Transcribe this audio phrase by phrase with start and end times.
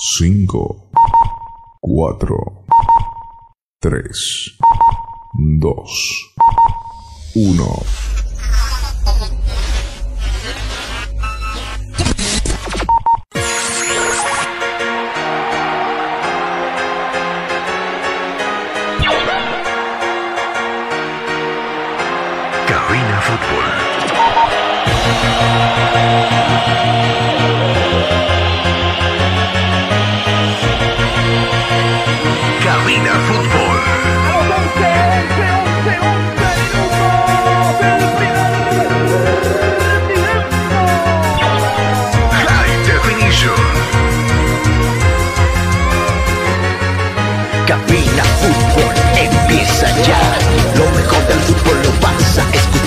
[0.00, 0.46] 5,
[1.82, 2.18] 4,
[3.82, 4.00] 3,
[5.60, 5.74] 2,
[7.34, 8.17] 1.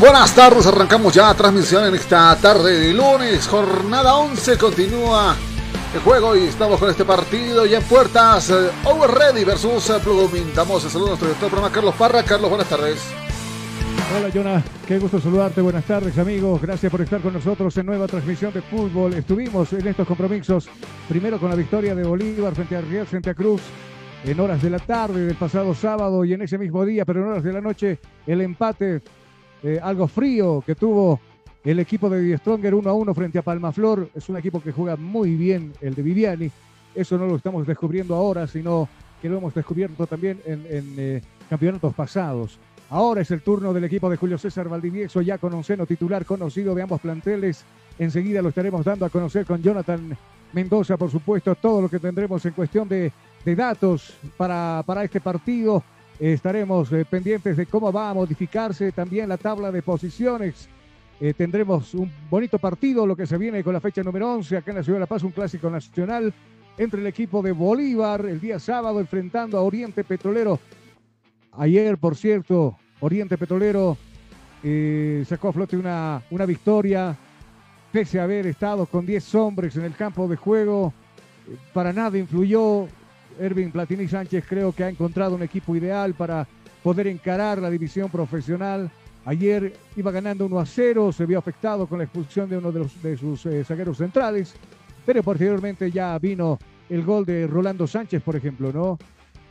[0.00, 5.36] Buenas tardes, arrancamos ya transmisión en esta tarde de lunes, jornada 11, continúa
[5.94, 9.98] el juego y estamos con este partido ya en puertas, eh, Over Ready versus eh.
[10.54, 12.22] Damos el a nuestro director del programa Carlos Parra.
[12.22, 13.02] Carlos, buenas tardes.
[14.16, 18.06] Hola Jonah, qué gusto saludarte, buenas tardes amigos, gracias por estar con nosotros en nueva
[18.06, 19.12] transmisión de fútbol.
[19.12, 20.70] Estuvimos en estos compromisos,
[21.06, 23.60] primero con la victoria de Bolívar frente a Real Santa Cruz
[24.24, 27.26] en horas de la tarde del pasado sábado y en ese mismo día, pero en
[27.26, 29.02] horas de la noche, el empate
[29.62, 31.20] eh, algo frío que tuvo
[31.64, 34.08] el equipo de Stronger 1 a 1 frente a Palmaflor.
[34.14, 36.50] Es un equipo que juega muy bien, el de Viviani.
[36.94, 38.88] Eso no lo estamos descubriendo ahora, sino
[39.20, 42.58] que lo hemos descubierto también en, en, eh, campeonatos pasados.
[42.90, 46.74] Ahora es el turno del equipo de Julio César Valdivieso, ya con onceno titular conocido
[46.74, 47.64] de ambos planteles.
[47.98, 50.16] Enseguida lo estaremos dando a conocer con Jonathan
[50.52, 53.12] Mendoza, por supuesto, todo lo que tendremos en cuestión de,
[53.44, 55.82] de datos para, para este partido.
[56.30, 60.68] Estaremos eh, pendientes de cómo va a modificarse también la tabla de posiciones.
[61.20, 64.70] Eh, tendremos un bonito partido, lo que se viene con la fecha número 11 acá
[64.70, 66.32] en la Ciudad de La Paz, un clásico nacional
[66.78, 70.60] entre el equipo de Bolívar el día sábado enfrentando a Oriente Petrolero.
[71.54, 73.98] Ayer, por cierto, Oriente Petrolero
[74.62, 77.16] eh, sacó a flote una, una victoria,
[77.90, 80.94] pese a haber estado con 10 hombres en el campo de juego.
[81.72, 82.86] Para nada influyó.
[83.40, 86.46] Ervin Platini Sánchez creo que ha encontrado un equipo ideal para
[86.82, 88.90] poder encarar la división profesional.
[89.24, 93.16] Ayer iba ganando 1 a 0, se vio afectado con la expulsión de uno de,
[93.16, 94.54] sus eh, zagueros centrales,
[95.06, 98.98] pero posteriormente ya vino el gol de Rolando Sánchez, por ejemplo, ¿no?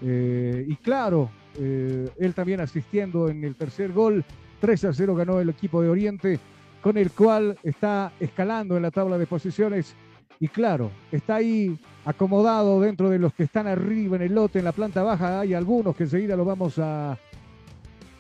[0.02, 4.25] Eh, y claro, eh, él también asistiendo en el tercer gol,
[4.59, 6.40] 3 a 0 ganó el equipo de Oriente,
[6.81, 9.96] con el cual está escalando en la tabla de posiciones.
[10.41, 14.66] Y claro, está ahí acomodado dentro de los que están arriba en el lote, en
[14.66, 15.40] la planta baja.
[15.40, 17.16] Hay algunos que enseguida lo vamos a,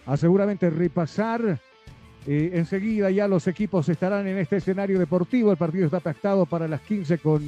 [0.05, 1.59] a seguramente repasar.
[2.27, 5.49] Eh, enseguida ya los equipos estarán en este escenario deportivo.
[5.49, 7.41] El partido está pactado para las 15 con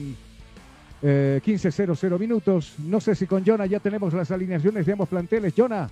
[1.04, 2.74] eh, 15.00 minutos.
[2.80, 5.54] No sé si con Jonah ya tenemos las alineaciones de ambos planteles.
[5.56, 5.88] Jonah.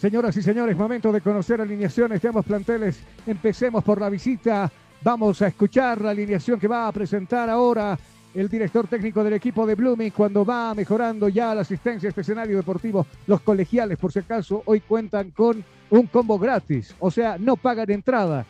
[0.00, 3.00] Señoras y señores, momento de conocer alineaciones de ambos planteles.
[3.26, 4.70] Empecemos por la visita.
[5.02, 7.96] Vamos a escuchar la alineación que va a presentar ahora
[8.34, 12.22] el director técnico del equipo de Blooming cuando va mejorando ya la asistencia a este
[12.22, 13.06] escenario deportivo.
[13.26, 17.90] Los colegiales, por si acaso, hoy cuentan con un combo gratis, o sea, no pagan
[17.90, 18.44] entrada.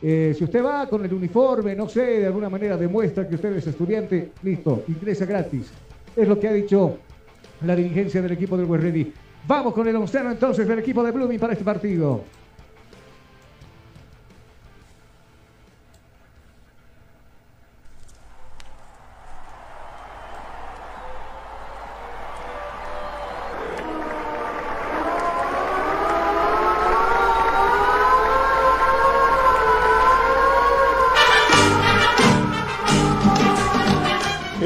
[0.00, 3.54] Eh, si usted va con el uniforme, no sé, de alguna manera demuestra que usted
[3.56, 5.70] es estudiante, listo, ingresa gratis.
[6.16, 6.98] Es lo que ha dicho
[7.64, 9.12] la dirigencia del equipo del Ready.
[9.46, 12.24] Vamos con el onceno entonces del equipo de Blooming para este partido.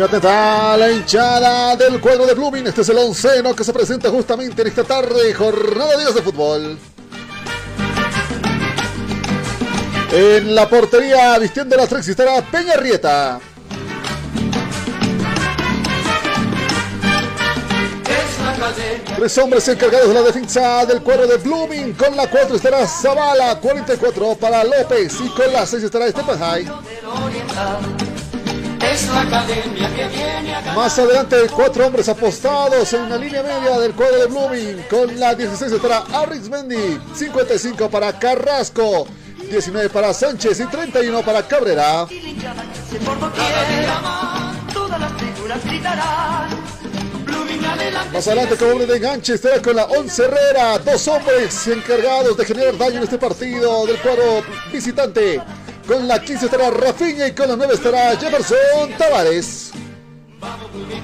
[0.07, 2.65] Y atenta la hinchada del cuadro de Blooming.
[2.69, 6.23] Este es el onceno que se presenta justamente en esta tarde, jornada de días de
[6.23, 6.79] fútbol.
[10.13, 13.41] En la portería, vistiendo las tres, estará Peña Rieta.
[19.17, 21.95] Tres hombres encargados de la defensa del cuadro de Blooming.
[21.95, 25.15] Con la 4 estará Zavala, 44 para López.
[25.21, 28.06] Y con la 6 estará Esteban High.
[30.75, 34.85] Más adelante, cuatro hombres apostados en la línea media del cuadro de Blooming.
[34.89, 36.05] Con la 16 estará
[36.51, 39.07] Mendy, 55 para Carrasco,
[39.51, 42.07] 19 para Sánchez y 31 para Cabrera.
[48.13, 50.79] Más adelante, como hombre de enganche, estará con la 11 Herrera.
[50.79, 55.43] Dos hombres encargados de generar daño en este partido del cuadro visitante.
[55.87, 59.73] Con la 15 estará Rafinha y con la 9 estará Jefferson Tavares.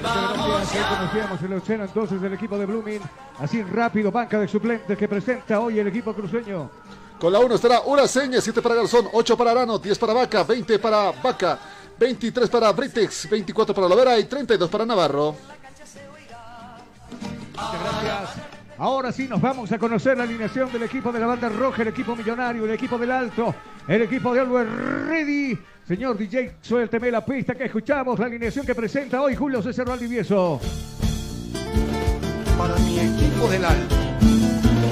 [0.03, 3.01] Conocíamos el océano entonces del equipo de Blooming.
[3.39, 6.71] Así rápido, banca de suplentes que presenta hoy el equipo cruceño.
[7.21, 10.79] Con la 1 estará Uraseña, 7 para Garzón, 8 para Arano, 10 para Vaca, 20
[10.81, 11.59] para Vaca,
[11.99, 15.37] 23 para Britex, 24 para Lovera y 32 para Navarro.
[17.53, 18.53] Muchas gracias.
[18.79, 21.89] Ahora sí nos vamos a conocer la alineación del equipo de la banda roja, el
[21.89, 23.55] equipo millonario, el equipo del alto,
[23.89, 24.69] el equipo de Always
[25.09, 25.59] Ready.
[25.87, 30.61] Señor DJ, suélteme la pista que escuchamos, la alineación que presenta hoy Julio César Valdivieso.
[32.57, 33.95] Para mi equipo del alto,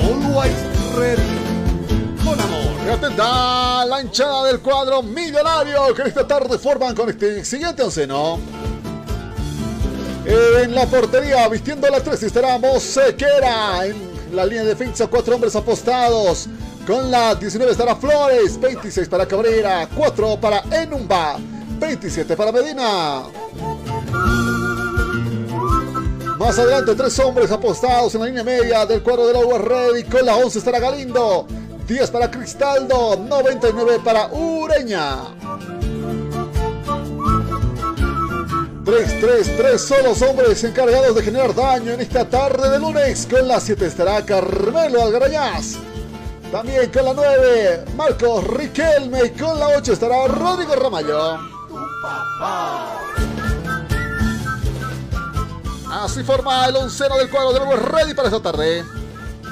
[0.02, 2.24] Always Ready.
[2.24, 2.86] Con amor.
[2.86, 8.38] Y atenta la hinchada del cuadro millonario que esta tarde forman con este siguiente onceno.
[10.26, 13.86] En la portería, vistiendo la 3, estará Mosequera.
[13.86, 16.48] En la línea de defensa, cuatro hombres apostados.
[16.90, 21.36] Con la 19 estará Flores, 26 para Cabrera, 4 para Enumba,
[21.78, 23.22] 27 para Medina.
[26.36, 30.02] Más adelante, tres hombres apostados en la línea media del cuadro de la Ready.
[30.02, 31.46] Con la 11 estará Galindo,
[31.86, 35.18] 10 para Cristaldo, 99 para Ureña.
[38.84, 43.28] 3, 3, 3 son los hombres encargados de generar daño en esta tarde de lunes.
[43.30, 45.76] Con la 7 estará Carmelo Algarañaz.
[46.50, 49.26] También con la 9, Marcos Riquelme.
[49.26, 51.38] Y con la 8 estará Rodrigo Ramallo.
[55.92, 58.82] Así forma el onceno del cuadro de nuevo ready para esta tarde.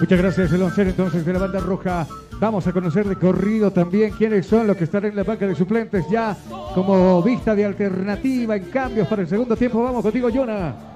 [0.00, 2.06] Muchas gracias, el onceno entonces de la banda roja.
[2.40, 5.56] Vamos a conocer de corrido también quiénes son los que están en la banca de
[5.56, 6.36] suplentes ya
[6.74, 9.82] como vista de alternativa en cambios para el segundo tiempo.
[9.82, 10.87] Vamos contigo, Jonah.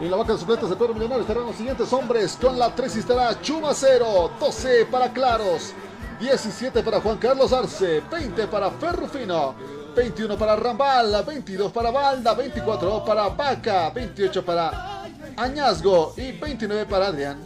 [0.00, 2.38] En la banca de suplentes del Perú Millonario estarán los siguientes hombres.
[2.40, 5.74] Con la 3 estará Chumacero, 12 para Claros,
[6.18, 9.54] 17 para Juan Carlos Arce, 20 para Ferrufino,
[9.94, 15.04] 21 para Rambal, 22 para Balda, 24 para Vaca, 28 para
[15.36, 17.36] Añazgo y 29 para Adrián.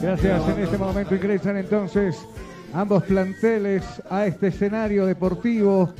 [0.00, 0.48] Gracias.
[0.48, 2.18] En este momento ingresan entonces
[2.74, 5.94] ambos planteles a este escenario deportivo.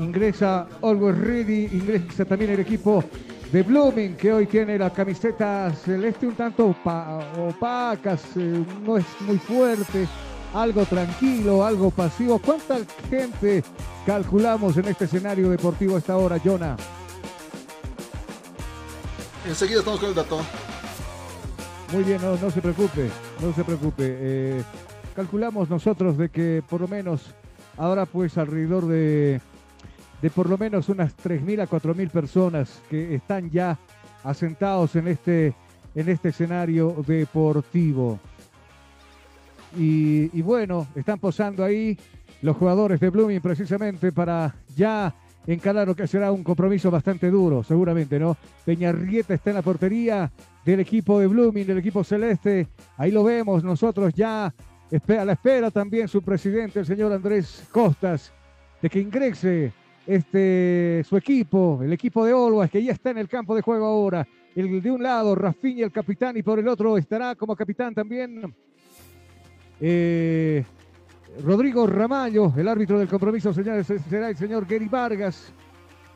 [0.00, 3.04] Ingresa Always Ready, ingresa también el equipo
[3.52, 6.74] de Blooming, que hoy tiene la camiseta celeste un tanto
[7.38, 10.06] opacas, eh, no es muy fuerte,
[10.52, 12.38] algo tranquilo, algo pasivo.
[12.38, 13.62] ¿Cuánta gente
[14.06, 16.76] calculamos en este escenario deportivo a esta hora, Jonah?
[19.46, 20.40] Enseguida estamos con el dato.
[21.92, 23.10] Muy bien, no, no se preocupe,
[23.40, 24.16] no se preocupe.
[24.18, 24.62] Eh,
[25.14, 27.22] calculamos nosotros de que por lo menos
[27.76, 29.40] ahora pues alrededor de,
[30.24, 33.78] de por lo menos unas 3.000 a 4.000 personas que están ya
[34.22, 35.52] asentados en este,
[35.94, 38.18] en este escenario deportivo.
[39.76, 41.98] Y, y bueno, están posando ahí
[42.40, 45.14] los jugadores de Blooming precisamente para ya
[45.46, 48.34] encarar lo que será un compromiso bastante duro, seguramente, ¿no?
[48.64, 50.32] Peñarrieta está en la portería
[50.64, 52.66] del equipo de Blooming, del equipo celeste.
[52.96, 58.32] Ahí lo vemos nosotros ya a la espera también su presidente, el señor Andrés Costas,
[58.80, 63.28] de que ingrese este, su equipo, el equipo de Olvas, que ya está en el
[63.28, 64.26] campo de juego ahora.
[64.54, 68.54] El de un lado, Rafinha, el capitán, y por el otro estará como capitán también
[69.80, 70.64] eh,
[71.42, 75.52] Rodrigo Ramallo, el árbitro del compromiso, señores, será el señor Gary Vargas.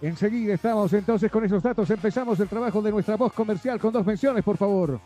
[0.01, 1.91] Enseguida estamos entonces con esos datos.
[1.91, 5.01] Empezamos el trabajo de nuestra voz comercial con dos menciones, por favor.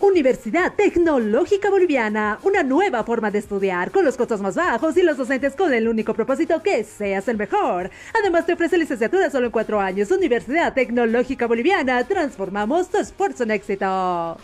[0.00, 5.16] Universidad Tecnológica Boliviana, una nueva forma de estudiar con los costos más bajos y los
[5.16, 7.90] docentes con el único propósito que seas el mejor.
[8.20, 10.10] Además te ofrece licenciatura solo en cuatro años.
[10.10, 14.36] Universidad Tecnológica Boliviana, transformamos tu esfuerzo en éxito.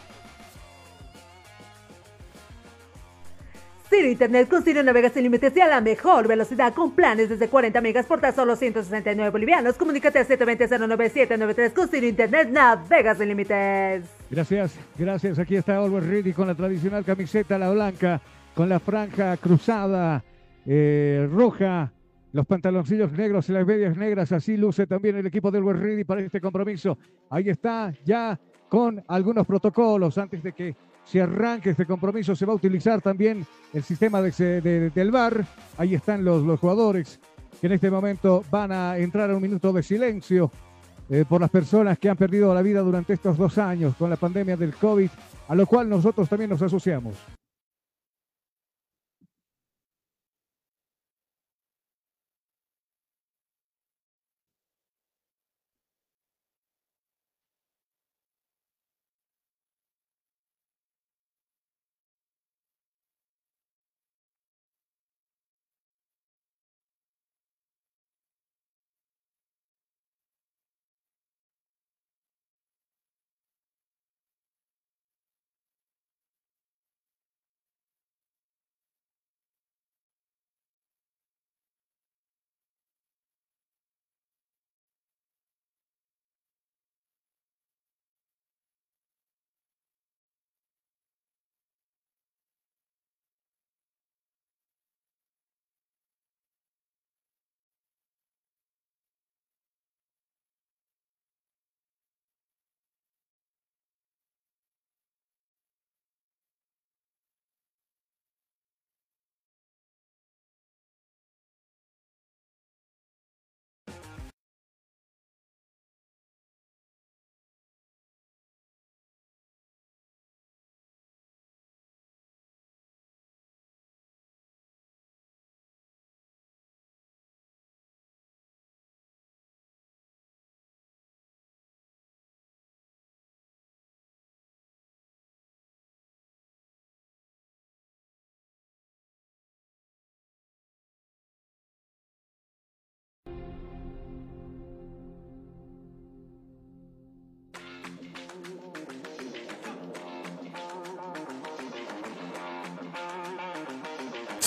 [3.91, 7.49] Ciro Internet con Ciro navegas sin límites y a la mejor velocidad con planes desde
[7.49, 9.77] 40 megas por tan solo 169 bolivianos.
[9.77, 14.05] Comunícate al 720-09793 con Ciro Internet navegas sin límites.
[14.31, 15.41] Gracias, gracias.
[15.41, 18.21] Aquí está Always Ready con la tradicional camiseta, la blanca,
[18.55, 20.23] con la franja cruzada
[20.67, 21.91] eh, roja,
[22.33, 24.31] los pantaloncillos negros y las medias negras.
[24.31, 26.97] Así luce también el equipo del Always Ready para este compromiso.
[27.29, 32.35] Ahí está ya con algunos protocolos antes de que se arranque este compromiso.
[32.37, 35.45] Se va a utilizar también el sistema de, del VAR.
[35.79, 37.21] Ahí están los, los jugadores
[37.61, 40.51] que en este momento van a entrar a un minuto de silencio
[41.09, 44.17] eh, por las personas que han perdido la vida durante estos dos años con la
[44.17, 45.11] pandemia del COVID,
[45.49, 47.17] a lo cual nosotros también nos asociamos.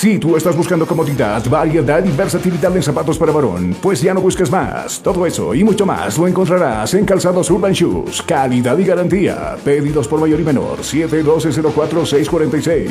[0.04, 4.20] Si tú estás buscando comodidad, variedad y versatilidad en zapatos para varón, pues ya no
[4.20, 5.02] busques más.
[5.02, 8.22] Todo eso y mucho más lo encontrarás en Calzados Urban Shoes.
[8.22, 9.56] Calidad y garantía.
[9.64, 10.80] Pedidos por mayor y menor.
[10.80, 12.90] 712-04-646.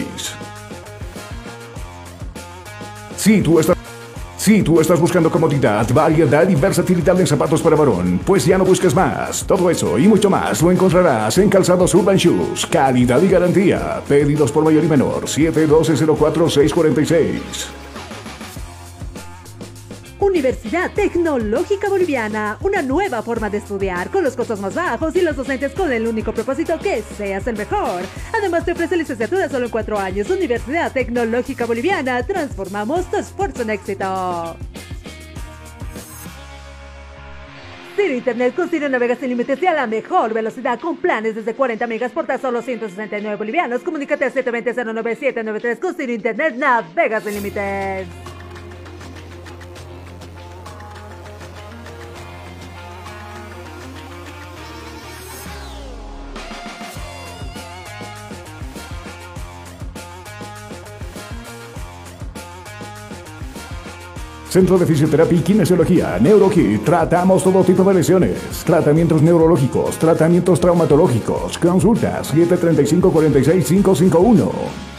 [3.15, 3.82] Si tú estás...
[4.43, 8.65] Si tú estás buscando comodidad, variedad y versatilidad en zapatos para varón, pues ya no
[8.65, 9.47] busques más.
[9.47, 12.67] Todo eso y mucho más lo encontrarás en Calzados Urban Shoes.
[12.67, 14.03] Calidad y garantía.
[14.09, 15.27] Pedidos por mayor y menor.
[15.27, 17.82] 712-04-646.
[20.23, 25.35] Universidad Tecnológica Boliviana, una nueva forma de estudiar con los costos más bajos y los
[25.35, 28.03] docentes con el único propósito que seas el mejor.
[28.33, 30.31] Además te ofrece licenciatura solo en cuatro años.
[30.31, 34.57] Universidad Tecnológica Boliviana, transformamos tu esfuerzo en éxito.
[37.97, 41.55] Ciro Internet con Ciro navegas sin límites y a la mejor velocidad con planes desde
[41.55, 43.83] 40 megas por tan solo 169 bolivianos.
[43.83, 48.32] Comunícate al 720-09793 con Ciro Internet navegas sin límites.
[64.53, 66.85] Centro de Fisioterapia y Kinesiología, NeuroKit.
[66.85, 71.57] Tratamos todo tipo de lesiones, tratamientos neurológicos, tratamientos traumatológicos.
[71.57, 74.92] Consultas 735 46 551.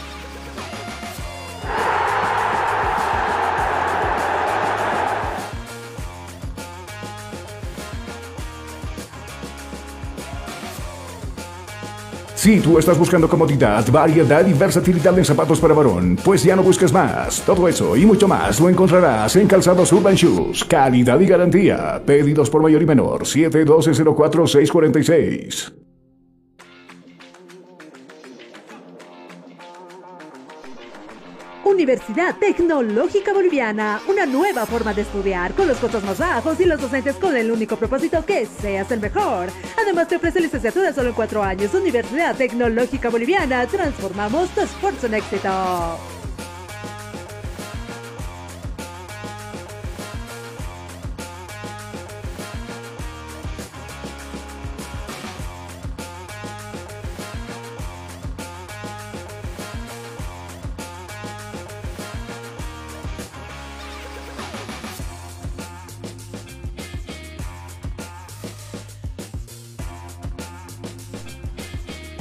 [12.44, 16.62] Si tú estás buscando comodidad, variedad y versatilidad en zapatos para varón, pues ya no
[16.62, 17.40] busques más.
[17.40, 20.62] Todo eso y mucho más lo encontrarás en Calzados Urban Shoes.
[20.62, 22.02] Calidad y garantía.
[22.04, 23.22] Pedidos por mayor y menor.
[23.22, 25.83] 712-04-646.
[31.74, 36.80] Universidad Tecnológica Boliviana, una nueva forma de estudiar con los costos más bajos y los
[36.80, 39.48] docentes con el único propósito que seas el mejor.
[39.82, 41.74] Además te ofrece licenciatura solo en cuatro años.
[41.74, 46.13] Universidad Tecnológica Boliviana, transformamos tu esfuerzo en éxito.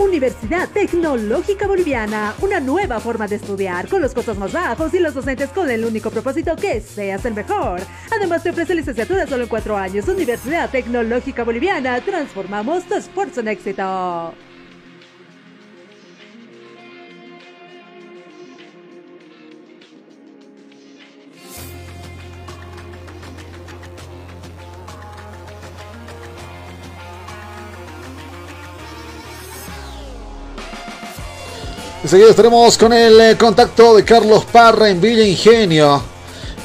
[0.03, 5.13] Universidad Tecnológica Boliviana, una nueva forma de estudiar con los costos más bajos y los
[5.13, 7.79] docentes con el único propósito que seas el mejor.
[8.11, 10.07] Además te ofrece licenciatura solo en cuatro años.
[10.07, 14.33] Universidad Tecnológica Boliviana, transformamos tu esfuerzo en éxito.
[32.03, 36.03] Enseguida estaremos con el eh, contacto de Carlos Parra en Villa Ingenio.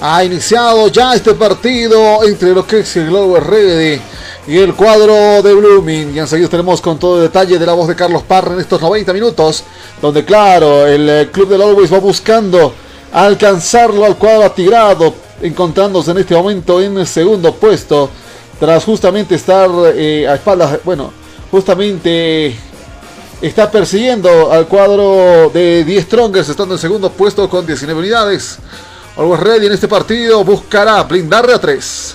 [0.00, 4.00] Ha iniciado ya este partido entre lo que es el Globo Ready
[4.48, 6.16] y el cuadro de Blooming.
[6.16, 8.80] Y enseguida estaremos con todo el detalle de la voz de Carlos Parra en estos
[8.82, 9.62] 90 minutos.
[10.02, 12.74] Donde, claro, el eh, club del Always va buscando
[13.12, 15.14] alcanzarlo al cuadro atigrado.
[15.40, 18.10] Encontrándose en este momento en el segundo puesto.
[18.58, 21.12] Tras justamente estar eh, a espaldas, bueno,
[21.48, 22.56] justamente
[23.40, 28.58] está persiguiendo al cuadro de 10 Strongers, estando en segundo puesto con 19 unidades.
[29.16, 32.14] Always Ready en este partido buscará blindarle a 3.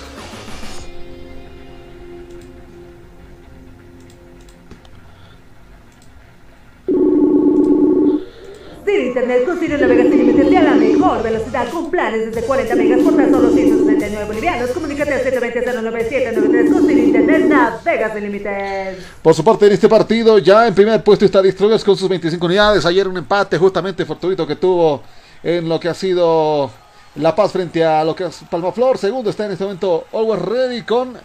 [9.04, 13.16] Internet con Sirio navegas límites a la mejor velocidad con planes desde 40 megas por
[13.16, 14.70] tan solo 169 bolivianos.
[14.72, 18.98] Comunícate al 720-09793 con Sirio internet navegas límites.
[19.22, 22.46] Por su parte en este partido ya en primer puesto está Distrogers con sus 25
[22.46, 22.86] unidades.
[22.86, 25.04] Ayer un empate justamente fortuito que tuvo
[25.44, 26.72] en lo que ha sido
[27.16, 28.98] La Paz frente a lo que es Palmaflor.
[28.98, 31.18] Segundo está en este momento Always Ready con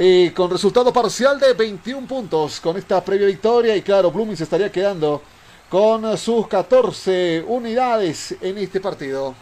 [0.00, 3.76] eh, con resultado parcial de 21 puntos con esta previa victoria.
[3.76, 5.22] Y claro, Blooming se estaría quedando
[5.68, 9.34] con sus 14 unidades en este partido.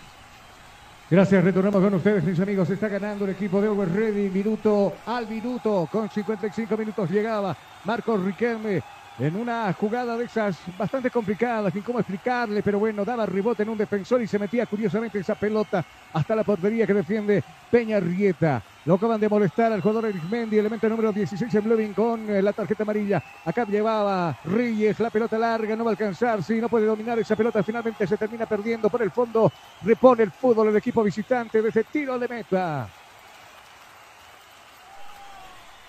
[1.08, 2.68] Gracias, retornamos con ustedes, mis amigos.
[2.68, 8.24] Está ganando el equipo de Over Ready, minuto al minuto, con 55 minutos llegaba Marcos
[8.24, 8.82] Riquelme
[9.18, 13.70] en una jugada de esas bastante complicadas, sin cómo explicarle, pero bueno, daba rebote en
[13.70, 18.62] un defensor y se metía curiosamente esa pelota hasta la portería que defiende Peña Rieta.
[18.86, 22.52] Lo acaban de molestar al jugador Mendy, elemento número 16 en Bluevin con eh, la
[22.52, 23.20] tarjeta amarilla.
[23.44, 27.34] Acá llevaba Reyes, la pelota larga, no va a alcanzar, sí, no puede dominar esa
[27.34, 29.52] pelota, finalmente se termina perdiendo por el fondo.
[29.82, 32.95] Repone el fútbol el equipo visitante desde tiro de meta.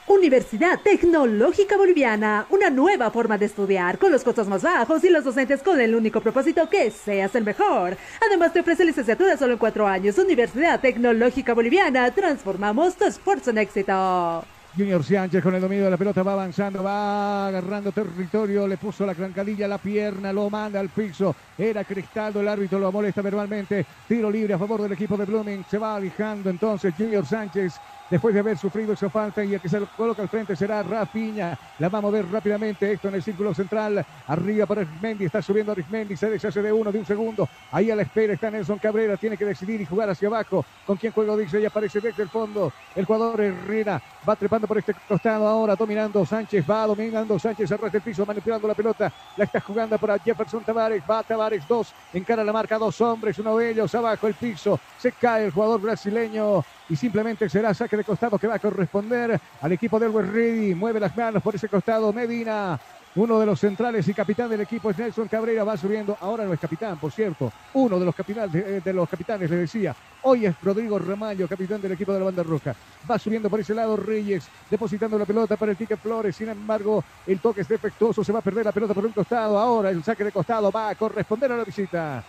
[0.08, 5.26] Universidad Tecnológica Boliviana, una nueva forma de estudiar con los costos más bajos y los
[5.26, 7.98] docentes con el único propósito que seas el mejor.
[8.26, 10.18] Además te ofrece licenciatura solo en cuatro años.
[10.18, 14.46] Universidad Tecnológica Boliviana, transformamos tu esfuerzo en éxito.
[14.78, 19.06] Junior Sánchez con el dominio de la pelota va avanzando, va agarrando territorio, le puso
[19.06, 21.36] la crancadilla a la pierna, lo manda al piso.
[21.58, 23.86] Era Cristaldo, el árbitro lo molesta verbalmente.
[24.08, 25.66] Tiro libre a favor del equipo de Blooming.
[25.70, 27.74] Se va alejando entonces Junior Sánchez
[28.10, 30.84] después de haber sufrido esa falta y el que se lo coloca al frente será
[30.84, 31.58] Rafiña.
[31.80, 34.06] La va a mover rápidamente esto en el círculo central.
[34.28, 37.48] Arriba para Arismendi, está subiendo Arismendi, se deshace de uno, de un segundo.
[37.72, 40.66] Ahí a la espera está Nelson Cabrera, tiene que decidir y jugar hacia abajo.
[40.86, 41.60] ¿Con quién juego dice?
[41.60, 42.72] Y aparece desde el fondo.
[42.96, 47.98] El jugador Herrera va trepando por este costado ahora, dominando Sánchez, va dominando Sánchez, arrastra
[47.98, 49.12] el piso, manipulando la pelota.
[49.36, 53.58] La está jugando para Jefferson Tavares, va Tavares, dos, encara la marca, dos hombres, uno
[53.58, 54.80] de ellos abajo el piso.
[54.98, 59.40] Se cae el jugador brasileño y simplemente será saque de costado que va a corresponder
[59.62, 60.76] al equipo del West Ready.
[60.76, 62.80] Mueve las manos por ese costado Medina.
[63.16, 66.16] Uno de los centrales y capitán del equipo es Nelson Cabrera, va subiendo.
[66.22, 67.52] Ahora no es capitán, por cierto.
[67.74, 69.96] Uno de los, capitanes, de, de los capitanes, le decía.
[70.22, 72.76] Hoy es Rodrigo Ramallo, capitán del equipo de la banda roja.
[73.10, 76.36] Va subiendo por ese lado Reyes, depositando la pelota para el Quique Flores.
[76.36, 79.58] Sin embargo, el toque es defectuoso, se va a perder la pelota por un costado.
[79.58, 82.24] Ahora el saque de costado va a corresponder a la visita.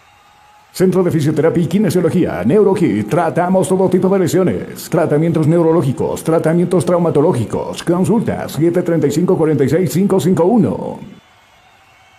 [0.73, 3.09] Centro de Fisioterapia y Kinesiología, NeuroKit.
[3.09, 4.89] Tratamos todo tipo de lesiones.
[4.89, 7.83] Tratamientos neurológicos, tratamientos traumatológicos.
[7.83, 10.99] Consultas 735-46551.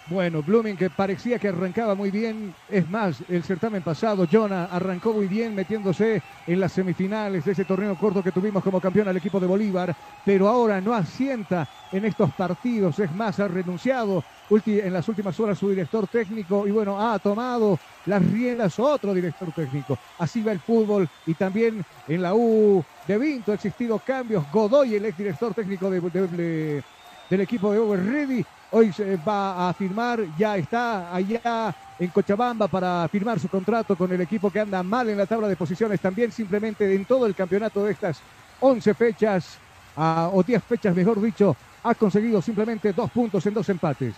[0.10, 2.56] Bueno, Blooming que parecía que arrancaba muy bien.
[2.68, 7.64] Es más, el certamen pasado, Jonah arrancó muy bien metiéndose en las semifinales de ese
[7.64, 9.96] torneo corto que tuvimos como campeón al equipo de Bolívar,
[10.26, 12.98] pero ahora no asienta en estos partidos.
[12.98, 14.24] Es más, ha renunciado
[14.66, 19.52] en las últimas horas su director técnico y bueno, ha tomado las riendas otro director
[19.52, 19.96] técnico.
[20.18, 24.44] Así va el fútbol y también en la U de Vinto ha existido cambios.
[24.52, 26.84] Godoy, el exdirector técnico de, de, de,
[27.30, 32.68] del equipo de Over Ready, hoy se va a firmar, ya está allá en Cochabamba
[32.68, 36.00] para firmar su contrato con el equipo que anda mal en la tabla de posiciones,
[36.00, 38.18] también simplemente en todo el campeonato de estas
[38.60, 39.46] 11 fechas,
[39.96, 44.14] o 10 fechas mejor dicho, ha conseguido simplemente dos puntos en dos empates.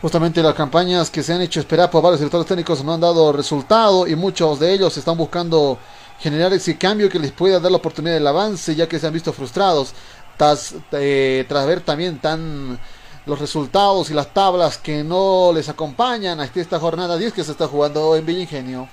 [0.00, 3.32] Justamente las campañas que se han hecho esperar por varios directores técnicos no han dado
[3.32, 5.78] resultado y muchos de ellos están buscando
[6.18, 9.12] generar ese cambio que les pueda dar la oportunidad del avance ya que se han
[9.12, 9.92] visto frustrados
[10.38, 12.78] tras, eh, tras ver también tan
[13.26, 17.52] los resultados y las tablas que no les acompañan a esta jornada 10 que se
[17.52, 18.88] está jugando en Villa Ingenio.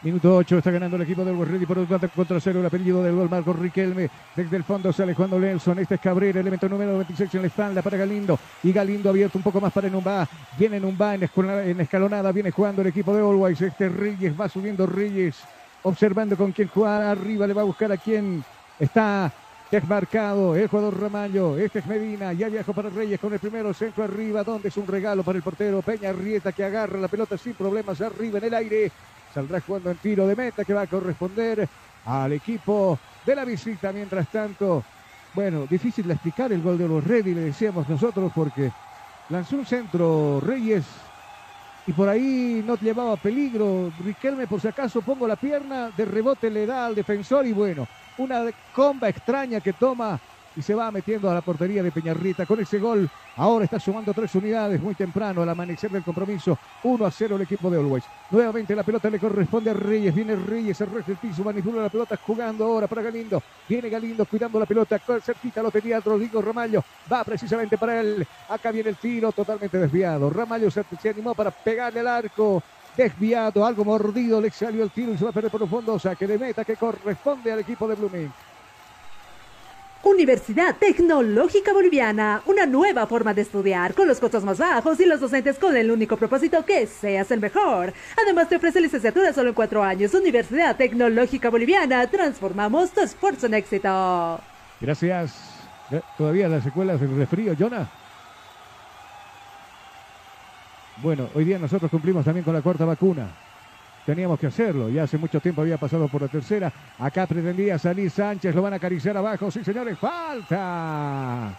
[0.00, 2.60] Minuto 8, está ganando el equipo del Ready por un contra cero.
[2.60, 4.08] El apellido del gol Marco Riquelme.
[4.36, 5.80] Desde el fondo sale Juan Nelson.
[5.80, 8.38] Este es Cabrera, elemento número 26 en la espalda para Galindo.
[8.62, 10.28] Y Galindo abierto un poco más para Numba.
[10.56, 12.30] Viene Numba en, en escalonada.
[12.30, 13.60] Viene jugando el equipo de Always.
[13.60, 15.34] Este Reyes va subiendo Reyes.
[15.82, 17.48] Observando con quién juega arriba.
[17.48, 18.44] Le va a buscar a quién
[18.78, 19.32] está
[19.86, 24.02] marcado el jugador Ramallo, este es Medina, ya viajó para Reyes con el primero centro
[24.02, 27.54] arriba, donde es un regalo para el portero Peña Rieta que agarra la pelota sin
[27.54, 28.92] problemas arriba en el aire,
[29.34, 31.68] Saldrá jugando en tiro de meta que va a corresponder
[32.06, 33.92] al equipo de la visita.
[33.92, 34.82] Mientras tanto,
[35.34, 38.72] bueno, difícil de explicar el gol de los Ready, le decíamos nosotros, porque
[39.28, 40.84] lanzó un centro Reyes
[41.86, 43.92] y por ahí no llevaba peligro.
[44.02, 47.86] Riquelme, por si acaso, pongo la pierna, de rebote le da al defensor y bueno,
[48.18, 50.20] una comba extraña que toma
[50.58, 52.44] y se va metiendo a la portería de Peñarrita.
[52.44, 56.58] Con ese gol, ahora está sumando tres unidades muy temprano al amanecer del compromiso.
[56.82, 58.02] 1 a 0 el equipo de Always.
[58.32, 60.12] Nuevamente la pelota le corresponde a Reyes.
[60.12, 63.40] Viene Reyes, el del piso, manipula la pelota, jugando ahora para Galindo.
[63.68, 66.82] Viene Galindo cuidando la pelota, cerquita lo tenía Rodrigo Ramallo.
[67.10, 68.26] Va precisamente para él.
[68.48, 70.28] Acá viene el tiro totalmente desviado.
[70.28, 72.64] Ramallo se, animó para pegarle al arco
[72.98, 75.98] desviado, algo mordido, le salió el tiro y se va a perder por un fondo,
[75.98, 78.32] saque de meta que corresponde al equipo de Blooming.
[80.02, 85.20] Universidad Tecnológica Boliviana, una nueva forma de estudiar con los costos más bajos y los
[85.20, 87.92] docentes con el único propósito que seas el mejor.
[88.20, 90.14] Además te ofrece licenciatura solo en cuatro años.
[90.14, 94.40] Universidad Tecnológica Boliviana, transformamos tu esfuerzo en éxito.
[94.80, 95.34] Gracias.
[95.90, 97.88] Eh, todavía las secuelas del resfrío, Jonah.
[101.02, 103.28] Bueno, hoy día nosotros cumplimos también con la cuarta vacuna
[104.08, 104.88] teníamos que hacerlo.
[104.88, 106.72] Ya hace mucho tiempo había pasado por la tercera.
[106.98, 109.50] Acá pretendía salir Sánchez, lo van a acariciar abajo.
[109.50, 111.54] Sí, señores, falta.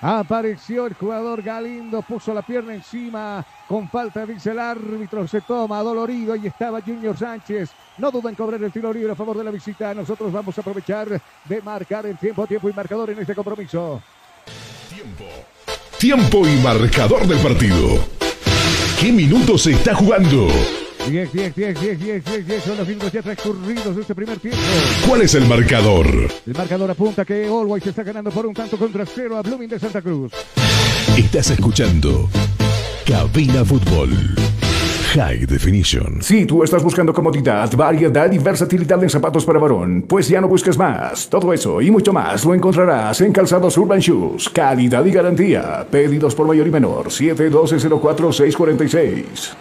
[0.00, 5.80] Apareció el jugador Galindo, puso la pierna encima, con falta dice el árbitro, se toma
[5.82, 9.44] dolorido, ahí estaba Junior Sánchez, no duda en cobrar el tiro libre a favor de
[9.44, 11.08] la visita, nosotros vamos a aprovechar
[11.44, 14.02] de marcar el tiempo, tiempo y marcador en este compromiso.
[14.92, 15.24] Tiempo.
[15.98, 18.23] Tiempo y marcador del partido.
[19.04, 20.48] ¿Qué minutos se está jugando?
[21.06, 24.38] 10, 10, 10, 10, 10, 10, 10 son los minutos ya transcurridos de este primer
[24.38, 24.58] tiempo.
[25.06, 26.06] ¿Cuál es el marcador?
[26.46, 29.78] El marcador apunta que Always está ganando por un tanto contra cero a Blooming de
[29.78, 30.32] Santa Cruz.
[31.18, 32.30] Estás escuchando
[33.04, 34.08] Cabina Fútbol.
[35.14, 36.20] High Definition.
[36.20, 40.48] Si tú estás buscando comodidad, variedad y versatilidad en zapatos para varón, pues ya no
[40.48, 41.28] busques más.
[41.28, 44.48] Todo eso y mucho más lo encontrarás en Calzados Urban Shoes.
[44.48, 45.86] Calidad y garantía.
[45.88, 47.12] Pedidos por mayor y menor.
[47.12, 49.56] 712 04 646.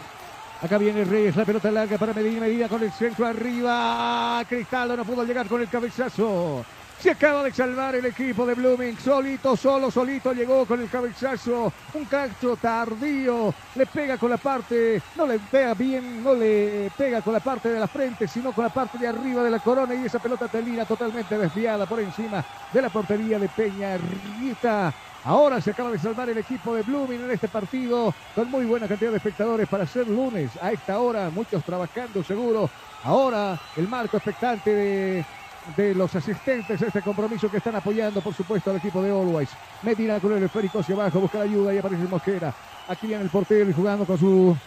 [0.64, 4.44] Acá viene Reyes, la pelota larga para Medina, Medina con el centro arriba.
[4.50, 6.66] Cristaldo no pudo llegar con el cabezazo.
[7.04, 8.98] Se acaba de salvar el equipo de Blooming.
[8.98, 11.74] Solito, solo, solito llegó con el cabezazo.
[11.96, 13.54] Un cacho tardío.
[13.76, 17.68] Le pega con la parte, no le pega bien, no le pega con la parte
[17.68, 19.94] de la frente, sino con la parte de arriba de la corona.
[19.94, 23.98] Y esa pelota termina totalmente desviada por encima de la portería de Peña.
[25.26, 28.88] Ahora se acaba de salvar el equipo de Blooming en este partido con muy buena
[28.88, 32.70] cantidad de espectadores para ser lunes a esta hora, muchos trabajando seguro.
[33.04, 35.26] Ahora el marco expectante de,
[35.76, 39.50] de los asistentes a este compromiso que están apoyando, por supuesto, al equipo de Always.
[39.82, 42.54] Medina con el esférico hacia abajo, busca la ayuda y aparece Mosquera.
[42.88, 44.58] Aquí viene el portero y jugando con su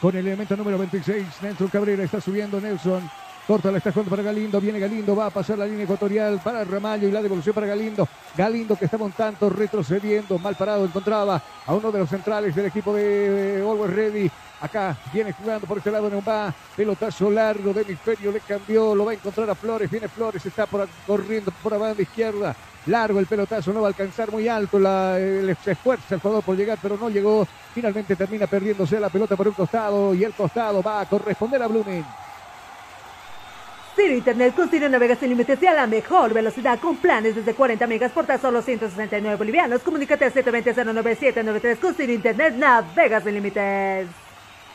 [0.00, 1.26] con el elemento número 26.
[1.42, 3.08] Nelson Cabrera está subiendo Nelson.
[3.46, 4.60] Corta la jugando para Galindo.
[4.60, 5.14] Viene Galindo.
[5.14, 8.08] Va a pasar la línea ecuatorial para Ramallo y la devolución para Galindo.
[8.36, 10.38] Galindo que estaba un tanto retrocediendo.
[10.38, 10.84] Mal parado.
[10.84, 14.30] Encontraba a uno de los centrales del equipo de Always Ready.
[14.60, 18.30] Acá viene jugando por este lado va Pelotazo largo de hemisferio.
[18.30, 18.94] Le cambió.
[18.94, 19.90] Lo va a encontrar a Flores.
[19.90, 20.44] Viene Flores.
[20.44, 22.54] Está por, corriendo por la banda izquierda.
[22.86, 23.72] Largo el pelotazo.
[23.72, 24.76] No va a alcanzar muy alto.
[25.16, 27.46] El, se esfuerza el jugador por llegar, pero no llegó.
[27.74, 30.14] Finalmente termina perdiéndose la pelota por un costado.
[30.14, 32.04] Y el costado va a corresponder a Blooming.
[33.96, 37.54] Ciro Internet con Ciro navega sin límites y a la mejor velocidad con planes desde
[37.54, 39.82] 40 megas por tan solo 169 bolivianos.
[39.82, 44.29] Comunícate a 720-09793 con Ciro Internet navega sin límites.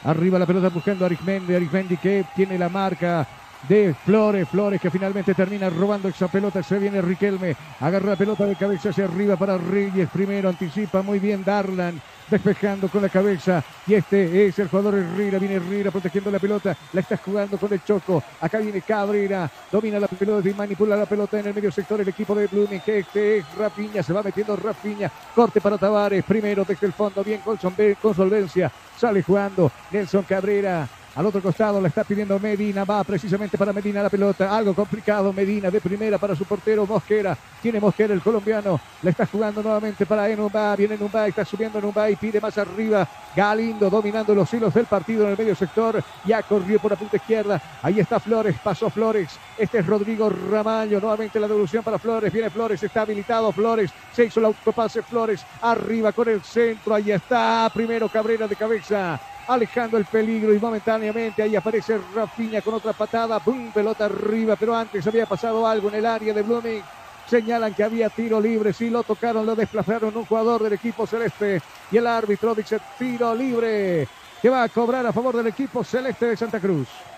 [0.06, 3.28] Arriba la pelota buscando a Arismendi, Arismendi que tiene la marca
[3.68, 8.46] de Flores, Flores que finalmente termina robando esa pelota, se viene Riquelme, agarra la pelota
[8.46, 13.64] de cabeza hacia arriba para Reyes, primero anticipa muy bien Darlan, despejando con la cabeza.
[13.88, 15.40] Y este es el jugador Herrera.
[15.40, 16.76] Viene Herrera protegiendo la pelota.
[16.94, 18.24] La está jugando con el Choco.
[18.42, 19.50] Acá viene Cabrera.
[19.72, 22.02] Domina la pelota y manipula la pelota en el medio sector.
[22.02, 22.82] El equipo de Blooming.
[22.82, 24.04] Que este es Rapiña.
[24.04, 25.12] Se va metiendo Rapiña.
[25.34, 26.24] Corte para Tavares.
[26.24, 27.24] Primero desde el fondo.
[27.24, 28.72] Bien con, solvencia.
[28.98, 30.88] Sale jugando Nelson Cabrera.
[31.16, 32.84] Al otro costado la está pidiendo Medina.
[32.84, 34.54] Va precisamente para Medina la pelota.
[34.54, 35.32] Algo complicado.
[35.32, 37.38] Medina de primera para su portero Mosquera.
[37.62, 38.82] Tiene Mosquera el colombiano.
[39.02, 40.76] La está jugando nuevamente para Enumba.
[40.76, 41.26] Viene Enumba.
[41.26, 43.08] Está subiendo Enumba y pide más arriba.
[43.34, 46.04] Galindo dominando los hilos del partido en el medio sector.
[46.26, 47.62] Ya corrió por la punta izquierda.
[47.82, 48.58] Ahí está Flores.
[48.62, 49.40] Pasó Flores.
[49.58, 51.00] Este es Rodrigo Ramallo.
[51.00, 52.34] Nuevamente la devolución para Flores.
[52.34, 52.84] Viene Flores.
[52.84, 53.90] Está habilitado Flores.
[54.12, 55.46] Se hizo el autopase Flores.
[55.62, 56.94] Arriba con el centro.
[56.94, 57.72] Ahí está.
[57.74, 59.18] Primero Cabrera de cabeza
[59.48, 63.72] alejando el peligro y momentáneamente ahí aparece Rafinha con otra patada, ¡pum!
[63.72, 66.84] pelota arriba, pero antes había pasado algo en el área de Blooming.
[67.26, 71.62] Señalan que había tiro libre, sí lo tocaron, lo desplazaron un jugador del equipo celeste
[71.90, 74.08] y el árbitro dice tiro libre
[74.42, 77.15] que va a cobrar a favor del equipo celeste de Santa Cruz.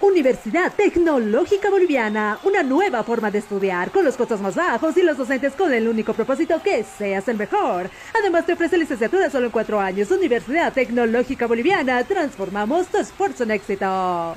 [0.00, 5.16] Universidad Tecnológica Boliviana, una nueva forma de estudiar con los costos más bajos y los
[5.16, 7.88] docentes con el único propósito que seas el mejor.
[8.18, 10.10] Además te ofrece licenciatura solo en cuatro años.
[10.10, 14.36] Universidad Tecnológica Boliviana, transformamos tu esfuerzo en éxito.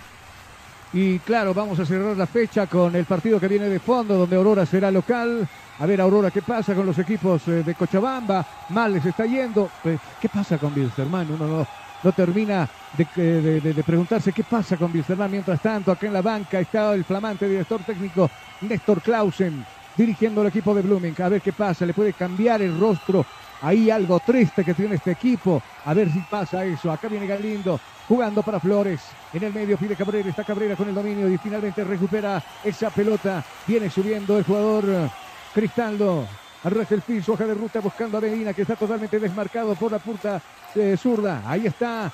[0.93, 4.37] Y claro, vamos a cerrar la fecha con el partido que viene de fondo, donde
[4.37, 5.47] Aurora será local.
[5.77, 8.45] A ver, Aurora, ¿qué pasa con los equipos eh, de Cochabamba?
[8.69, 9.69] Mal les está yendo.
[9.83, 11.31] Eh, ¿Qué pasa con Wilstermann?
[11.31, 11.67] Uno no,
[12.03, 15.31] no termina de, preguntarse qué pasa con Wilstermann.
[15.31, 18.29] Mientras tanto, acá en la banca está el flamante director técnico
[18.61, 21.15] Néstor Clausen dirigiendo el equipo de Blooming.
[21.21, 23.25] A ver qué pasa, le puede cambiar el rostro.
[23.61, 25.61] Ahí algo triste que tiene este equipo.
[25.85, 26.89] A ver si pasa eso.
[26.91, 29.01] Acá viene Galindo jugando para Flores.
[29.33, 30.29] En el medio pide Cabrera.
[30.29, 33.43] Está Cabrera con el dominio y finalmente recupera esa pelota.
[33.67, 35.09] Viene subiendo el jugador
[35.53, 36.25] Cristaldo.
[36.61, 39.99] Arrastra el piso, hoja de ruta buscando a Medina que está totalmente desmarcado por la
[39.99, 40.41] puerta
[40.75, 41.41] eh, zurda.
[41.45, 42.11] Ahí está.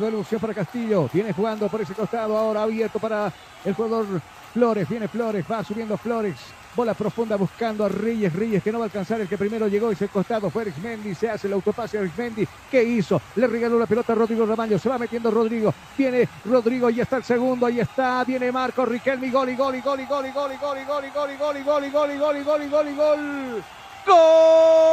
[0.00, 1.08] Devolución para Castillo.
[1.12, 2.36] Viene jugando por ese costado.
[2.36, 3.32] Ahora abierto para
[3.64, 4.06] el jugador
[4.52, 4.88] Flores.
[4.88, 5.44] Viene Flores.
[5.50, 6.36] Va subiendo Flores.
[6.74, 8.32] Bola profunda buscando a Reyes.
[8.32, 9.20] Reyes que no va a alcanzar.
[9.20, 11.14] El que primero llegó ese costado fue Arismendi.
[11.14, 12.46] Se hace el autopase a Arismendi.
[12.70, 13.20] ¿Qué hizo?
[13.36, 14.78] Le regaló la pelota a Rodrigo Ramallo.
[14.78, 15.74] Se va metiendo Rodrigo.
[15.96, 16.86] Viene Rodrigo.
[16.86, 17.66] Ahí está el segundo.
[17.66, 18.24] Ahí está.
[18.24, 19.30] Viene Marco Riquelme.
[19.30, 21.30] Gol y gol y gol y gol y gol y gol y gol y gol
[21.30, 23.64] y gol y gol y gol y gol y gol y gol y gol.
[24.04, 24.92] ¡Gol!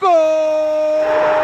[0.00, 1.37] ¡Gol!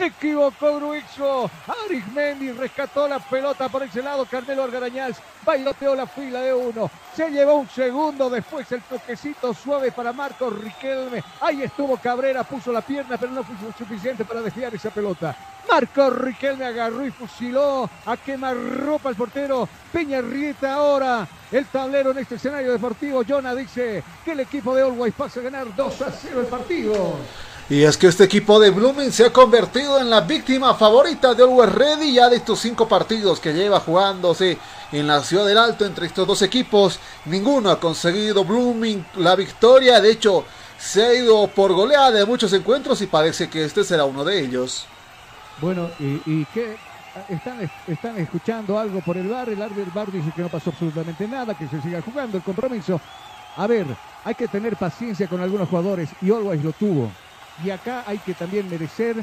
[0.00, 1.50] Se equivocó Gruixo.
[1.84, 4.24] Arismendi rescató la pelota por ese lado.
[4.24, 6.90] Carmelo Argarañaz bailoteó la fila de uno.
[7.14, 8.30] Se llevó un segundo.
[8.30, 11.22] Después el toquecito suave para Marcos Riquelme.
[11.42, 12.44] Ahí estuvo Cabrera.
[12.44, 15.36] Puso la pierna, pero no fue suficiente para desviar esa pelota.
[15.70, 21.28] Marcos Riquelme agarró y fusiló a quemarropa el portero Peña Rieta ahora.
[21.52, 23.22] El tablero en este escenario deportivo.
[23.28, 27.18] Jonah dice que el equipo de Always pasa a ganar 2 a 0 el partido.
[27.70, 31.44] Y es que este equipo de Blooming se ha convertido en la víctima favorita de
[31.44, 34.58] Always Ready ya de estos cinco partidos que lleva jugándose
[34.90, 36.98] en la ciudad del Alto entre estos dos equipos.
[37.26, 40.00] Ninguno ha conseguido Blooming la victoria.
[40.00, 40.44] De hecho,
[40.80, 44.40] se ha ido por goleada de muchos encuentros y parece que este será uno de
[44.40, 44.86] ellos.
[45.60, 46.76] Bueno, ¿y, qué?
[47.28, 49.48] Están, están escuchando algo por el bar.
[49.48, 49.58] El
[49.94, 53.00] bar dice que no pasó absolutamente nada, que se siga jugando el compromiso.
[53.56, 53.86] A ver,
[54.24, 57.12] hay que tener paciencia con algunos jugadores y Always lo tuvo.
[57.64, 59.16] Y acá hay que también merecer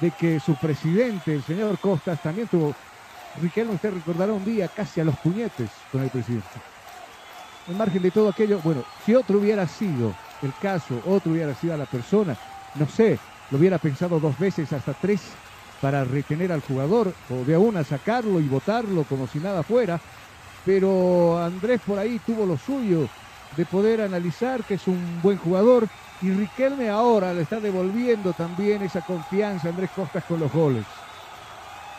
[0.00, 2.74] de que su presidente, el señor Costas, también tuvo,
[3.40, 6.46] Riquelme, usted recordará un día casi a los puñetes con el presidente.
[7.68, 11.76] En margen de todo aquello, bueno, si otro hubiera sido el caso, otro hubiera sido
[11.76, 12.36] la persona,
[12.74, 13.18] no sé,
[13.50, 15.20] lo hubiera pensado dos veces, hasta tres,
[15.80, 20.00] para retener al jugador, o de a una sacarlo y votarlo como si nada fuera.
[20.64, 23.08] Pero Andrés por ahí tuvo lo suyo
[23.56, 25.88] de poder analizar que es un buen jugador,
[26.22, 30.84] y Riquelme ahora le está devolviendo también esa confianza a Andrés Costas con los goles.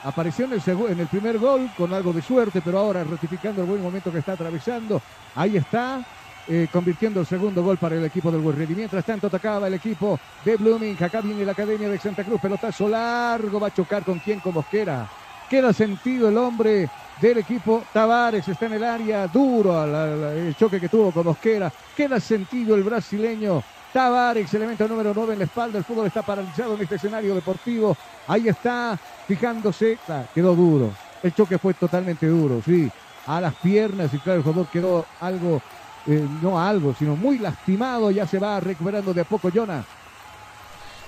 [0.03, 3.67] Apareció en el, en el primer gol con algo de suerte, pero ahora ratificando el
[3.67, 5.01] buen momento que está atravesando.
[5.35, 6.03] Ahí está,
[6.45, 8.73] eh, convirtiendo el segundo gol para el equipo del Guerrero.
[8.73, 11.01] Y mientras tanto atacaba el equipo de Blooming.
[11.01, 12.41] Acá viene la Academia de Santa Cruz.
[12.41, 13.59] Pelotazo largo.
[13.59, 15.07] Va a chocar con quien, con Mosquera.
[15.49, 16.89] Queda sentido el hombre
[17.21, 18.45] del equipo Tavares.
[18.45, 19.27] Está en el área.
[19.27, 19.85] Duro
[20.33, 21.71] el choque que tuvo con Mosquera.
[21.95, 23.63] Queda sentido el brasileño.
[23.93, 25.77] Tavares, elemento número 9 en la espalda.
[25.77, 27.95] El fútbol está paralizado en este escenario deportivo.
[28.27, 29.99] Ahí está, fijándose.
[30.33, 30.91] quedó duro.
[31.21, 32.91] El choque fue totalmente duro, sí.
[33.27, 35.61] A las piernas y claro, el jugador quedó algo,
[36.07, 38.09] eh, no algo, sino muy lastimado.
[38.09, 39.85] Ya se va recuperando de a poco, Jonah.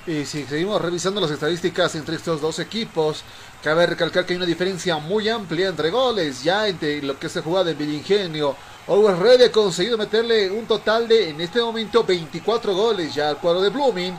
[0.06, 3.24] Y si seguimos revisando las estadísticas entre estos dos equipos,
[3.64, 7.42] cabe recalcar que hay una diferencia muy amplia entre goles, ya entre lo que se
[7.42, 8.56] juega en Villingenio.
[8.88, 13.38] Always Red ha conseguido meterle un total de, en este momento, 24 goles ya al
[13.38, 14.14] cuadro de Blooming.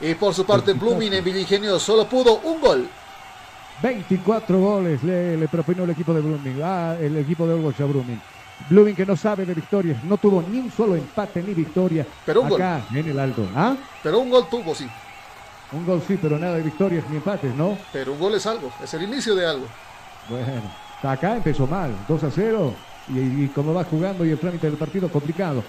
[0.00, 2.88] Y por su parte, Blooming en Villingenio solo pudo un gol.
[3.82, 7.84] 24 goles le, le propinó el equipo de Blooming, ah, el equipo de Orwell a
[7.84, 8.22] Blooming.
[8.70, 12.40] Blooming que no sabe de victorias, no tuvo ni un solo empate ni victoria Pero
[12.40, 13.46] un acá en el Alto.
[13.54, 13.76] ¿Ah?
[14.02, 14.88] Pero un gol tuvo, sí.
[15.72, 17.76] Un gol sí, pero nada de victorias ni empates, ¿no?
[17.92, 19.66] Pero un gol es algo, es el inicio de algo.
[20.30, 22.74] Bueno, acá empezó mal, 2 a 0
[23.08, 25.62] y, y como va jugando y el trámite del partido complicado.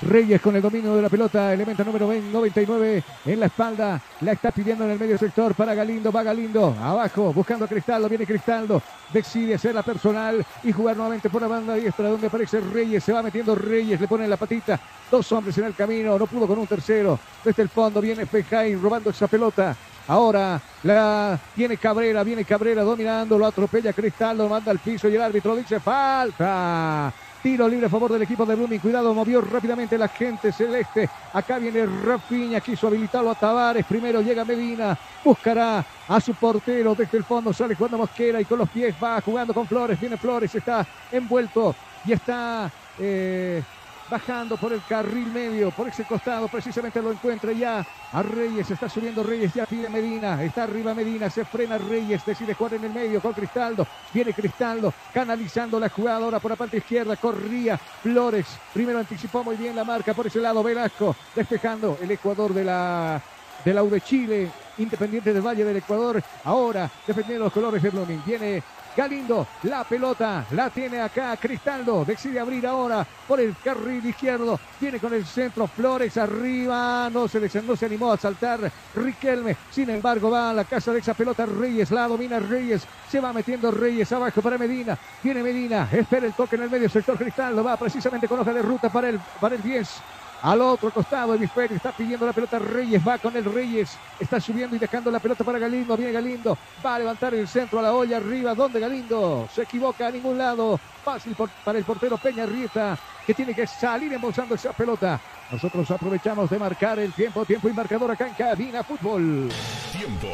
[0.00, 4.52] Reyes con el dominio de la pelota, elemento número 99 en la espalda, la está
[4.52, 8.80] pidiendo en el medio sector para Galindo, va Galindo, abajo, buscando a Cristaldo, viene Cristaldo,
[9.12, 13.12] decide hacer la personal y jugar nuevamente por la banda diestra donde aparece Reyes, se
[13.12, 14.78] va metiendo Reyes, le pone la patita,
[15.10, 18.80] dos hombres en el camino, no pudo con un tercero, desde el fondo viene Fejain
[18.80, 19.76] robando esa pelota,
[20.08, 25.14] Ahora la tiene Cabrera, viene Cabrera dominando, lo atropella Cristaldo, lo manda al piso y
[25.14, 27.12] el árbitro dice falta.
[27.42, 28.80] Tiro libre a favor del equipo de Blooming.
[28.80, 31.08] Cuidado, movió rápidamente la gente celeste.
[31.32, 33.86] Acá viene Rafinha, quiso habilitarlo a Tavares.
[33.86, 37.52] Primero llega Medina, buscará a su portero desde el fondo.
[37.52, 40.00] Sale jugando Mosquera y con los pies va jugando con Flores.
[40.00, 43.62] Viene Flores, está envuelto y está eh,
[44.10, 47.86] bajando por el carril medio, por ese costado, precisamente lo encuentra ya.
[48.12, 52.54] A Reyes, está subiendo Reyes, ya pide Medina, está arriba Medina, se frena Reyes, decide
[52.54, 56.78] jugar en el medio con Cristaldo, viene Cristaldo, canalizando la jugada ahora por la parte
[56.78, 62.10] izquierda, corría Flores, primero anticipó muy bien la marca por ese lado, Velasco, despejando el
[62.10, 63.20] Ecuador de la
[63.64, 68.22] de la V Chile, Independiente del Valle del Ecuador, ahora defendiendo los colores de Blooming,
[68.24, 68.62] viene
[68.98, 74.98] Galindo, la pelota la tiene acá Cristaldo, decide abrir ahora por el carril izquierdo, viene
[74.98, 78.58] con el centro Flores arriba, no se, no se animó a saltar
[78.96, 83.20] Riquelme, sin embargo va a la casa de esa pelota Reyes, la domina Reyes, se
[83.20, 87.16] va metiendo Reyes abajo para Medina, viene Medina, espera el toque en el medio sector
[87.16, 90.17] Cristaldo, va precisamente con hoja de ruta para el, para el 10.
[90.42, 94.76] Al otro costado, hemisferio está pidiendo la pelota Reyes, va con el Reyes, está subiendo
[94.76, 97.92] y dejando la pelota para Galindo, viene Galindo, va a levantar el centro a la
[97.92, 102.96] olla arriba, donde Galindo se equivoca a ningún lado, fácil para el portero Peña Rieta,
[103.26, 105.20] que tiene que salir embolsando esa pelota.
[105.50, 109.48] Nosotros aprovechamos de marcar el tiempo, tiempo y marcador acá en Cabina Fútbol.
[109.92, 110.28] Tiempo.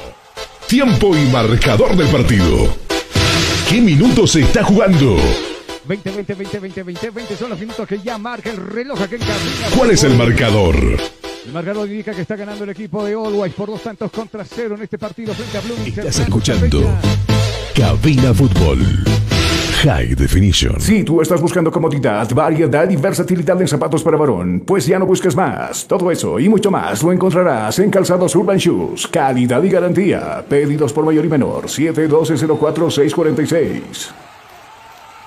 [0.68, 2.76] Tiempo y marcador del partido.
[3.68, 5.16] ¿Qué minutos se está jugando?
[5.86, 9.16] 20, 20, 20, 20, 20, 20 son los minutos que ya marca el reloj aquí
[9.16, 9.66] en Cabina.
[9.76, 10.74] ¿Cuál es el marcador?
[11.46, 14.76] El marcador indica que está ganando el equipo de Always por dos tantos contra cero
[14.76, 15.88] en este partido frente a Blooming.
[15.88, 16.82] Estás escuchando
[17.74, 18.78] Cabina Fútbol.
[19.82, 20.80] High Definition.
[20.80, 25.04] Si tú estás buscando comodidad, variedad y versatilidad en zapatos para varón, pues ya no
[25.04, 25.86] busques más.
[25.86, 29.06] Todo eso y mucho más lo encontrarás en Calzados Urban Shoes.
[29.08, 30.42] Calidad y garantía.
[30.48, 31.66] Pedidos por mayor y menor.
[31.66, 34.14] 712-04-646.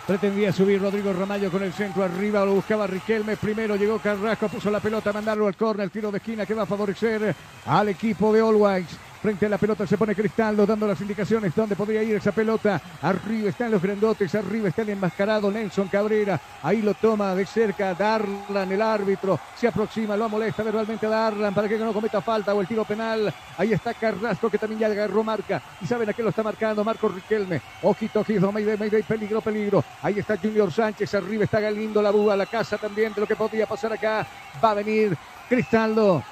[0.07, 3.35] Pretendía subir Rodrigo Ramallo con el centro arriba, lo buscaba Riquelme.
[3.35, 6.65] Primero llegó Carrasco, puso la pelota, mandarlo al córner, tiro de esquina que va a
[6.65, 8.97] favorecer al equipo de All Whites.
[9.27, 12.81] Frente a la pelota se pone Cristaldo dando las indicaciones dónde podría ir esa pelota.
[13.01, 16.39] Arriba están los grandotes, arriba está el enmascarado Nelson Cabrera.
[16.63, 19.37] Ahí lo toma de cerca Darlan, el árbitro.
[19.57, 22.85] Se aproxima, lo molesta verbalmente a Darlan para que no cometa falta o el tiro
[22.85, 23.33] penal.
[23.57, 25.61] Ahí está Carrasco que también ya agarró marca.
[25.81, 27.59] Y saben a qué lo está marcando Marco Riquelme.
[27.81, 29.83] Ojito, ojito, Mayday, Mayday, peligro, peligro.
[30.03, 33.35] Ahí está Junior Sánchez, arriba está Galindo, la búa, la casa también de lo que
[33.35, 34.25] podría pasar acá.
[34.63, 35.17] Va a venir
[35.49, 36.23] Cristaldo.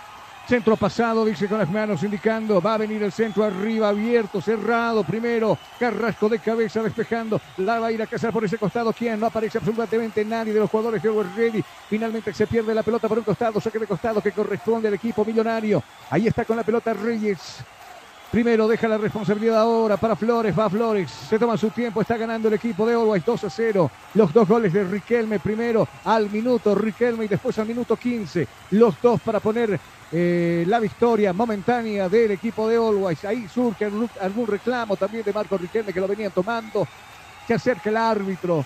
[0.47, 2.61] Centro pasado, dice con las manos indicando.
[2.61, 5.03] Va a venir el centro arriba, abierto, cerrado.
[5.03, 7.41] Primero, Carrasco de cabeza despejando.
[7.57, 8.93] La va a ir a cazar por ese costado.
[8.93, 9.19] ¿Quién?
[9.19, 11.25] No aparece absolutamente nadie de los jugadores de Over.
[11.89, 13.59] Finalmente se pierde la pelota por un costado.
[13.59, 15.81] Saque de costado que corresponde al equipo millonario.
[16.11, 17.63] Ahí está con la pelota Reyes.
[18.35, 22.49] Primero deja la responsabilidad ahora para Flores, va Flores, se toma su tiempo, está ganando
[22.49, 23.91] el equipo de Always 2 a 0.
[24.13, 28.45] Los dos goles de Riquelme, primero al minuto Riquelme y después al minuto 15.
[28.71, 29.79] Los dos para poner
[30.11, 33.23] eh, la victoria momentánea del equipo de Always.
[33.23, 36.85] Ahí surge algún, reclamo también de Marco Riquelme que lo venían tomando.
[37.47, 38.65] Se acerca el árbitro,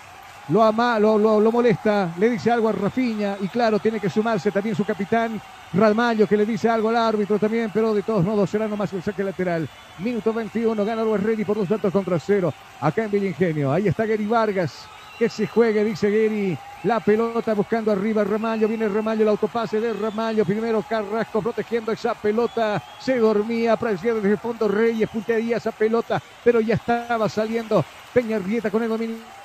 [0.50, 4.50] lo, ama, lo, lo, molesta, le dice algo a Rafiña y claro, tiene que sumarse
[4.50, 5.40] también su capitán
[5.72, 9.02] Radmayo que le dice algo al árbitro también, pero de todos modos será nomás el
[9.02, 9.68] saque lateral.
[9.98, 13.72] Minuto 21, gana Luis Ready por dos datos contra cero, acá en Villingenio.
[13.72, 14.86] Ahí está Gary Vargas,
[15.18, 16.58] que se juegue, dice Gary.
[16.82, 22.14] La pelota buscando arriba Ramallo, viene Ramallo, el autopase de Ramallo, primero Carrasco protegiendo esa
[22.14, 27.84] pelota, se dormía, aparecía desde el fondo Reyes, puntería esa pelota, pero ya estaba saliendo
[28.12, 29.39] Peña Rieta con el dominio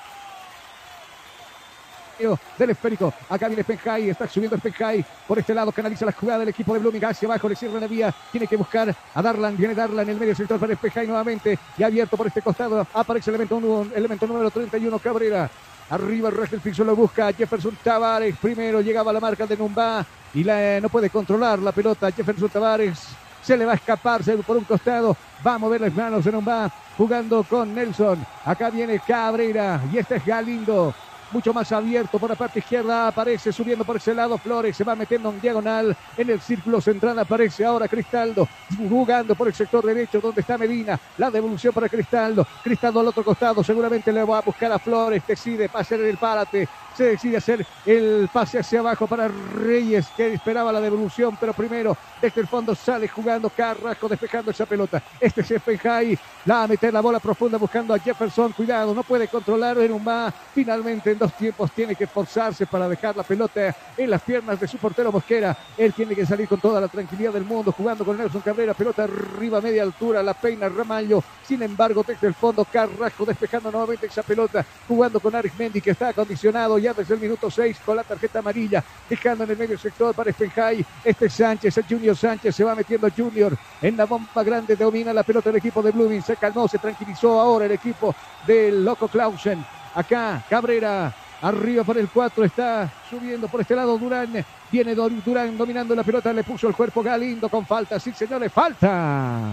[2.58, 3.14] del esférico.
[3.30, 5.06] Acá viene Penjay, está subiendo Penjay.
[5.28, 7.88] Por este lado canaliza la jugada del equipo de Blooming hacia abajo, le cierra la
[7.88, 8.14] vía.
[8.32, 11.58] Tiene que buscar a Darlan, viene Darlan en el medio sector para Penjay nuevamente.
[11.78, 15.50] Y abierto por este costado aparece el elemento, elemento número 31, Cabrera.
[15.90, 18.36] Arriba el resto lo busca Jefferson Tavares.
[18.38, 20.04] Primero llegaba la marca de Numba
[20.34, 22.12] y la, no puede controlar la pelota.
[22.12, 23.00] Jefferson Tavares
[23.44, 26.72] se le va a escaparse por un costado, va a mover las manos un va
[26.98, 28.26] jugando con Nelson.
[28.44, 30.96] Acá viene Cabrera y este es Galindo
[31.36, 34.96] mucho más abierto por la parte izquierda, aparece subiendo por ese lado Flores, se va
[34.96, 38.48] metiendo en diagonal en el círculo central, aparece ahora Cristaldo,
[38.88, 43.26] jugando por el sector derecho donde está Medina, la devolución para Cristaldo, Cristaldo al otro
[43.26, 47.66] costado, seguramente le va a buscar a Flores, decide pasar el párate, se decide hacer
[47.86, 52.74] el pase hacia abajo para Reyes, que esperaba la devolución, pero primero desde el fondo
[52.74, 55.02] sale jugando Carrasco, despejando esa pelota.
[55.20, 59.28] Este es Penjay, la a meter la bola profunda buscando a Jefferson, cuidado, no puede
[59.28, 63.76] controlar en un más, finalmente en dos tiempos tiene que forzarse para dejar la pelota
[63.98, 65.56] en las piernas de su portero Mosquera.
[65.78, 69.04] Él tiene que salir con toda la tranquilidad del mundo, jugando con Nelson Cabrera, pelota
[69.04, 71.24] arriba, media altura, la peina Ramallo.
[71.46, 76.10] Sin embargo, desde el fondo, Carrasco despejando nuevamente esa pelota, jugando con Mendy que está
[76.10, 80.32] acondicionado desde el minuto 6 con la tarjeta amarilla, dejando en el medio sector para
[80.32, 80.86] Spenjay.
[81.04, 85.24] Este Sánchez, el Junior Sánchez, se va metiendo Junior en la bomba grande, domina la
[85.24, 88.16] pelota del equipo de Blooming, se calmó, se tranquilizó ahora el equipo
[88.46, 89.66] del Loco Clausen.
[89.94, 94.44] Acá Cabrera Arriba para el 4 está subiendo por este lado Durán.
[94.72, 96.34] Viene Durán dominando la pelota.
[96.34, 98.00] Le puso el cuerpo Galindo con falta.
[98.00, 99.52] Sí, señores, falta.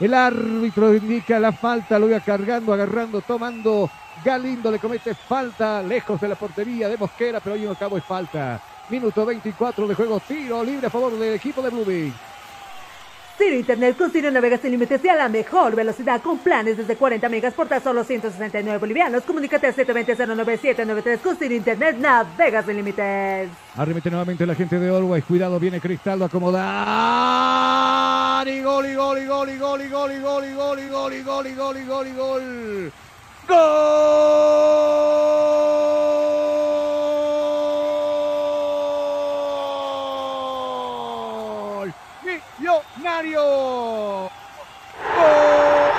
[0.00, 1.98] El árbitro indica la falta.
[1.98, 3.90] Lo iba cargando, agarrando, tomando.
[4.24, 8.04] Galindo le comete falta lejos de la portería de Mosquera, pero ahí no cabo es
[8.04, 8.58] falta.
[8.88, 10.18] Minuto 24 de juego.
[10.20, 12.12] Tiro libre a favor del equipo de Blueberry.
[13.36, 16.96] Ciro Internet con Ciro navegas sin límites y a la mejor velocidad con planes desde
[16.96, 19.24] 40 megas por tan solo 169 bolivianos.
[19.24, 23.50] Comunícate al 720-09793 con Ciro Internet navegas sin límites.
[23.76, 25.24] Arremete nuevamente la gente de Always.
[25.24, 26.64] Cuidado, viene Cristaldo acomodar.
[28.48, 30.88] Y gol, y gol, y gol, y gol, y gol, y gol, y gol, y
[30.88, 32.42] gol, y gol, y gol, y gol, y gol.
[32.84, 32.92] ¡Gol!
[42.24, 44.32] Millonario.
[45.12, 45.92] ¡Gol!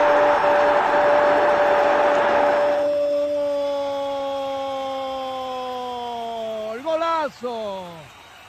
[6.84, 8.05] ¡Golazo!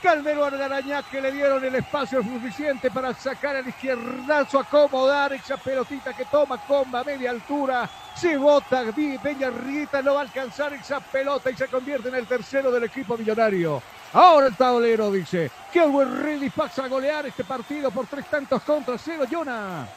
[0.07, 6.13] Calderón Arañá que le dieron el espacio suficiente para sacar al izquierdazo, acomodar esa pelotita
[6.13, 7.91] que toma comba a media altura.
[8.15, 12.27] Se bota, Peña Rita no va a alcanzar esa pelota y se convierte en el
[12.29, 13.83] tercero del equipo millonario.
[14.13, 18.63] Ahora el tablero dice que el Ready pasa a golear este partido por tres tantos
[18.63, 19.89] contra cero, Jonah.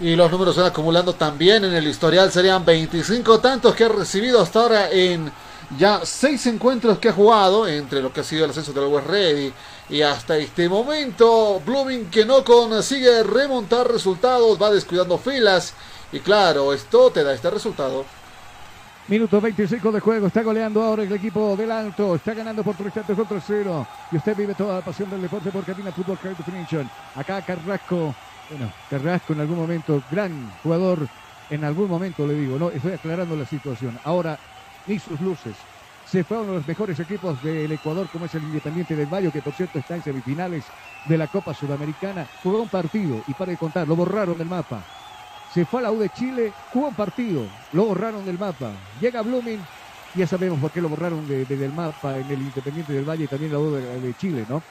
[0.00, 2.32] Y los números se van acumulando también en el historial.
[2.32, 5.30] Serían 25 tantos que ha recibido hasta ahora en
[5.78, 9.06] ya seis encuentros que ha jugado entre lo que ha sido el ascenso del West
[9.06, 9.52] Ready
[9.90, 15.74] y hasta este momento Blooming que no consigue remontar resultados, va descuidando filas
[16.12, 18.04] y claro, esto te da este resultado
[19.08, 20.28] Minuto 25 de juego.
[20.28, 22.14] Está goleando ahora el equipo del Alto.
[22.14, 23.86] Está ganando por tres tantos contra cero.
[24.12, 26.88] Y usted vive toda la pasión del deporte por Cabina Fútbol High Definition.
[27.16, 28.14] Acá Carrasco.
[28.48, 31.08] Bueno, Carrasco en algún momento, gran jugador.
[31.50, 33.98] En algún momento le digo, no, estoy aclarando la situación.
[34.04, 34.38] Ahora,
[34.86, 35.54] ni sus luces.
[36.06, 39.06] Se fue a uno de los mejores equipos del Ecuador, como es el Independiente del
[39.06, 40.64] Valle, que por cierto está en semifinales
[41.08, 42.26] de la Copa Sudamericana.
[42.42, 44.82] Jugó un partido y para de contar, lo borraron del mapa
[45.52, 48.72] se fue a la U de Chile, jugó un partido, lo borraron del mapa.
[49.00, 49.60] Llega Blooming,
[50.14, 53.52] ya sabemos por qué lo borraron del mapa en el Independiente del Valle y también
[53.52, 54.62] la U de, Chile, ¿no?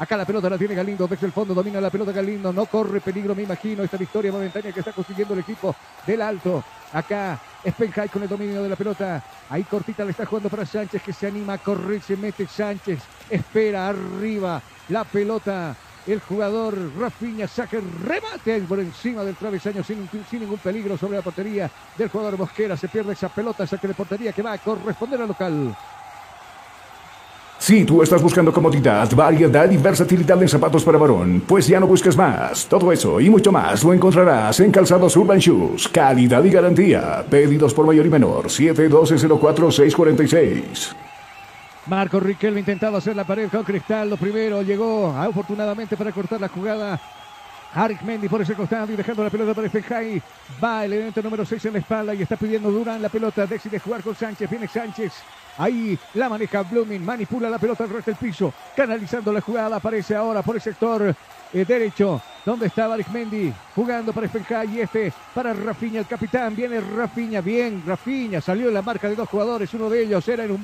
[0.00, 3.02] Acá la pelota la tiene Galindo desde el fondo, domina la pelota Galindo, no corre
[3.02, 5.76] peligro, me imagino, esta victoria momentánea que está consiguiendo el equipo
[6.06, 6.64] del Alto.
[6.90, 7.38] Acá
[7.68, 9.22] Spenjay con el dominio de la pelota.
[9.50, 12.98] Ahí cortita le está jugando para Sánchez que se anima a correr, se mete Sánchez,
[13.28, 15.76] espera arriba la pelota
[16.06, 21.18] el jugador Rafinha saca el remate por encima del travesaño sin, sin, ningún peligro sobre
[21.18, 22.74] la portería del jugador Mosquera.
[22.74, 25.76] Se pierde esa pelota, saque de portería que va a corresponder al local.
[27.60, 31.86] Si tú estás buscando comodidad, variedad y versatilidad en zapatos para varón, pues ya no
[31.86, 32.66] busques más.
[32.66, 35.86] Todo eso y mucho más lo encontrarás en Calzados Urban Shoes.
[35.88, 37.22] Calidad y garantía.
[37.28, 38.46] Pedidos por mayor y menor.
[38.46, 40.94] 712-04-646.
[41.84, 44.08] Marco Riquelme intentaba hacer la pared con Cristal.
[44.08, 46.98] Lo primero llegó afortunadamente para cortar la jugada.
[47.74, 50.22] Arik Mendy por ese costado y dejando la pelota para Fenjay.
[50.64, 53.46] Va el elemento número 6 en la espalda y está pidiendo Durán la pelota.
[53.46, 54.48] Decide jugar con Sánchez.
[54.48, 55.12] Viene Sánchez.
[55.60, 57.04] Ahí la maneja Blooming.
[57.04, 58.52] Manipula la pelota al resto del piso.
[58.74, 59.76] Canalizando la jugada.
[59.76, 61.14] Aparece ahora por el sector
[61.52, 62.20] eh, derecho.
[62.44, 63.52] ¿Dónde estaba Mendy?
[63.74, 66.56] Jugando para Spenjay y este para Rafinha, el capitán.
[66.56, 68.40] Viene Rafinha, bien, Rafinha.
[68.40, 69.72] Salió en la marca de dos jugadores.
[69.74, 70.60] Uno de ellos era en un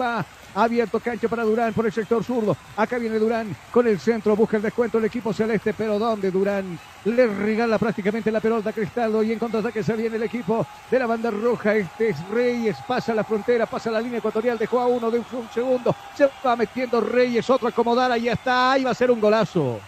[0.55, 2.57] Abierto cancha para Durán por el sector zurdo.
[2.77, 4.35] Acá viene Durán con el centro.
[4.35, 5.75] Busca el descuento el equipo celeste.
[5.75, 6.79] Pero ¿dónde Durán?
[7.05, 9.23] Le regala prácticamente la pelota a Cristaldo.
[9.23, 11.75] Y en contraataque se viene el equipo de la banda roja.
[11.75, 12.79] Este es Reyes.
[12.89, 14.57] Pasa la frontera, pasa la línea ecuatorial.
[14.57, 15.95] Dejó a uno de un segundo.
[16.17, 17.51] Se va metiendo Reyes.
[17.51, 18.11] Otro acomodar.
[18.11, 18.73] Ahí está.
[18.73, 19.79] Ahí va a ser un golazo.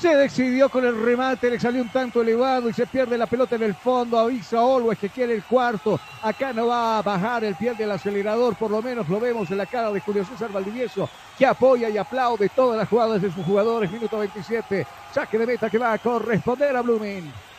[0.00, 3.56] Se decidió con el remate, le salió un tanto elevado y se pierde la pelota
[3.56, 4.18] en el fondo.
[4.18, 6.00] Avisa Always que quiere el cuarto.
[6.22, 9.58] Acá no va a bajar el pie del acelerador, por lo menos lo vemos en
[9.58, 13.44] la cara de Julio César Valdivieso, que apoya y aplaude todas las jugadas de sus
[13.44, 13.90] jugadores.
[13.90, 17.49] Minuto 27, saque de meta que va a corresponder a Blooming.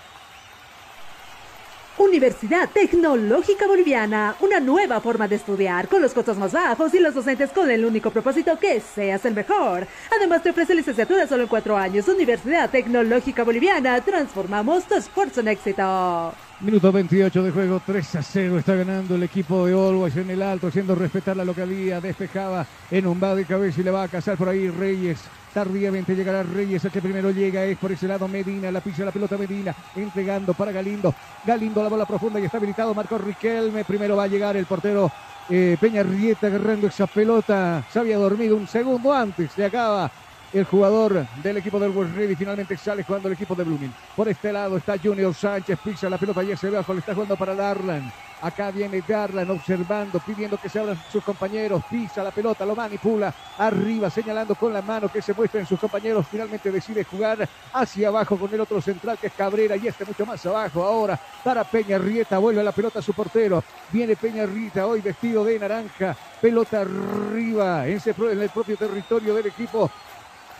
[2.01, 7.13] Universidad Tecnológica Boliviana, una nueva forma de estudiar con los costos más bajos y los
[7.13, 9.85] docentes con el único propósito que seas el mejor.
[10.17, 12.07] Además te ofrece licenciatura solo en cuatro años.
[12.07, 16.33] Universidad Tecnológica Boliviana, transformamos tu esfuerzo en éxito.
[16.59, 20.41] Minuto 28 de juego, 3 a 0 está ganando el equipo de Always en el
[20.41, 24.07] alto, haciendo respetar la localía, despejaba en un va de cabeza y le va a
[24.07, 25.19] cazar por ahí Reyes.
[25.53, 29.11] Tardíamente llegará Reyes, el que primero llega es por ese lado Medina, la pisa la
[29.11, 31.13] pelota Medina, entregando para Galindo.
[31.45, 33.83] Galindo la bola profunda y está habilitado Marco Riquelme.
[33.83, 35.11] Primero va a llegar el portero
[35.49, 37.83] eh, Peña Rieta agarrando esa pelota.
[37.91, 40.09] Se había dormido un segundo antes, se acaba
[40.53, 43.93] el jugador del equipo del West Ready finalmente sale jugando el equipo de Blooming.
[44.15, 47.55] Por este lado está Junior Sánchez, pisa la pelota y se ve está jugando para
[47.55, 48.11] Darlan.
[48.41, 53.33] Acá viene Darlan observando, pidiendo que se abran sus compañeros, pisa la pelota, lo manipula
[53.59, 56.25] arriba, señalando con la mano que se muestren sus compañeros.
[56.29, 60.25] Finalmente decide jugar hacia abajo con el otro central que es Cabrera y este mucho
[60.25, 60.83] más abajo.
[60.83, 63.63] Ahora para Peña Rieta, vuelve la pelota a su portero.
[63.91, 69.89] Viene Peña Rieta hoy vestido de naranja, pelota arriba en el propio territorio del equipo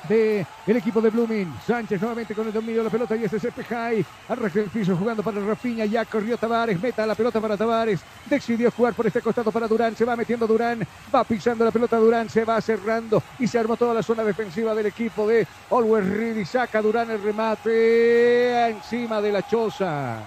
[0.07, 1.53] de el equipo de Blooming.
[1.65, 4.05] Sánchez nuevamente con el dominio de la pelota y este es Espejay.
[4.29, 5.85] Arranca el piso jugando para Rafinha.
[5.85, 6.81] Ya corrió Tavares.
[6.81, 8.01] Meta la pelota para Tavares.
[8.25, 9.95] Decidió jugar por este costado para Durán.
[9.95, 10.85] Se va metiendo Durán.
[11.13, 12.29] Va pisando la pelota Durán.
[12.29, 16.45] Se va cerrando y se armó toda la zona defensiva del equipo de Always Ready.
[16.45, 20.19] Saca Durán el remate encima de la choza.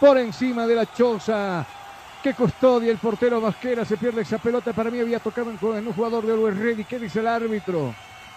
[0.00, 1.64] Por encima de la choza
[2.22, 3.84] que custodia el portero Masquera.
[3.84, 4.72] Se pierde esa pelota.
[4.72, 6.84] Para mí había tocado en un jugador de Always Ready.
[6.84, 7.94] ¿Qué dice el árbitro?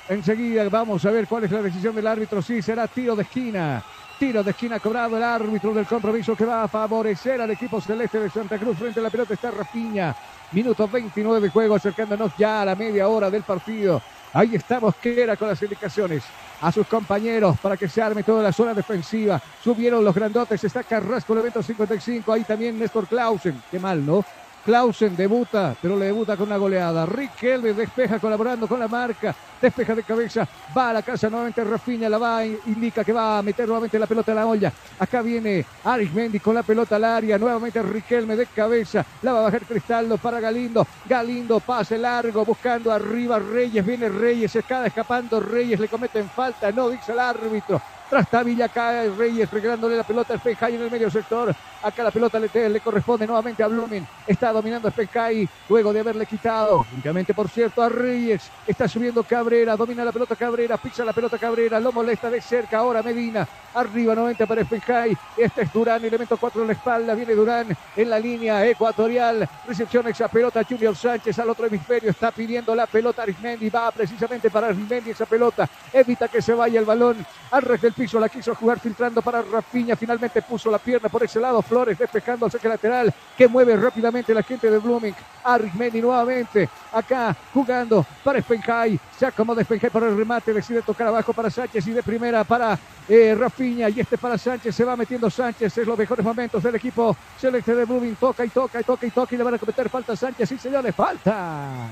[0.10, 2.42] Enseguida vamos a ver cuál es la decisión del árbitro.
[2.42, 3.84] Sí, será tiro de esquina.
[4.18, 8.20] Tiro de esquina cobrado el árbitro del compromiso que va a favorecer al equipo celeste
[8.20, 8.78] de Santa Cruz.
[8.78, 10.16] Frente a la pelota está Rafiña.
[10.54, 14.02] Minuto 29 de juego, acercándonos ya a la media hora del partido.
[14.34, 16.24] Ahí está Mosquera con las indicaciones
[16.62, 19.42] a sus compañeros para que se arme toda la zona defensiva.
[19.62, 22.32] Subieron los grandotes, está Carrasco, el evento 55.
[22.32, 23.62] Ahí también Néstor Clausen.
[23.70, 24.24] Qué mal, ¿no?
[24.68, 27.06] Clausen debuta, pero le debuta con una goleada.
[27.06, 29.34] Riquelme despeja colaborando con la marca.
[29.62, 30.46] Despeja de cabeza.
[30.78, 32.10] Va a la casa nuevamente Rafinha.
[32.10, 34.74] La va, indica que va a meter nuevamente la pelota a la olla.
[35.00, 37.38] Acá viene Arismendi con la pelota al área.
[37.38, 39.06] Nuevamente Riquelme de cabeza.
[39.22, 40.86] La va a bajar Cristaldo para Galindo.
[41.06, 43.86] Galindo pase largo buscando arriba Reyes.
[43.86, 44.52] Viene Reyes.
[44.52, 45.80] Se acaba escapando Reyes.
[45.80, 46.74] Le cometen falta.
[46.74, 47.82] No, dice el árbitro.
[48.10, 51.54] Tras Tavilla cae Reyes regalándole la pelota a Spenjay en el medio sector.
[51.84, 54.08] Acá la pelota le, le corresponde nuevamente a Blumen.
[54.26, 56.86] Está dominando Spenjay luego de haberle quitado.
[56.94, 58.50] Únicamente, por cierto, a Reyes.
[58.66, 59.76] Está subiendo Cabrera.
[59.76, 60.78] Domina la pelota Cabrera.
[60.78, 61.82] Pisa la pelota Cabrera.
[61.82, 62.78] Lo molesta de cerca.
[62.78, 63.46] Ahora Medina.
[63.74, 65.16] Arriba nuevamente para Spenjay.
[65.36, 66.04] Este es Durán.
[66.04, 67.14] Elemento 4 en la espalda.
[67.14, 69.48] Viene Durán en la línea ecuatorial.
[69.68, 70.64] Recepción esa pelota.
[70.64, 72.10] Junior Sánchez al otro hemisferio.
[72.10, 73.70] Está pidiendo la pelota Arismendi.
[73.70, 75.68] Va precisamente para Arismendi esa pelota.
[75.92, 79.96] Evita que se vaya el balón al del piso, la quiso jugar filtrando para Rafiña,
[79.96, 84.34] finalmente puso la pierna por ese lado, Flores despejando al saque lateral, que mueve rápidamente
[84.36, 90.16] la gente de Blooming, Arismendi nuevamente, acá jugando para Spenjay, se acomoda Spenjay para el
[90.16, 92.78] remate, decide tocar abajo para Sánchez y de primera para
[93.10, 96.76] eh, Rafiña y este para Sánchez, se va metiendo Sánchez, es los mejores momentos del
[96.76, 99.58] equipo celeste de Blooming, toca y toca y toca y toca y le van a
[99.58, 101.88] cometer falta Sánchez, sí señores, falta.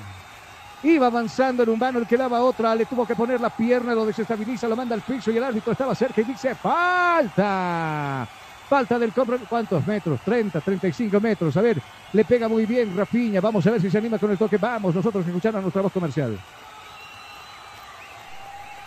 [0.86, 3.95] Iba avanzando en un mano, el que daba otra, le tuvo que poner la pierna,
[3.95, 8.27] lo desestabiliza, lo manda al piso y el árbitro estaba cerca y dice falta.
[8.69, 9.39] Falta del compro.
[9.49, 10.19] ¿Cuántos metros?
[10.21, 11.57] 30, 35 metros.
[11.57, 11.81] A ver,
[12.13, 13.41] le pega muy bien Rafiña.
[13.41, 14.57] Vamos a ver si se anima con el toque.
[14.57, 16.38] Vamos nosotros escuchando a nuestra voz comercial.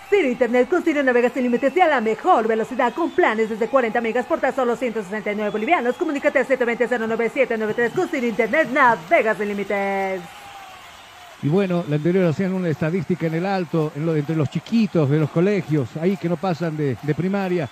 [0.08, 3.66] Ciro Internet con Ciro Navega sin límites y a la mejor velocidad con planes desde
[3.66, 5.96] 40 megas por tan solo 169 bolivianos.
[5.96, 10.47] Comunícate al 720-09793 con Ciro Internet Navega sin límites.
[11.42, 15.30] Y bueno, la anterior hacían una estadística en el alto, entre los chiquitos de los
[15.30, 17.68] colegios, ahí que no pasan de, primaria.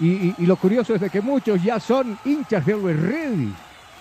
[0.00, 3.54] Y, lo curioso es de que muchos ya son hinchas de Always Ready,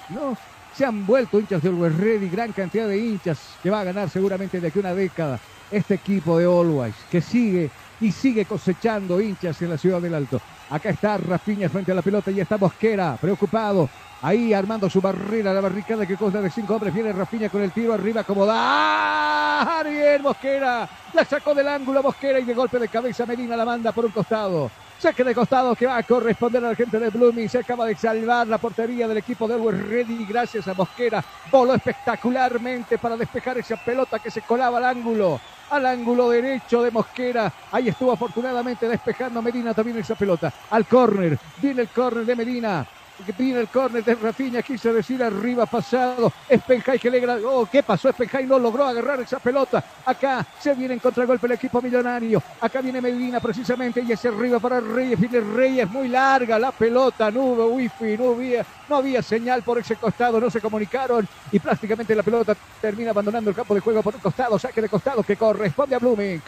[0.10, 0.36] ¿no?
[0.74, 4.10] Se han vuelto hinchas de Always Ready, gran cantidad de hinchas que va a ganar
[4.10, 7.70] seguramente de aquí una década este equipo de Always, que sigue
[8.02, 10.42] y sigue cosechando hinchas en la ciudad del Alto.
[10.70, 13.90] Acá está Rafiña frente a la pelota y está Bosquera, preocupado,
[14.22, 16.94] Ahí armando su barrera, la barricada que consta de cinco hombres.
[16.94, 19.82] Viene Rafiña con el tiro arriba, como da.
[19.84, 20.90] Bien, Mosquera.
[21.14, 24.12] La sacó del ángulo Mosquera y de golpe de cabeza Medina la manda por un
[24.12, 24.70] costado.
[25.00, 27.48] Saque de costado que va a corresponder a la gente de Blooming.
[27.48, 30.26] Se acaba de salvar la portería del equipo de Always Ready.
[30.26, 31.24] Gracias a Mosquera.
[31.50, 35.40] Voló espectacularmente para despejar esa pelota que se colaba al ángulo.
[35.70, 37.54] al ángulo derecho de Mosquera.
[37.72, 40.52] Ahí estuvo afortunadamente despejando Medina también esa pelota.
[40.72, 42.86] Al córner, viene el córner de Medina
[43.26, 47.84] que viene el córner de Rafinha, quiso decir arriba pasado, Espenjay que le oh, ¿qué
[47.84, 48.10] pasó?
[48.10, 52.82] Espenjay no logró agarrar esa pelota, acá se viene en contragolpe el equipo millonario, acá
[52.82, 57.42] viene Medina precisamente y es arriba para Reyes, viene Reyes, muy larga la pelota, no
[57.42, 62.16] hubo wifi, no había, no había señal por ese costado, no se comunicaron y prácticamente
[62.16, 65.36] la pelota termina abandonando el campo de juego por un costado, saque de costado que
[65.36, 66.42] corresponde a Blooming.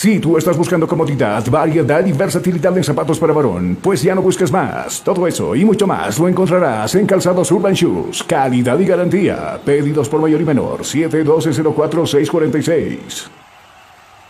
[0.00, 4.22] Si tú estás buscando comodidad, variedad y versatilidad en zapatos para varón, pues ya no
[4.22, 5.02] busques más.
[5.02, 8.22] Todo eso y mucho más lo encontrarás en Calzados Urban Shoes.
[8.22, 9.60] Calidad y garantía.
[9.62, 10.84] Pedidos por mayor y menor.
[10.84, 13.28] 712-04-646.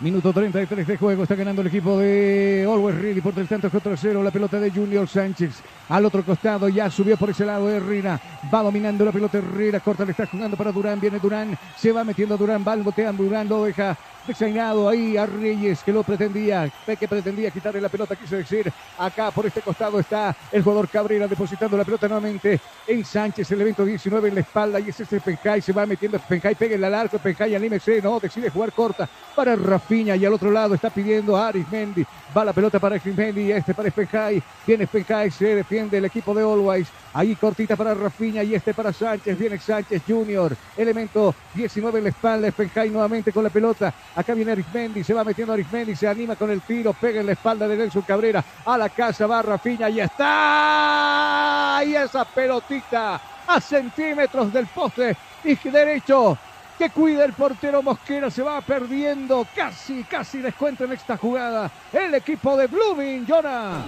[0.00, 1.22] Minuto 33 de juego.
[1.22, 4.24] Está ganando el equipo de Always Ready por el tanto contra cero.
[4.24, 5.62] La pelota de Junior Sánchez.
[5.90, 8.18] Al otro costado ya subió por ese lado Herrera.
[8.52, 9.78] Va dominando la pelota Herrera.
[9.80, 10.98] Corta le está jugando para Durán.
[10.98, 11.56] Viene Durán.
[11.76, 12.64] Se va metiendo Durán.
[12.66, 13.46] Va boteando Durán.
[13.46, 13.96] Lo deja
[14.30, 19.32] designado ahí a Reyes que lo pretendía, que pretendía quitarle la pelota, quiso decir, acá
[19.32, 23.84] por este costado está el jugador Cabrera depositando la pelota nuevamente en Sánchez, el evento
[23.84, 27.18] 19 en la espalda y es este Pencay, se va metiendo Pencay, pega el arco,
[27.18, 31.48] Pencay anímese, no, decide jugar corta para Rafiña y al otro lado está pidiendo a
[31.48, 32.06] Arismendi,
[32.36, 36.42] va la pelota para Arismendi, este para Pencay, viene Pencay, se defiende el equipo de
[36.42, 42.04] Always, ahí cortita para Rafiña y este para Sánchez, viene Sánchez Junior, elemento 19 en
[42.04, 46.08] la espalda, Pencay nuevamente con la pelota, Acá viene Arismendi, se va metiendo Arismendi, se
[46.08, 48.44] anima con el tiro, pega en la espalda de Nelson Cabrera.
[48.64, 51.80] A la casa va Rafiña y está.
[51.86, 55.16] Y esa pelotita a centímetros del poste.
[55.44, 56.36] Y derecho.
[56.76, 62.14] Que cuida el portero Mosquera, se va perdiendo, casi, casi descuenta en esta jugada el
[62.14, 63.84] equipo de Blooming, Jonah.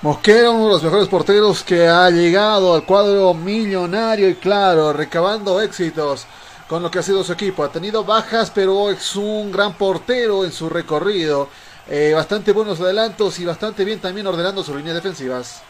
[0.00, 5.60] Mosquera, uno de los mejores porteros que ha llegado al cuadro millonario y claro, recabando
[5.60, 6.24] éxitos
[6.68, 7.64] con lo que ha sido su equipo.
[7.64, 11.48] Ha tenido bajas, pero es un gran portero en su recorrido.
[11.88, 15.62] Eh, bastante buenos adelantos y bastante bien también ordenando sus líneas defensivas.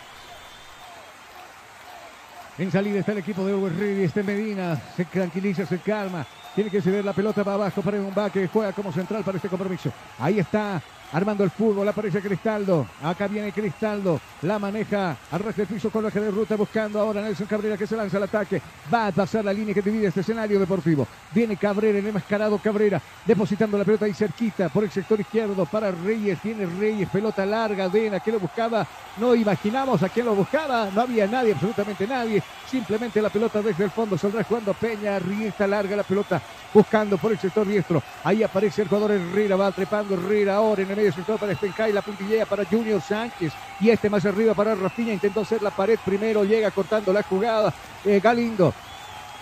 [2.59, 6.68] En salida está el equipo de Uber Ready, este Medina, se tranquiliza, se calma, tiene
[6.68, 9.91] que ceder la pelota para abajo para un que juega como central para este compromiso.
[10.18, 15.68] Ahí está armando el fútbol, aparece Cristaldo, acá viene Cristaldo, la maneja al resto del
[15.68, 18.61] piso con la de ruta, buscando ahora Nelson Cabrera que se lanza al ataque,
[18.92, 23.00] va a pasar la línea que divide este escenario deportivo, viene Cabrera, el enmascarado Cabrera,
[23.24, 27.88] depositando la pelota ahí cerquita por el sector izquierdo para Reyes, tiene Reyes, pelota larga,
[27.88, 28.86] Dena, que lo buscaba,
[29.16, 33.84] no imaginamos a quién lo buscaba, no había nadie, absolutamente nadie, simplemente la pelota desde
[33.84, 36.40] el fondo, saldrá jugando Peña, Riesta larga la pelota,
[36.72, 40.90] buscando por el sector diestro, ahí aparece el jugador Herrera, va trepando Herrera ahora en
[40.90, 44.74] el medio sector para Spencay, la puntillea para Junior Sánchez y este más arriba para
[44.74, 47.72] Rafinha, intentó hacer la pared primero, llega cortando la jugada,
[48.05, 48.74] eh, Galindo.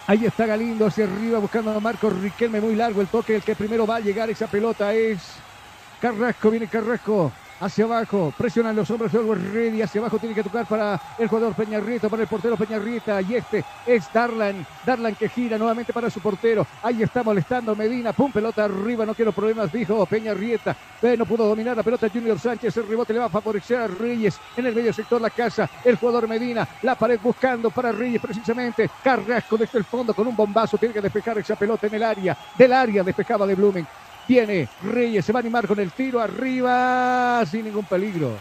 [0.07, 3.57] Ahí está Galindo hacia arriba buscando a Marco Riquelme, muy largo el toque, el que
[3.57, 5.19] primero va a llegar esa pelota es
[5.99, 10.67] Carrasco, viene Carrasco, hacia abajo, presionan los hombres de Ready, hacia abajo tiene que tocar
[10.67, 15.59] para el jugador Peñarrieta, para el portero Peñarrieta, y este es Darlan, Darlan que gira
[15.59, 20.05] nuevamente para su portero, ahí está molestando Medina, pum, pelota arriba, no quiero problemas, dijo
[20.07, 20.77] Peñarrieta,
[21.17, 24.39] no pudo dominar la pelota Junior Sánchez, el rebote le va a favorecer a Reyes,
[24.57, 28.91] en el medio sector la casa, el jugador Medina, la pared buscando para Reyes precisamente,
[29.03, 32.37] Carrasco desde el fondo con un bombazo, tiene que despejar esa pelota en el área,
[32.57, 33.87] del área despejaba de Blumen,
[34.29, 38.33] Viene Reyes, se va a animar con el tiro arriba sin ningún peligro.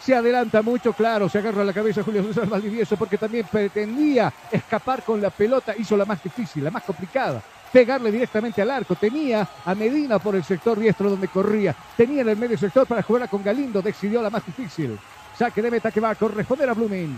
[0.00, 5.02] Se adelanta mucho, claro, se agarra la cabeza Julio César Valdivieso porque también pretendía escapar
[5.02, 8.94] con la pelota, hizo la más difícil, la más complicada pegarle directamente al arco.
[8.94, 11.74] Tenía a Medina por el sector diestro donde corría.
[11.96, 13.82] Tenía en el medio sector para jugar con Galindo.
[13.82, 14.98] Decidió la más difícil.
[15.38, 17.16] Saque de meta que va a corresponder a Blooming.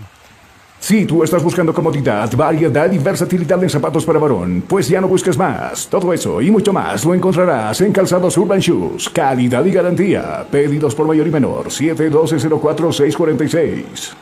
[0.82, 5.06] Si tú estás buscando comodidad, variedad y versatilidad en zapatos para varón, pues ya no
[5.06, 5.86] busques más.
[5.86, 9.08] Todo eso y mucho más lo encontrarás en Calzados Urban Shoes.
[9.10, 10.44] Calidad y garantía.
[10.50, 11.66] Pedidos por mayor y menor.
[11.66, 14.12] 712-04-646.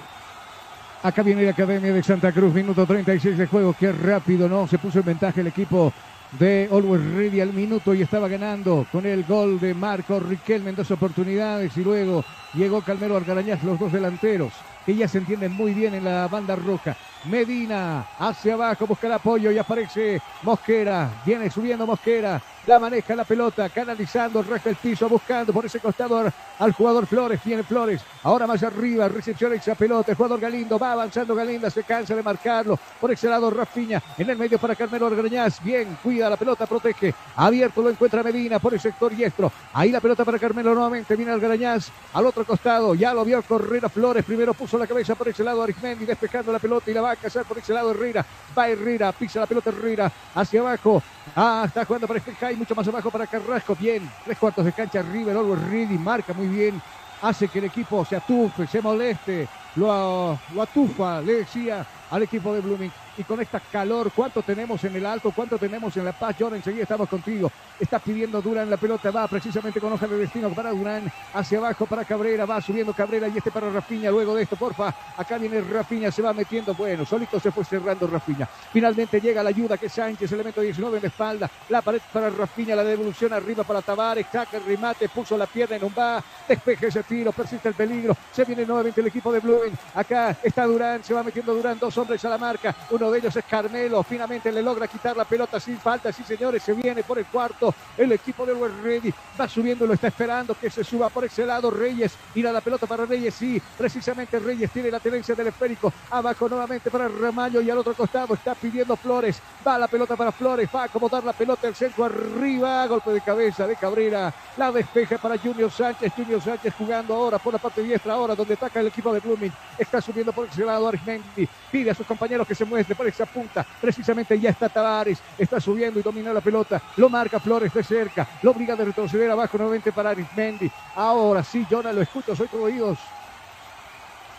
[1.02, 3.74] Acá viene la Academia de Santa Cruz, minuto 36 de juego.
[3.80, 4.68] Qué rápido, ¿no?
[4.68, 5.94] Se puso en ventaja el equipo
[6.38, 10.76] de Always Ready al minuto y estaba ganando con el gol de Marco Riquelme en
[10.76, 14.52] dos oportunidades y luego llegó Calmero Argarañaz, los dos delanteros
[14.84, 16.98] que ya se entienden muy bien en la banda roja.
[17.24, 21.22] Medina hacia abajo, busca el apoyo y aparece Mosquera.
[21.24, 22.40] Viene subiendo Mosquera.
[22.66, 27.40] La maneja la pelota, canalizando el piso, buscando por ese costado al jugador Flores.
[27.42, 28.02] Viene Flores.
[28.22, 30.12] Ahora más arriba, recepciona esa pelota.
[30.12, 31.34] El jugador Galindo va avanzando.
[31.34, 32.78] Galinda se cansa de marcarlo.
[33.00, 35.62] Por ese lado, Rafiña en el medio para Carmelo Argrañaz.
[35.64, 37.14] Bien, cuida la pelota, protege.
[37.36, 39.50] Abierto lo encuentra Medina por el sector diestro.
[39.72, 41.16] Ahí la pelota para Carmelo nuevamente.
[41.16, 42.94] Viene Argrañaz al otro costado.
[42.94, 44.24] Ya lo vio correr a Flores.
[44.24, 47.16] Primero puso la cabeza por ese lado Arismendi despejando la pelota y la va a
[47.16, 48.24] cazar por ese lado Herrera.
[48.56, 51.02] Va Herrera, pisa la pelota Herrera hacia abajo.
[51.34, 53.76] Ah, está jugando para Espenjay y mucho más abajo para Carrasco.
[53.76, 55.32] Bien, tres cuartos de cancha arriba.
[55.32, 56.80] El Ready marca muy bien.
[57.22, 59.48] Hace que el equipo se atufe, se moleste.
[59.76, 64.82] Lo, lo atufa, le decía al equipo de Blooming y con esta calor, ¿cuánto tenemos
[64.84, 65.30] en el alto?
[65.30, 66.36] ¿Cuánto tenemos en La Paz?
[66.38, 67.52] John, enseguida estamos contigo.
[67.78, 71.84] Está pidiendo Durán la pelota, va precisamente con hoja de destino para Durán, hacia abajo
[71.84, 74.10] para Cabrera, va subiendo Cabrera y este para Rafiña.
[74.10, 78.06] Luego de esto, porfa, acá viene Rafiña, se va metiendo, bueno, solito se fue cerrando
[78.06, 78.48] Rafiña.
[78.72, 82.74] Finalmente llega la ayuda que Sánchez, elemento 19 en la espalda, la pared para Rafiña,
[82.74, 86.86] la devolución arriba para Tavares, saca el remate, puso la pierna en un va, despeje
[86.86, 89.78] ese tiro, persiste el peligro, se viene nuevamente el equipo de Blooming.
[89.94, 93.34] Acá está Durán, se va metiendo Durán, dos hombres a la marca, uno de ellos
[93.36, 97.18] es Carmelo, finalmente le logra quitar la pelota sin falta, sí señores, se viene por
[97.18, 101.08] el cuarto, el equipo de West Ready va subiendo, lo está esperando que se suba
[101.08, 105.34] por ese lado Reyes, irá la pelota para Reyes, sí, precisamente Reyes tiene la tenencia
[105.34, 109.88] del esférico, abajo nuevamente para Ramallo y al otro costado está pidiendo Flores, va la
[109.88, 113.76] pelota para Flores, va a acomodar la pelota el centro arriba, golpe de cabeza de
[113.76, 118.34] Cabrera, la despeja para Junior Sánchez, Junior Sánchez jugando ahora por la parte diestra, ahora
[118.34, 122.06] donde ataca el equipo de Blooming, está subiendo por ese lado Arismendi, pide a sus
[122.06, 123.66] compañeros que se muestre por esa punta.
[123.80, 126.80] Precisamente ya está Tavares, está subiendo y domina la pelota.
[126.96, 130.70] Lo marca Flores de cerca, lo obliga a retroceder abajo nuevamente para Arismendi.
[130.96, 132.98] Ahora sí, Jonah, lo escucho, soy todo oídos.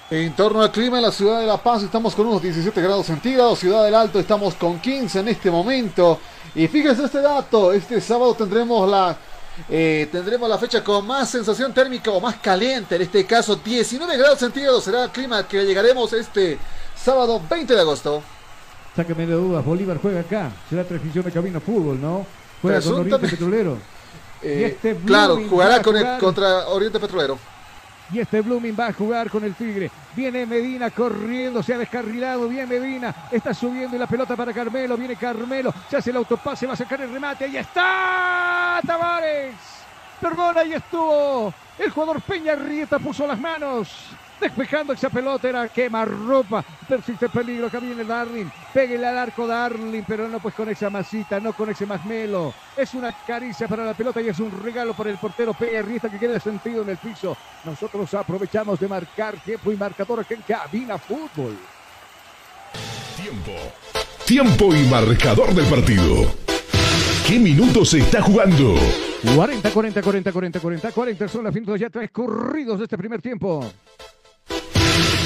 [0.09, 3.05] En torno al clima en la ciudad de La Paz estamos con unos 17 grados
[3.05, 6.19] centígrados, Ciudad del Alto estamos con 15 en este momento.
[6.53, 9.15] Y fíjense este dato, este sábado tendremos la
[9.69, 14.17] eh, tendremos la fecha con más sensación térmica o más caliente, en este caso 19
[14.17, 16.57] grados centígrados será el clima que llegaremos este
[16.95, 18.23] sábado 20 de agosto.
[18.95, 22.25] Sáqueme de dudas, Bolívar juega acá, será transmisión de Camino Fútbol, ¿no?
[22.61, 23.77] Juega con Oriente Petrolero.
[24.43, 27.37] Eh, este claro, jugará con el, contra Oriente Petrolero.
[28.11, 29.89] Y este Blooming va a jugar con el Tigre.
[30.15, 32.49] Viene Medina corriendo, se ha descarrilado.
[32.49, 34.97] Bien Medina, está subiendo y la pelota para Carmelo.
[34.97, 37.45] Viene Carmelo, se hace el autopase, va a sacar el remate.
[37.45, 39.55] Ahí está Tavares.
[40.19, 41.53] Perdona, ahí estuvo.
[41.79, 43.89] El jugador Peña Rieta puso las manos.
[44.41, 46.65] Despejando esa pelota era quema ropa.
[46.89, 47.67] Persiste peligro.
[47.67, 48.47] Acá viene Darling.
[48.73, 50.01] Pégale al arco Darling.
[50.07, 52.51] Pero no pues con esa masita, no con ese masmelo.
[52.75, 56.09] Es una caricia para la pelota y es un regalo para el portero Peña Rieta
[56.09, 57.37] que queda sentido en el piso.
[57.63, 61.55] Nosotros aprovechamos de marcar tiempo y marcador aquí en Cabina Fútbol.
[63.15, 63.51] Tiempo.
[64.25, 66.33] Tiempo y marcador del partido.
[67.27, 68.75] ¿Qué minutos se está jugando?
[69.35, 73.71] 40, 40, 40, 40, 40, 40 son las minutos ya transcurridos de este primer tiempo.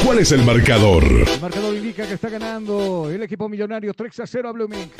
[0.06, 1.04] ¿Cuál es el marcador?
[1.04, 4.92] El marcador indica que está ganando el equipo millonario 3 a 0 a Blooming.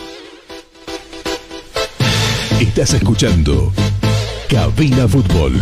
[2.60, 3.72] Estás escuchando
[4.50, 5.54] Cabina Fútbol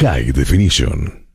[0.00, 1.26] High Definition.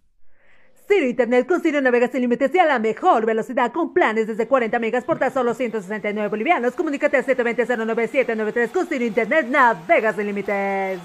[0.88, 4.48] Ciro Internet con Ciro navegas sin límites y a la mejor velocidad con planes desde
[4.48, 6.74] 40 megas por tan solo 169 bolivianos.
[6.74, 11.00] Comunícate a 720-09793 con Ciro Internet navegas sin límites.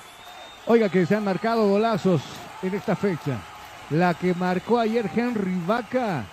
[0.64, 2.22] Oiga que se han marcado golazos
[2.62, 3.38] en esta fecha.
[3.90, 6.24] La que marcó ayer Henry Vaca,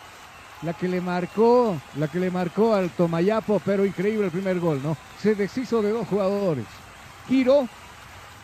[0.61, 4.81] la que le marcó, la que le marcó al Tomayapo, pero increíble el primer gol,
[4.83, 4.97] ¿no?
[5.21, 6.65] Se deshizo de dos jugadores.
[7.27, 7.67] Giro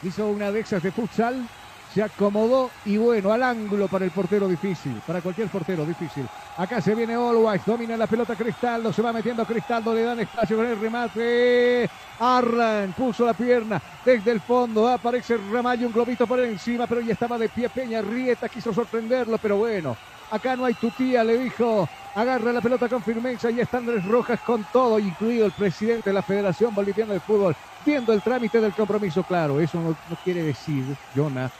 [0.03, 1.47] hizo una de esas de futsal,
[1.93, 6.25] se acomodó y bueno, al ángulo para el portero difícil, para cualquier portero difícil.
[6.57, 10.57] Acá se viene Always, domina la pelota Cristaldo, se va metiendo Cristaldo, le dan espacio
[10.57, 11.89] con el remate.
[12.19, 17.13] Arran puso la pierna desde el fondo, aparece Ramallo, un globito por encima, pero ya
[17.13, 19.97] estaba de pie Peña Rieta, quiso sorprenderlo, pero bueno,
[20.29, 24.39] acá no hay tutía, le dijo, agarra la pelota con firmeza y está Andrés Rojas
[24.41, 28.73] con todo, incluido el presidente de la Federación Boliviana de Fútbol, viendo el trámite del
[28.73, 30.85] compromiso, claro, eso no, no quiere decir,
[31.15, 31.51] Jonah,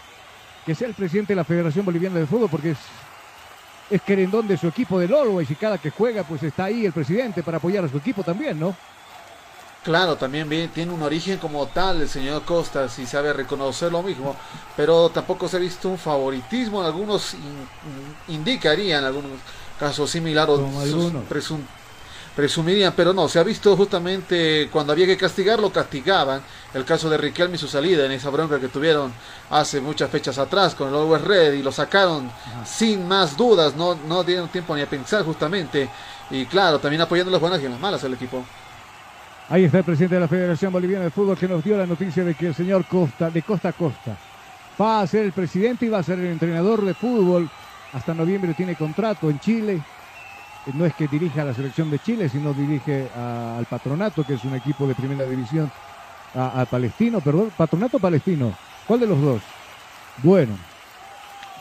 [0.65, 2.77] que sea el presidente de la Federación Boliviana de Fútbol, porque es,
[3.89, 6.93] es querendón de su equipo del Always y cada que juega, pues está ahí el
[6.93, 8.75] presidente para apoyar a su equipo también, ¿no?
[9.83, 14.03] Claro, también bien, tiene un origen como tal el señor Costa, si sabe reconocer lo
[14.03, 14.35] mismo,
[14.77, 19.31] pero tampoco se ha visto un favoritismo, algunos in, indicarían, algunos
[19.79, 20.59] casos similares,
[21.27, 21.61] presum,
[22.35, 26.41] presumirían, pero no, se ha visto justamente cuando había que castigarlo, castigaban.
[26.73, 29.11] El caso de Riquelme y su salida en esa bronca que tuvieron
[29.49, 32.31] hace muchas fechas atrás con el Always Red y lo sacaron
[32.65, 35.89] sin más dudas, no, no dieron tiempo ni a pensar justamente.
[36.29, 38.45] Y claro, también apoyando las buenas y las malas al equipo.
[39.49, 42.23] Ahí está el presidente de la Federación Boliviana de Fútbol que nos dio la noticia
[42.23, 44.15] de que el señor Costa, de Costa a Costa,
[44.79, 47.49] va a ser el presidente y va a ser el entrenador de fútbol.
[47.91, 49.81] Hasta noviembre tiene contrato en Chile.
[50.73, 54.43] No es que dirija a la selección de Chile, sino dirige al Patronato, que es
[54.43, 55.71] un equipo de primera división,
[56.35, 58.53] a, Palestino, perdón, Patronato Palestino.
[58.87, 59.41] ¿Cuál de los dos?
[60.23, 60.53] Bueno,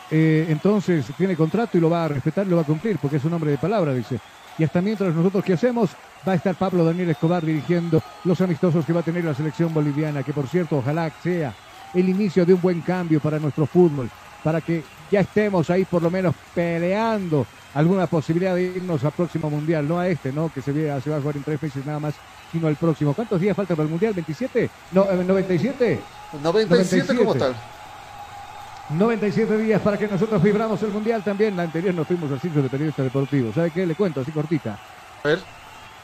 [0.09, 3.25] eh, entonces tiene contrato y lo va a respetar lo va a cumplir, porque es
[3.25, 4.19] un hombre de palabra, dice.
[4.57, 5.91] Y hasta mientras nosotros qué hacemos,
[6.27, 9.73] va a estar Pablo Daniel Escobar dirigiendo los amistosos que va a tener la selección
[9.73, 11.53] boliviana, que por cierto ojalá sea
[11.93, 14.09] el inicio de un buen cambio para nuestro fútbol,
[14.43, 19.49] para que ya estemos ahí por lo menos peleando alguna posibilidad de irnos al próximo
[19.49, 20.51] mundial, no a este, ¿no?
[20.53, 22.15] Que se, se va a jugar en tres meses nada más,
[22.51, 23.13] sino al próximo.
[23.13, 24.13] ¿Cuántos días faltan para el mundial?
[24.13, 24.69] ¿27?
[24.91, 25.19] No, ¿97?
[25.25, 26.03] 97,
[26.41, 27.55] 97 como tal.
[28.89, 31.55] 97 días para que nosotros vibramos el mundial también.
[31.55, 33.55] La anterior nos fuimos al ciclo de periodistas deportivos.
[33.55, 33.85] ¿Sabe qué?
[33.85, 34.77] Le cuento así cortita.
[35.23, 35.39] A ver.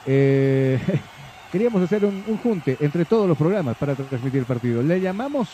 [0.06, 0.80] Eh,
[1.52, 4.82] queríamos hacer un, un, junte entre todos los programas para transmitir el partido.
[4.82, 5.50] Le llamamos,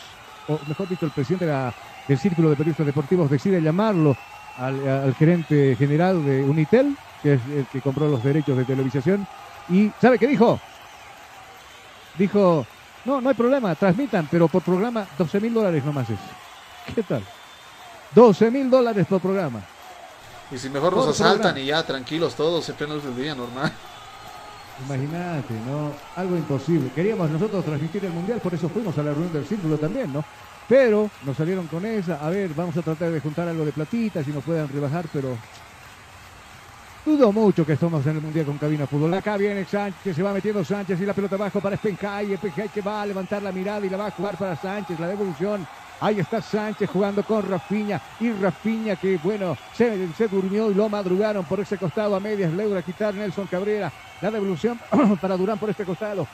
[0.46, 1.74] o mejor dicho, el presidente de la,
[2.06, 4.16] del Círculo de Periodistas Deportivos decide llamarlo
[4.58, 9.26] al, al, gerente general de Unitel, que es el que compró los derechos de televisación.
[9.68, 10.60] Y ¿sabe qué dijo?
[12.18, 12.66] Dijo,
[13.04, 16.18] no, no hay problema, transmitan, pero por programa 12 mil dólares nomás es.
[16.94, 17.22] ¿Qué tal?
[18.14, 19.60] 12 mil dólares por programa.
[20.50, 23.72] Y si mejor nos asaltan y ya tranquilos todos, en pleno del día normal.
[24.86, 25.92] Imagínate, ¿no?
[26.16, 26.90] Algo imposible.
[26.94, 30.24] Queríamos nosotros transmitir el mundial, por eso fuimos a la reunión del círculo también, ¿no?
[30.68, 32.24] Pero nos salieron con esa.
[32.24, 35.36] A ver, vamos a tratar de juntar algo de platita, si nos puedan rebajar, pero.
[37.04, 39.12] Dudo mucho que estemos en el mundial con cabina fútbol.
[39.12, 42.34] Acá viene Sánchez, se va metiendo Sánchez y la pelota abajo para Spencay.
[42.36, 44.98] Spencay que va a levantar la mirada y la va a jugar para Sánchez.
[44.98, 45.66] La devolución
[46.00, 48.00] Ahí está Sánchez jugando con Rafiña.
[48.20, 52.52] Y Rafiña que, bueno, se, se, durmió y lo madrugaron por ese costado a medias.
[52.52, 53.92] Logra quitar Nelson Cabrera.
[54.20, 54.78] La devolución
[55.20, 56.26] para Durán por este costado.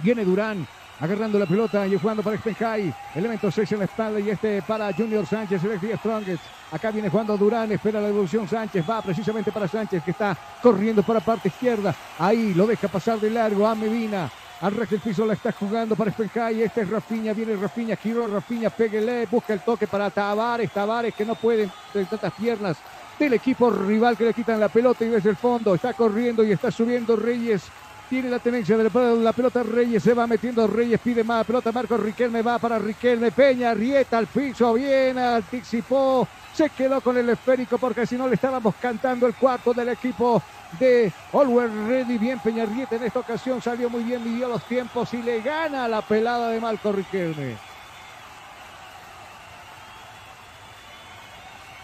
[0.00, 0.66] Viene Durán
[1.00, 2.92] agarrando la pelota y jugando para Spenhai.
[3.14, 6.42] Elemento 6 en la espalda y este para Junior Sánchez, el Strongest.
[6.72, 11.02] Acá viene jugando Durán, espera la devolución Sánchez, va precisamente para Sánchez que está corriendo
[11.02, 11.94] para parte izquierda.
[12.18, 14.30] Ahí lo deja pasar de largo a Medina.
[14.60, 16.62] Al el piso la está jugando para Spenhai.
[16.62, 21.24] Este es Rafiña, viene Rafiña, giró Rafiña, péguele, busca el toque para Tavares, Tavares que
[21.24, 22.76] no puede de tantas piernas
[23.18, 26.52] del equipo rival que le quitan la pelota y desde el fondo está corriendo y
[26.52, 27.62] está subiendo Reyes.
[28.08, 31.96] Tiene la tenencia de la pelota Reyes, se va metiendo Reyes, pide más pelota, Marco
[31.98, 37.76] Riquelme va para Riquelme, Peña, Rieta al piso, bien, anticipó, se quedó con el esférico
[37.76, 40.42] porque si no le estábamos cantando el cuarto del equipo
[40.80, 42.18] de Always Ready.
[42.18, 46.00] Bien Peñarrieta en esta ocasión salió muy bien, midió los tiempos y le gana la
[46.00, 47.56] pelada de Marco Riquelme.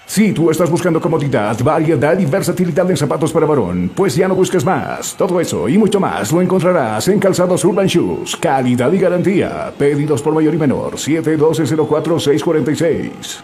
[0.06, 4.34] Si tú estás buscando comodidad, variedad y versatilidad en zapatos para varón, pues ya no
[4.34, 5.14] busques más.
[5.16, 8.36] Todo eso y mucho más lo encontrarás en Calzados Urban Shoes.
[8.36, 9.72] Calidad y garantía.
[9.76, 10.96] Pedidos por mayor y menor.
[10.96, 13.40] 712-04-646.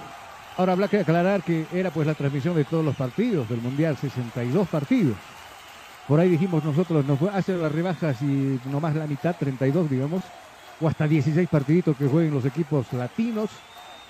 [0.59, 3.97] Ahora habrá que aclarar que era pues la transmisión de todos los partidos del Mundial,
[3.97, 5.17] 62 partidos.
[6.07, 10.23] Por ahí dijimos nosotros, nos hace las rebajas y nomás la mitad, 32 digamos,
[10.81, 13.49] o hasta 16 partiditos que jueguen los equipos latinos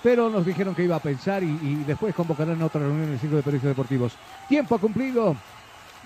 [0.02, 3.18] pero nos dijeron que iba a pensar y, y después convocarán otra reunión en el
[3.18, 4.12] ciclo de periodistas deportivos.
[4.48, 5.36] Tiempo cumplido.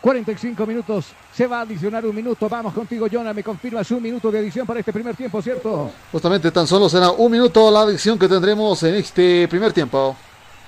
[0.05, 2.47] 45 minutos, se va a adicionar un minuto.
[2.47, 3.33] Vamos contigo, Jonah.
[3.33, 5.91] Me confirmas un minuto de adición para este primer tiempo, ¿cierto?
[6.13, 10.15] Justamente tan solo será un minuto la adición que tendremos en este primer tiempo.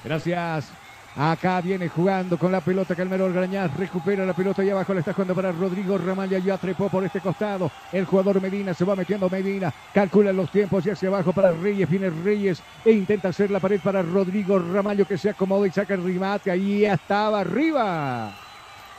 [0.02, 0.75] Gracias.
[1.18, 3.74] Acá viene jugando con la pelota Calmerol Grañaz.
[3.74, 6.36] Recupera la pelota y abajo la está jugando para Rodrigo Ramallo.
[6.38, 7.70] Ya trepó por este costado.
[7.90, 9.72] El jugador Medina se va metiendo Medina.
[9.94, 11.88] Calcula los tiempos y hacia abajo para Reyes.
[11.88, 15.94] Viene Reyes e intenta hacer la pared para Rodrigo Ramallo que se acomoda y saca
[15.94, 16.50] el remate.
[16.50, 18.30] Ahí estaba arriba.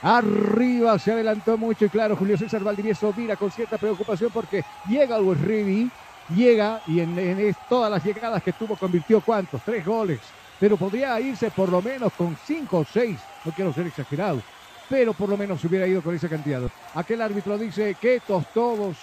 [0.02, 5.16] Arriba se adelantó mucho y claro, Julio César Valdivieso mira con cierta preocupación porque llega
[5.16, 5.90] Always Ready,
[6.36, 10.20] llega y en, en todas las llegadas que tuvo convirtió cuántos, tres goles
[10.60, 14.42] pero podría irse por lo menos con cinco o seis, no quiero ser exagerado,
[14.88, 16.62] pero por lo menos se hubiera ido con esa cantidad.
[16.94, 18.96] Aquel árbitro dice que todos,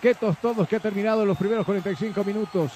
[0.00, 2.72] que todos que ha terminado los primeros 45 minutos.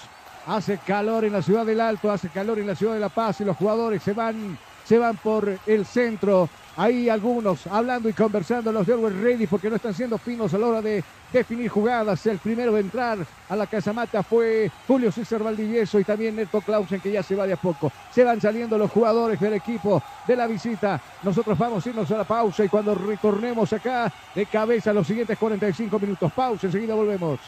[0.46, 3.40] Hace calor en la ciudad del Alto, hace calor en la ciudad de La Paz
[3.40, 4.56] y los jugadores se van,
[4.86, 9.70] se van por el centro Ahí algunos hablando y conversando los de Always Ready porque
[9.70, 12.26] no están siendo finos a la hora de definir jugadas.
[12.26, 13.18] El primero de entrar
[13.48, 17.46] a la casamata fue Julio César Valdivieso y también Neto Clausen que ya se va
[17.46, 17.90] de a poco.
[18.12, 21.00] Se van saliendo los jugadores del equipo de la visita.
[21.22, 25.38] Nosotros vamos a irnos a la pausa y cuando retornemos acá de cabeza los siguientes
[25.38, 26.30] 45 minutos.
[26.32, 27.40] Pausa, enseguida volvemos.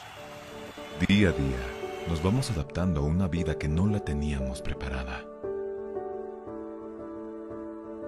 [1.07, 1.59] Día a día
[2.09, 5.23] nos vamos adaptando a una vida que no la teníamos preparada.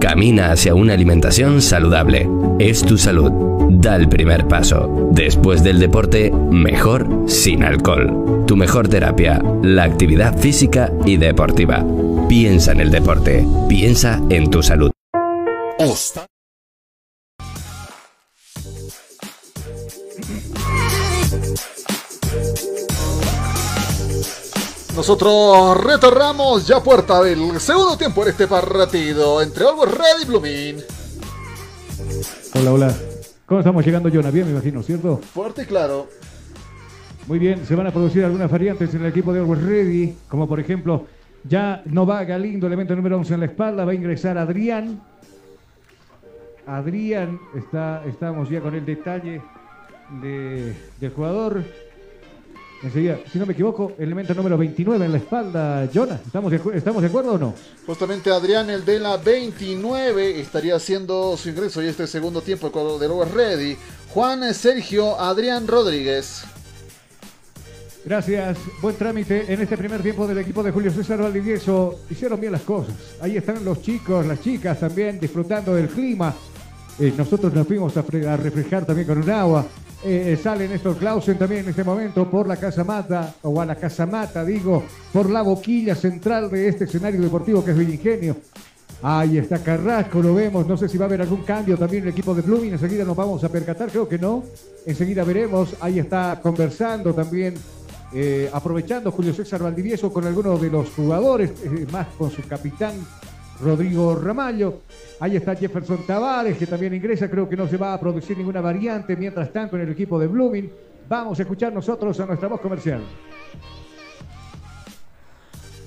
[0.00, 2.28] Camina hacia una alimentación saludable.
[2.58, 3.32] Es tu salud.
[3.70, 5.10] Da el primer paso.
[5.12, 8.44] Después del deporte, mejor sin alcohol.
[8.46, 11.84] Tu mejor terapia, la actividad física y deportiva.
[12.28, 13.44] Piensa en el deporte.
[13.68, 14.90] Piensa en tu salud.
[25.02, 30.76] Nosotros retornamos ya puerta del segundo tiempo en este partido entre Always Red y Blooming.
[32.56, 32.94] Hola, hola.
[33.46, 34.32] ¿Cómo estamos llegando, Jonah?
[34.32, 35.18] Bien, me imagino, ¿cierto?
[35.18, 36.08] Fuerte y claro.
[37.28, 40.48] Muy bien, se van a producir algunas variantes en el equipo de Always Ready, como
[40.48, 41.06] por ejemplo,
[41.44, 45.00] ya no va Galindo, elemento número 11 en la espalda, va a ingresar Adrián.
[46.66, 49.40] Adrián, está, estamos ya con el detalle
[50.20, 51.62] de- del jugador.
[52.82, 56.20] Enseguida, si no me equivoco, elemento número 29 en la espalda, Jonah.
[56.24, 57.54] ¿Estamos de, ¿Estamos de acuerdo o no?
[57.86, 63.00] Justamente Adrián, el de la 29, estaría haciendo su ingreso y este segundo tiempo el
[63.00, 63.76] de Always Ready.
[64.10, 66.44] Juan Sergio Adrián Rodríguez.
[68.04, 72.00] Gracias, buen trámite en este primer tiempo del equipo de Julio César Valdivieso.
[72.08, 72.94] Hicieron bien las cosas.
[73.20, 76.32] Ahí están los chicos, las chicas también disfrutando del clima.
[77.00, 79.66] Eh, nosotros nos fuimos a, a refrescar también con un agua.
[80.04, 83.66] Eh, eh, sale Néstor Clausen también en este momento por la Casa Mata, o a
[83.66, 88.36] la Casa Mata, digo, por la boquilla central de este escenario deportivo que es Villingenio.
[89.02, 90.66] Ahí está Carrasco, lo vemos.
[90.66, 92.72] No sé si va a haber algún cambio también en el equipo de Blooming.
[92.72, 94.44] Enseguida nos vamos a percatar, creo que no.
[94.86, 95.74] Enseguida veremos.
[95.80, 97.54] Ahí está conversando también,
[98.12, 101.52] eh, aprovechando Julio César Valdivieso con algunos de los jugadores,
[101.92, 102.94] más con su capitán
[103.60, 104.82] Rodrigo Ramallo.
[105.20, 107.28] Ahí está Jefferson Tavares, que también ingresa.
[107.28, 109.16] Creo que no se va a producir ninguna variante.
[109.16, 110.70] Mientras tanto, en el equipo de Blooming,
[111.08, 113.02] vamos a escuchar nosotros a nuestra voz comercial.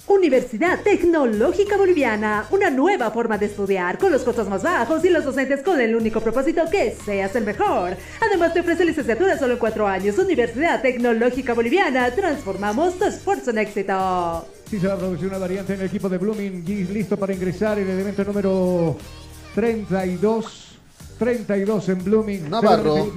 [0.08, 5.24] Universidad Tecnológica Boliviana, una nueva forma de estudiar con los costos más bajos y los
[5.24, 7.96] docentes con el único propósito que seas el mejor.
[8.20, 10.18] Además te ofrece licenciatura solo en cuatro años.
[10.18, 14.46] Universidad Tecnológica Boliviana, transformamos tu esfuerzo en éxito.
[14.72, 16.66] Sí, se va a producir una variante en el equipo de Blooming.
[16.66, 18.96] Gis listo para ingresar el elemento número
[19.54, 20.78] 32.
[21.20, 22.50] 32 en Blooming.
[22.50, 23.12] Navarro.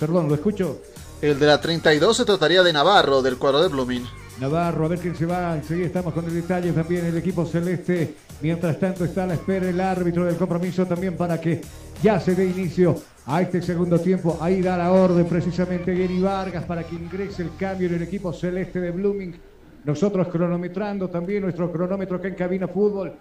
[0.00, 0.82] Perdón, lo escucho.
[1.22, 4.04] El de la 32 se trataría de Navarro, del cuadro de Blooming.
[4.40, 5.54] Navarro, a ver quién se va.
[5.54, 8.16] Enseguida estamos con el detalle también el equipo celeste.
[8.40, 11.60] Mientras tanto está a la espera el árbitro del compromiso también para que
[12.02, 14.36] ya se dé inicio a este segundo tiempo.
[14.40, 18.32] Ahí da la orden precisamente Gary Vargas para que ingrese el cambio en el equipo
[18.32, 19.53] celeste de Blooming.
[19.84, 23.12] Nosotros cronometrando también nuestro cronómetro acá en Cabina Fútbol.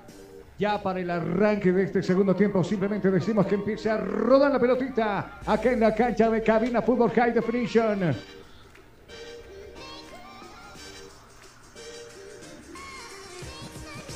[0.58, 4.60] Ya para el arranque de este segundo tiempo, simplemente decimos que empiece a rodar la
[4.60, 8.16] pelotita acá en la cancha de Cabina Fútbol High Definition.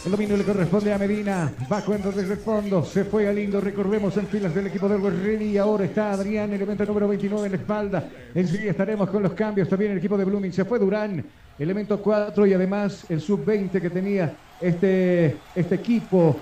[0.05, 1.51] El dominio le corresponde a Medina.
[1.69, 2.81] Va cuando desde el fondo.
[2.81, 3.59] Se fue a lindo.
[3.59, 5.43] Recordemos en filas del equipo del Guerrero.
[5.43, 8.09] Y ahora está Adrián, elemento número 29 en la espalda.
[8.33, 9.67] Enseguida estaremos con los cambios.
[9.67, 10.53] También el equipo de Blooming.
[10.53, 11.25] Se fue Durán,
[11.59, 12.45] elemento 4.
[12.45, 16.37] Y además el sub-20 que tenía este, este equipo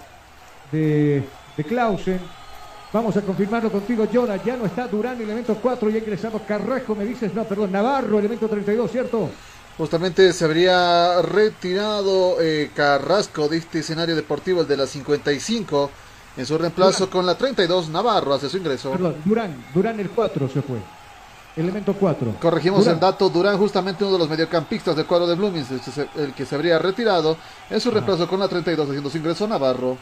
[0.71, 1.23] de,
[1.55, 2.19] de Clausen.
[2.93, 4.41] Vamos a confirmarlo contigo, Jonah.
[4.43, 5.89] Ya no está Durán, elemento 4.
[5.89, 6.95] Y ha ingresado Carrasco.
[6.95, 9.29] Me dices, no, perdón, Navarro, elemento 32, ¿cierto?
[9.77, 15.91] Justamente se habría retirado eh, Carrasco de este escenario deportivo, el de la 55,
[16.37, 18.91] en su reemplazo con la 32, Navarro hace su ingreso.
[18.91, 20.77] Perdón, Durán, Durán el 4 se fue.
[21.55, 22.35] Elemento 4.
[22.41, 22.95] Corregimos Durán.
[22.95, 25.65] el dato, Durán justamente uno de los mediocampistas del cuadro de Blooming,
[26.15, 27.37] el- el que se habría retirado
[27.69, 29.97] en su reemplazo con la 32 haciendo su ingreso Navarro.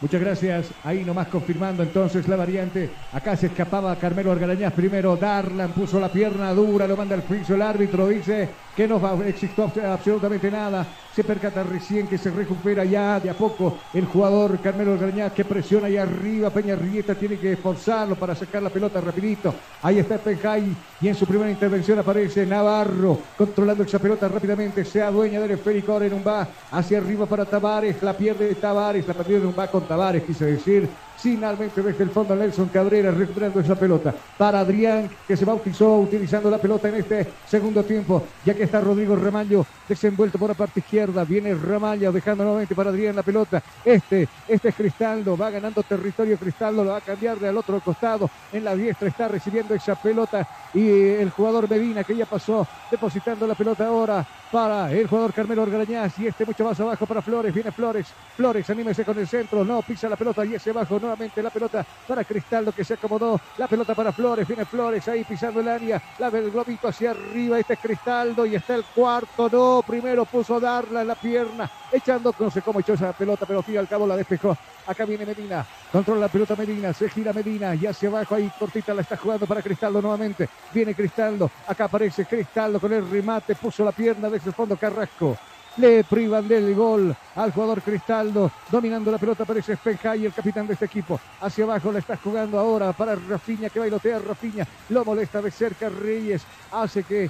[0.00, 0.66] Muchas gracias.
[0.82, 2.90] Ahí nomás confirmando entonces la variante.
[3.12, 5.16] Acá se escapaba Carmelo Argarañaz primero.
[5.16, 7.54] Darlan puso la pierna dura, lo manda al piso.
[7.54, 10.86] El árbitro dice que no existir absolutamente nada.
[11.14, 15.44] Se percata recién que se recupera ya de a poco el jugador Carmelo Argarañaz que
[15.44, 16.50] presiona ahí arriba.
[16.50, 19.54] Peña Rieta tiene que esforzarlo para sacar la pelota rapidito.
[19.82, 24.84] Ahí está Penjay y en su primera intervención aparece Navarro controlando esa pelota rápidamente.
[24.84, 28.02] Se adueña del esférico ahora en un va hacia arriba para Tavares.
[28.02, 29.06] La pierde Tavares.
[29.06, 30.88] La perdió en un va con Tavares, quise decir.
[31.16, 34.14] Finalmente desde el fondo Nelson Cabrera recuperando esa pelota.
[34.36, 38.22] Para Adrián que se bautizó utilizando la pelota en este segundo tiempo.
[38.44, 41.24] Ya que está Rodrigo Ramallo desenvuelto por la parte izquierda.
[41.24, 43.62] Viene Ramallo dejando nuevamente para Adrián la pelota.
[43.84, 45.36] Este, este es Cristaldo.
[45.36, 46.84] Va ganando territorio Cristaldo.
[46.84, 48.28] Lo va a cambiar del otro costado.
[48.52, 50.46] En la diestra está recibiendo esa pelota.
[50.74, 55.62] Y el jugador Medina que ya pasó depositando la pelota ahora para el jugador Carmelo
[55.62, 59.64] Orgarañaz y este mucho más abajo para Flores, viene Flores, Flores, anímese con el centro,
[59.64, 63.38] no, pisa la pelota y ese abajo nuevamente la pelota para Cristaldo que se acomodó,
[63.58, 67.58] la pelota para Flores, viene Flores ahí pisando el área, la del globito hacia arriba,
[67.58, 72.34] este es Cristaldo y está el cuarto, no, primero puso Darla en la pierna, echando,
[72.38, 74.56] no sé cómo echó esa pelota, pero al cabo la despejó,
[74.86, 78.94] acá viene Medina, controla la pelota Medina, se gira Medina y hacia abajo ahí cortita
[78.94, 83.84] la está jugando para Cristaldo nuevamente, viene Cristaldo, acá aparece Cristaldo con el remate, puso
[83.84, 85.36] la pierna de el fondo Carrasco.
[85.76, 89.76] Le privan del gol al jugador Cristaldo, dominando la pelota parece
[90.16, 91.18] y el capitán de este equipo.
[91.40, 94.64] Hacia abajo la está jugando ahora para Rafiña, que bailotea Rafiña.
[94.90, 97.28] Lo molesta de cerca Reyes, hace que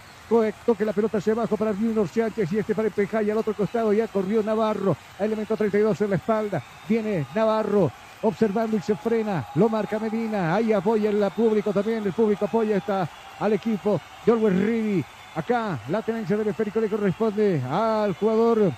[0.67, 2.91] toque la pelota hacia abajo para Junior Sánchez y este para
[3.23, 3.95] y al otro costado.
[3.95, 6.63] Ya corrió Navarro, elemento 32 en la espalda.
[6.87, 7.91] Viene Navarro,
[8.23, 9.49] observando y se frena.
[9.55, 10.55] Lo marca Medina.
[10.55, 12.05] Ahí apoya el público también.
[12.05, 13.09] El público apoya está
[13.41, 15.05] al equipo de Orwell Rivi.
[15.35, 18.73] Acá la tenencia del esférico le corresponde al jugador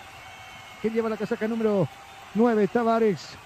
[0.81, 1.87] que lleva la casaca número
[2.35, 3.37] 9, Tavares.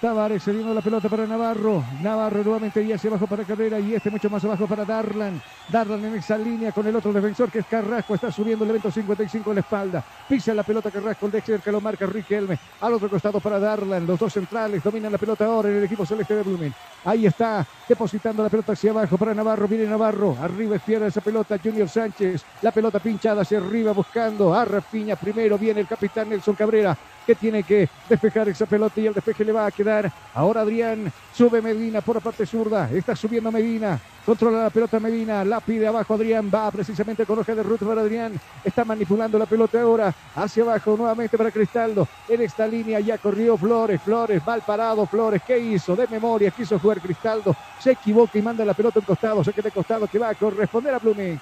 [0.00, 1.84] Tavares cediendo la pelota para Navarro.
[2.00, 5.42] Navarro nuevamente y hacia abajo para Carrera y este mucho más abajo para Darlan.
[5.68, 8.14] Darlan en esa línea con el otro defensor que es Carrasco.
[8.14, 10.02] Está subiendo el evento 55 en la espalda.
[10.26, 11.26] Pisa la pelota Carrasco.
[11.26, 12.58] El Dexter que lo marca Riquelme.
[12.80, 14.06] Al otro costado para Darlan.
[14.06, 16.72] Los dos centrales dominan la pelota ahora en el equipo celeste de Blumen.
[17.04, 19.68] Ahí está depositando la pelota hacia abajo para Navarro.
[19.68, 20.34] Viene Navarro.
[20.40, 22.42] Arriba izquierda esa pelota Junior Sánchez.
[22.62, 25.16] La pelota pinchada hacia arriba buscando a Rafiña.
[25.16, 26.96] Primero viene el capitán Nelson Cabrera
[27.26, 29.89] que tiene que despejar esa pelota y el despeje le va a quedar.
[30.34, 35.44] Ahora Adrián sube Medina por la parte zurda, está subiendo Medina, controla la pelota Medina,
[35.44, 39.46] la pide abajo Adrián, va precisamente con hoja de ruta para Adrián, está manipulando la
[39.46, 40.14] pelota ahora.
[40.36, 45.42] Hacia abajo nuevamente para Cristaldo, en esta línea ya corrió Flores, Flores, mal parado Flores,
[45.44, 45.96] ¿qué hizo?
[45.96, 49.64] De memoria, quiso jugar Cristaldo, se equivoca y manda la pelota en costado, se queda
[49.64, 51.40] de costado que va a corresponder a Blooming.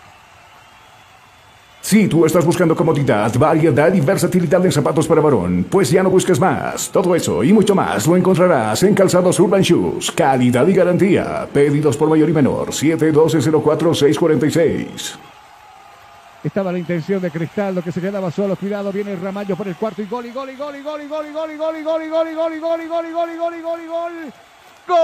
[1.80, 6.10] Si tú estás buscando comodidad, variedad y versatilidad en zapatos para varón, pues ya no
[6.10, 6.90] busques más.
[6.90, 10.10] Todo eso y mucho más lo encontrarás en Calzados Urban Shoes.
[10.10, 11.48] Calidad y garantía.
[11.52, 12.70] Pedidos por mayor y menor.
[12.70, 15.16] 712-04-646.
[16.44, 18.54] Estaba la intención de Cristaldo que se quedaba solo.
[18.56, 21.06] Cuidado, viene Ramallo por el cuarto y gol y gol y gol y gol y
[21.06, 23.80] gol y gol y gol y gol y gol gol gol gol gol gol gol
[23.88, 24.12] gol.
[24.86, 24.98] ¡Gol!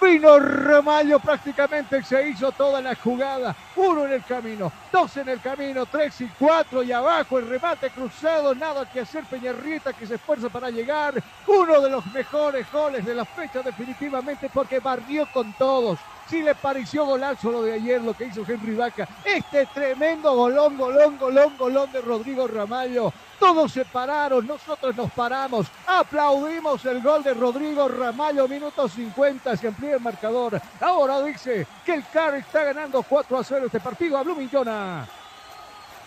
[0.00, 3.54] Vino Ramallo prácticamente se hizo toda la jugada.
[3.76, 7.88] Uno en el camino, dos en el camino, tres y cuatro y abajo el remate
[7.90, 8.54] cruzado.
[8.54, 11.14] Nada que hacer Peñarrieta que se esfuerza para llegar.
[11.46, 15.98] Uno de los mejores goles de la fecha definitivamente porque barrió con todos.
[16.34, 19.06] Si le pareció golazo lo de ayer, lo que hizo Henry Vaca.
[19.24, 23.12] Este tremendo golón, golón, golón, golón de Rodrigo Ramallo.
[23.38, 25.68] Todos se pararon, nosotros nos paramos.
[25.86, 30.60] Aplaudimos el gol de Rodrigo Ramallo, minuto 50, se amplía el marcador.
[30.80, 35.06] Ahora dice que el Car está ganando 4 a 0 este partido a Bloomington.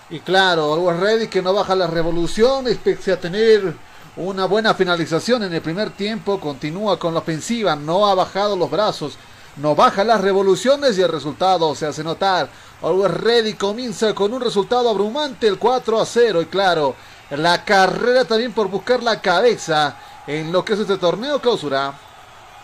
[0.10, 3.74] Y claro, Always Ready que no baja la revolución, pese a tener
[4.18, 8.70] una buena finalización en el primer tiempo, continúa con la ofensiva, no ha bajado los
[8.70, 9.18] brazos
[9.57, 12.49] no baja las revoluciones y el resultado se hace notar.
[12.81, 16.41] Always Ready comienza con un resultado abrumante, el 4 a 0.
[16.41, 16.95] Y claro,
[17.31, 19.97] la carrera también por buscar la cabeza
[20.27, 21.93] en lo que es este torneo clausura.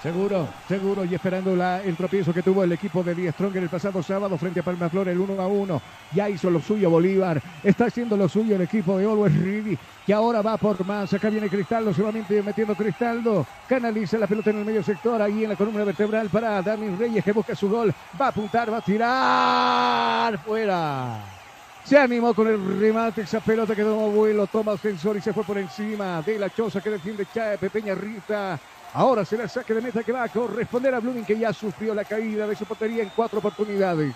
[0.04, 4.04] Seguro, seguro, y esperando el tropiezo que tuvo el equipo de Die Stronger el pasado
[4.04, 5.82] sábado frente a Palma Flor, el 1 a 1.
[6.14, 10.14] Ya hizo lo suyo Bolívar, está haciendo lo suyo el equipo de Always Ready, que
[10.14, 11.14] ahora va por más.
[11.14, 13.48] Acá viene Cristaldo, solamente metiendo Cristaldo.
[13.66, 17.24] Canaliza la pelota en el medio sector, ahí en la columna vertebral para Darwin Reyes,
[17.24, 17.94] que busca su gol.
[18.20, 21.18] Va a apuntar, va a tirar, fuera.
[21.86, 25.46] Se animó con el remate, esa pelota que tomó vuelo, toma ascensor y se fue
[25.46, 27.26] por encima de la choza que defiende
[27.72, 28.60] Peña Rita.
[28.94, 31.96] Ahora será el saque de meta que va a corresponder a Blooming, que ya sufrió
[31.96, 34.14] la caída de su portería en cuatro oportunidades.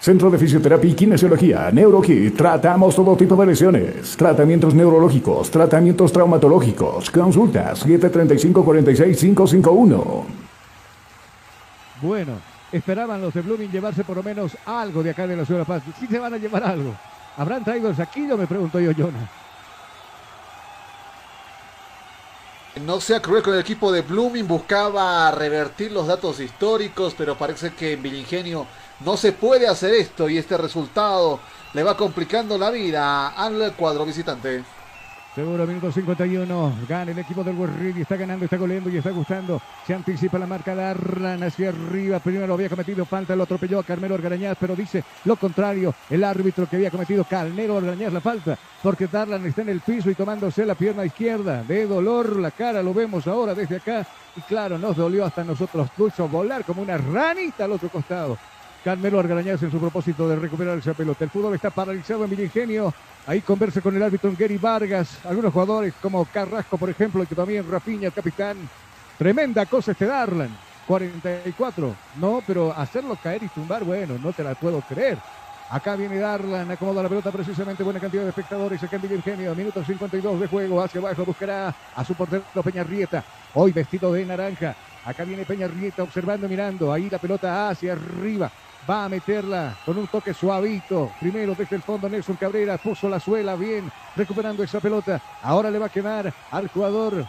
[0.00, 2.36] Centro de Fisioterapia y Kinesiología, NeuroKit.
[2.36, 7.10] Tratamos todo tipo de lesiones, tratamientos neurológicos, tratamientos traumatológicos.
[7.10, 10.26] Consultas 735 46551.
[12.00, 12.32] Bueno,
[12.72, 15.72] esperaban los de Blooming llevarse por lo menos algo de acá de la ciudad de
[15.72, 15.82] La Paz.
[15.98, 16.94] Sí se van a llevar algo.
[17.36, 18.36] ¿Habrán traído el saquillo?
[18.38, 19.45] Me pregunto yo, Jonah.
[22.84, 27.72] No sea cruel con el equipo de Blooming, buscaba revertir los datos históricos, pero parece
[27.72, 28.66] que en Vilingenio
[29.00, 31.40] no se puede hacer esto y este resultado
[31.72, 34.62] le va complicando la vida al cuadro visitante.
[35.36, 36.72] Seguro, minuto 51.
[36.88, 37.58] Gana el equipo del
[37.94, 39.60] y Está ganando, está goleando y está gustando.
[39.86, 42.20] Se anticipa la marca Darran hacia arriba.
[42.20, 45.94] Primero había cometido falta, lo atropelló a Carmelo Orgarañaz, pero dice lo contrario.
[46.08, 50.08] El árbitro que había cometido Carmelo Orgarañaz la falta, porque Darlan está en el piso
[50.08, 51.62] y tomándose la pierna izquierda.
[51.64, 54.06] De dolor la cara, lo vemos ahora desde acá.
[54.36, 55.90] Y claro, nos dolió hasta nosotros.
[55.94, 58.38] Puso volar como una ranita al otro costado.
[58.86, 61.24] Carmelo Argarañaz en su propósito de recuperar esa pelota.
[61.24, 62.94] El fútbol está paralizado en Vilingenio.
[63.26, 65.18] Ahí conversa con el árbitro Gary Vargas.
[65.24, 68.56] Algunos jugadores como Carrasco, por ejemplo, y que también Rapiña, el capitán.
[69.18, 70.56] Tremenda cosa este Darlan.
[70.86, 71.96] 44.
[72.20, 75.18] No, pero hacerlo caer y tumbar, bueno, no te la puedo creer.
[75.68, 79.52] Acá viene Darlan, acomoda la pelota precisamente, buena cantidad de espectadores acá en Vilingenio.
[79.56, 83.24] Minuto 52 de juego, hacia abajo buscará a su portero Peña Rieta.
[83.54, 84.76] Hoy vestido de naranja.
[85.04, 86.92] Acá viene Peña Rieta observando, mirando.
[86.92, 88.48] Ahí la pelota hacia arriba
[88.88, 91.10] va a meterla con un toque suavito.
[91.20, 95.20] Primero desde el fondo Nelson Cabrera puso la suela bien, recuperando esa pelota.
[95.42, 97.26] Ahora le va a quedar al jugador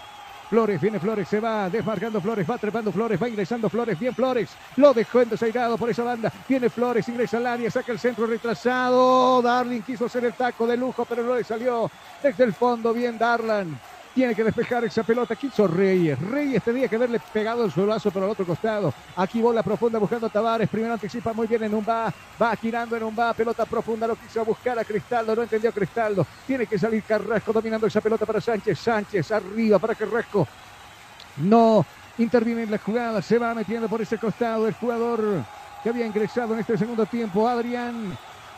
[0.50, 4.50] Flores, viene Flores, se va desmarcando Flores, va trepando Flores, va ingresando Flores, bien Flores,
[4.78, 8.26] lo dejó en desairado por esa banda, viene Flores, ingresa al área, saca el centro
[8.26, 11.92] retrasado, Darling quiso hacer el taco de lujo, pero no le salió.
[12.24, 13.78] Desde el fondo, bien Darlan,
[14.18, 15.36] tiene que despejar esa pelota.
[15.36, 16.20] Quiso Reyes.
[16.20, 18.92] Reyes tenía que haberle pegado el suelazo por el otro costado.
[19.16, 20.68] Aquí bola profunda buscando a Tavares.
[20.68, 22.12] Primero anticipa muy bien en un va.
[22.42, 23.36] Va girando en un va.
[23.36, 24.08] Pelota profunda.
[24.08, 25.36] Lo quiso buscar a Cristaldo.
[25.36, 26.26] No entendió Cristaldo.
[26.48, 28.80] Tiene que salir Carrasco dominando esa pelota para Sánchez.
[28.80, 30.48] Sánchez arriba para Carrasco.
[31.38, 31.86] No
[32.18, 33.22] interviene en la jugada.
[33.22, 35.44] Se va metiendo por ese costado el jugador
[35.84, 37.48] que había ingresado en este segundo tiempo.
[37.48, 38.18] Adrián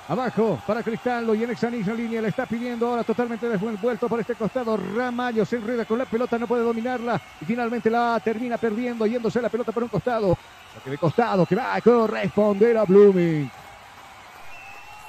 [0.09, 3.47] Abajo para Cristaldo y en esa línea le está pidiendo ahora totalmente
[3.79, 4.75] vuelto por este costado.
[4.75, 9.39] Ramallo se enreda con la pelota, no puede dominarla y finalmente la termina perdiendo, yéndose
[9.39, 10.35] la pelota por un costado.
[10.83, 13.51] que de costado que va a corresponder a Blooming.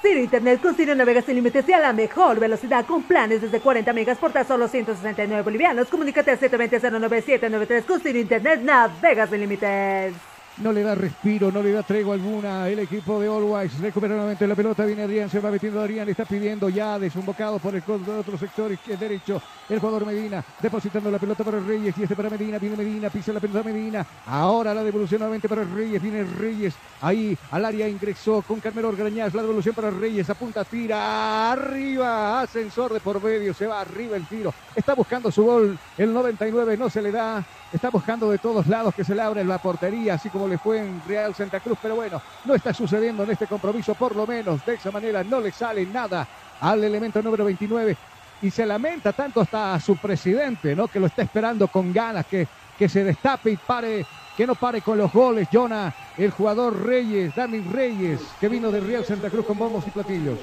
[0.03, 3.59] Ciro Internet con Ciro Navegas sin límites y a la mejor velocidad con planes desde
[3.59, 5.87] 40 megas por tan solo 169 bolivianos.
[5.87, 10.30] Comunícate al 720-09793 con Ciro Internet Navegas sin límites.
[10.57, 12.67] No le da respiro, no le da tregua alguna.
[12.67, 14.85] El equipo de All recupera nuevamente la pelota.
[14.85, 16.05] Viene Adrián, se va metiendo Adrián.
[16.05, 19.41] Le está pidiendo ya desumbocado por el otro sector derecho.
[19.69, 21.97] El jugador Medina depositando la pelota para Reyes.
[21.97, 22.59] Y este para Medina.
[22.59, 24.05] Viene Medina, pisa la pelota Medina.
[24.27, 26.01] Ahora la devolución nuevamente para Reyes.
[26.01, 26.75] Viene Reyes.
[27.01, 29.33] Ahí al área ingresó con Carmelo Orgrañaz.
[29.33, 30.29] La devolución para Reyes.
[30.29, 31.51] Apunta, tira.
[31.51, 32.41] Arriba.
[32.41, 33.53] Ascensor de por medio.
[33.53, 34.53] Se va arriba el tiro.
[34.75, 35.79] Está buscando su gol.
[35.97, 37.43] El 99 no se le da.
[37.71, 40.79] Está buscando de todos lados que se le abra la portería, así como le fue
[40.79, 41.77] en Real Santa Cruz.
[41.81, 44.65] Pero bueno, no está sucediendo en este compromiso, por lo menos.
[44.65, 46.27] De esa manera no le sale nada
[46.59, 47.95] al elemento número 29.
[48.41, 50.89] Y se lamenta tanto hasta a su presidente, ¿no?
[50.89, 52.45] Que lo está esperando con ganas, que,
[52.77, 55.47] que se destape y pare, que no pare con los goles.
[55.51, 59.91] Jonah, el jugador Reyes, Darling Reyes, que vino de Real Santa Cruz con bombos y
[59.91, 60.39] platillos.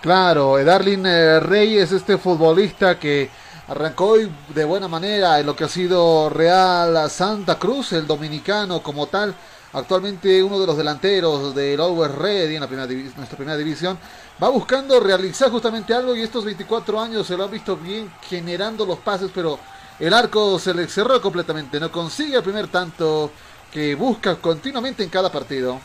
[0.00, 3.30] Claro, Darling eh, Reyes, este futbolista que
[3.66, 8.82] Arrancó hoy de buena manera en lo que ha sido Real Santa Cruz, el dominicano
[8.82, 9.34] como tal.
[9.72, 12.86] Actualmente uno de los delanteros del Lower Red en la primera
[13.16, 13.98] nuestra primera división.
[14.42, 18.84] Va buscando realizar justamente algo y estos 24 años se lo han visto bien generando
[18.84, 19.58] los pases, pero
[19.98, 21.80] el arco se le cerró completamente.
[21.80, 23.32] No consigue el primer tanto
[23.72, 25.80] que busca continuamente en cada partido.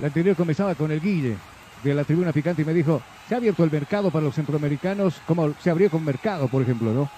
[0.00, 1.38] La anterior comenzaba con el Guille
[1.82, 5.20] de la tribuna picante y me dijo, se ha abierto el mercado para los centroamericanos,
[5.26, 7.10] como se abrió con Mercado, por ejemplo, ¿no?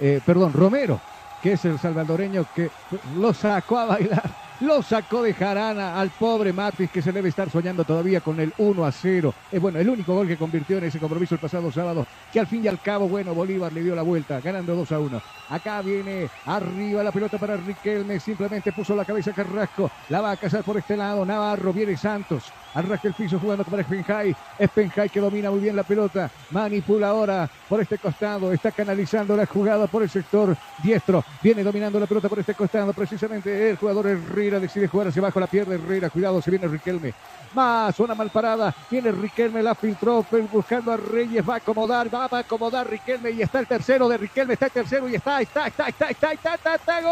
[0.00, 1.00] Eh, perdón, Romero,
[1.42, 2.70] que es el salvadoreño que
[3.16, 7.48] lo sacó a bailar lo sacó de jarana al pobre Matis que se debe estar
[7.48, 9.34] soñando todavía con el 1 a 0.
[9.52, 12.46] Es bueno, el único gol que convirtió en ese compromiso el pasado sábado, que al
[12.46, 15.22] fin y al cabo, bueno, Bolívar le dio la vuelta, ganando 2 a 1.
[15.50, 20.36] Acá viene arriba la pelota para Riquelme, simplemente puso la cabeza Carrasco, la va a
[20.36, 25.20] cazar por este lado, Navarro, viene Santos, arrastra el piso jugando para Spenjay, Spenjay que
[25.20, 30.02] domina muy bien la pelota, manipula ahora por este costado, está canalizando la jugada por
[30.02, 34.88] el sector diestro, viene dominando la pelota por este costado, precisamente el jugador Herrera decide
[34.88, 37.14] jugar hacia abajo, la pierde Herrera, cuidado, se viene Riquelme,
[37.54, 42.28] más una mal parada, viene Riquelme, la filtró, buscando a Reyes, va a acomodar, va
[42.30, 43.30] a acomodar Riquelme.
[43.30, 46.32] Y está el tercero de Riquelme, está el tercero y está, está, está, está, está,
[46.32, 47.08] está, está, está, gol.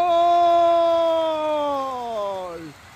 [2.57, 2.86] ¡Gol!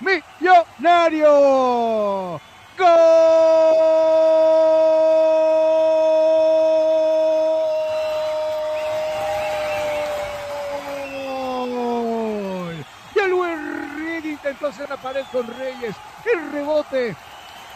[0.00, 1.28] Millonario.
[2.78, 3.12] ¡Gol!
[14.60, 15.96] Hacer la pared con Reyes.
[16.24, 17.16] El rebote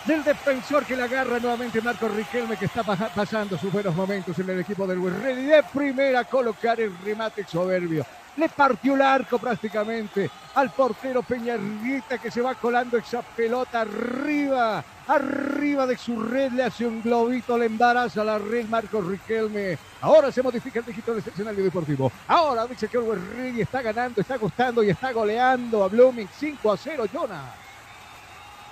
[0.05, 4.51] del defensor que le agarra nuevamente Marco Riquelme que está pasando sus buenos momentos en
[4.51, 5.47] el equipo del Ready.
[5.47, 8.07] De primera colocar el remate soberbio
[8.37, 14.83] le partió el arco prácticamente al portero Peñarrita que se va colando esa pelota arriba,
[15.07, 19.79] arriba de su red, le hace un globito, le embaraza la red Marcos Riquelme.
[20.01, 22.11] Ahora se modifica el dígito del escenario deportivo.
[22.29, 26.77] Ahora dice que el está ganando, está gustando y está goleando a Blooming 5 a
[26.77, 27.55] 0, Jonah.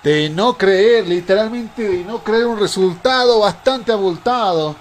[0.03, 4.77] De no creer, literalmente de no creer un resultado bastante abultado.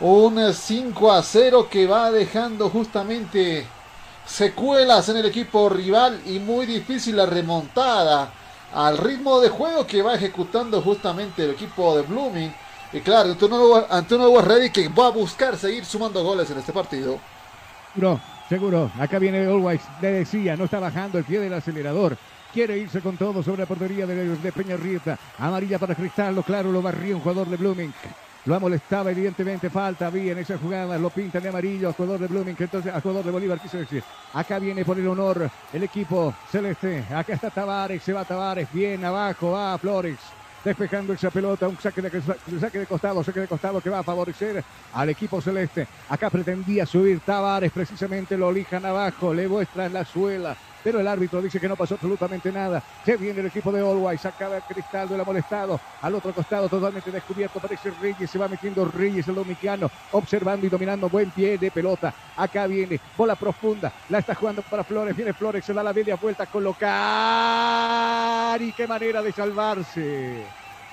[0.00, 3.66] Un 5 a 0 que va dejando justamente
[4.28, 8.30] secuelas en el equipo rival y muy difícil la remontada
[8.74, 12.54] al ritmo de juego que va ejecutando justamente el equipo de Blooming.
[12.92, 13.30] Y claro,
[13.90, 17.18] ante un nuevo, Ready que va a buscar seguir sumando goles en este partido.
[17.94, 18.92] Seguro, seguro.
[18.98, 19.82] Acá viene Always.
[20.00, 22.16] Le decía, no está bajando el pie del acelerador.
[22.52, 25.18] Quiere irse con todo sobre la portería de, Peña Rieta.
[25.38, 27.92] Amarilla para Cristal, claro, lo barría un jugador de Blooming.
[28.48, 32.20] Lo ha molestado, evidentemente, falta, había en esa jugada, lo pintan de amarillo a jugador
[32.20, 34.02] de Blooming, entonces a jugador de Bolívar, quiso decir.
[34.32, 39.04] Acá viene por el honor el equipo celeste, acá está Tavares, se va Tavares, bien
[39.04, 40.16] abajo, va Flores,
[40.64, 42.22] despejando esa pelota, un saque de,
[42.58, 44.64] saque de costado, saque de costado que va a favorecer
[44.94, 45.86] al equipo celeste.
[46.08, 51.42] Acá pretendía subir Tavares, precisamente lo lijan abajo, le muestran la suela, pero el árbitro
[51.42, 52.82] dice que no pasó absolutamente nada.
[53.04, 55.80] Se viene el equipo de Always, acaba Cristaldo, el molestado.
[56.02, 60.68] Al otro costado, totalmente descubierto, parece Reyes, se va metiendo Reyes, el dominicano, observando y
[60.68, 62.14] dominando, buen pie de pelota.
[62.36, 66.16] Acá viene, bola profunda, la está jugando para Flores, viene Flores, se da la media
[66.16, 66.88] vuelta a colocar.
[68.62, 70.44] Y qué manera de salvarse.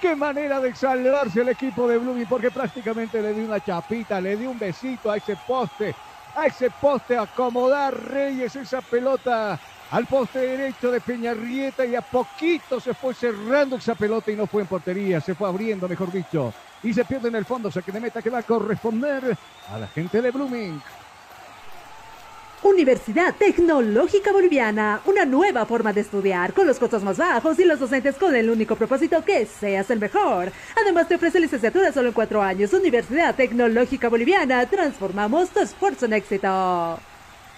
[0.02, 4.36] Qué manera de salvarse el equipo de Blooming, porque prácticamente le dio una chapita, le
[4.36, 5.96] dio un besito a ese poste,
[6.36, 9.58] a ese poste, acomodar Reyes esa pelota
[9.92, 14.48] al poste derecho de Peñarrieta y a poquito se fue cerrando esa pelota y no
[14.48, 16.54] fue en portería, se fue abriendo, mejor dicho.
[16.84, 19.38] Y se pierde en el fondo, saque de meta que va a corresponder
[19.72, 20.82] a la gente de Blooming.
[22.64, 27.80] Universidad Tecnológica Boliviana, una nueva forma de estudiar con los costos más bajos y los
[27.80, 30.52] docentes con el único propósito que seas el mejor.
[30.82, 32.74] Además te ofrece licenciatura solo en cuatro años.
[32.74, 37.00] Universidad Tecnológica Boliviana, transformamos tu esfuerzo en éxito.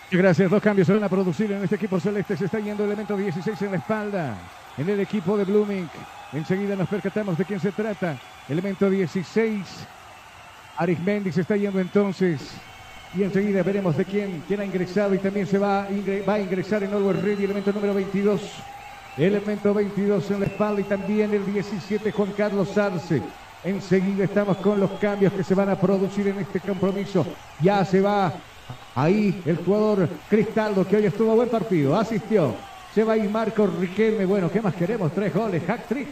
[0.10, 2.38] Gracias, dos cambios van a producir en este equipo celeste.
[2.38, 4.38] Se está yendo el elemento 16 en la espalda.
[4.78, 5.90] En el equipo de Blooming.
[6.32, 8.18] Enseguida nos percatamos de quién se trata.
[8.48, 9.86] Elemento 16.
[10.78, 12.40] Arismendi se está yendo entonces
[13.16, 15.88] y enseguida veremos de quién, quién ha ingresado y también se va,
[16.28, 18.42] va a ingresar en Always Ready, elemento número 22.
[19.18, 23.22] Elemento 22 en la espalda y también el 17 Juan Carlos Arce.
[23.64, 27.26] Enseguida estamos con los cambios que se van a producir en este compromiso.
[27.60, 28.32] Ya se va
[28.98, 32.56] ahí el jugador Cristaldo que hoy estuvo a buen partido, asistió.
[32.94, 34.26] Se va ahí Marco Riquelme.
[34.26, 35.12] Bueno, ¿qué más queremos?
[35.12, 36.10] Tres goles, hack trick.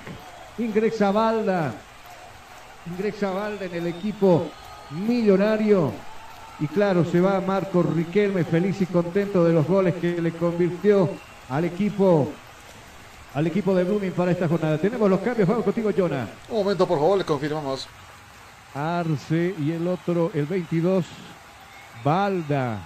[0.59, 1.73] Ingresa Valda.
[2.85, 4.47] Ingresa Valda en el equipo
[4.91, 5.91] millonario.
[6.59, 11.09] Y claro, se va Marco Riquelme feliz y contento de los goles que le convirtió
[11.49, 12.29] al equipo
[13.33, 14.77] al equipo de Blooming para esta jornada.
[14.77, 16.25] Tenemos los cambios, vamos contigo, Jonah.
[16.47, 17.85] Un momento, por favor, le confirmamos.
[18.73, 21.05] Arce y el otro, el 22,
[22.05, 22.77] Balda.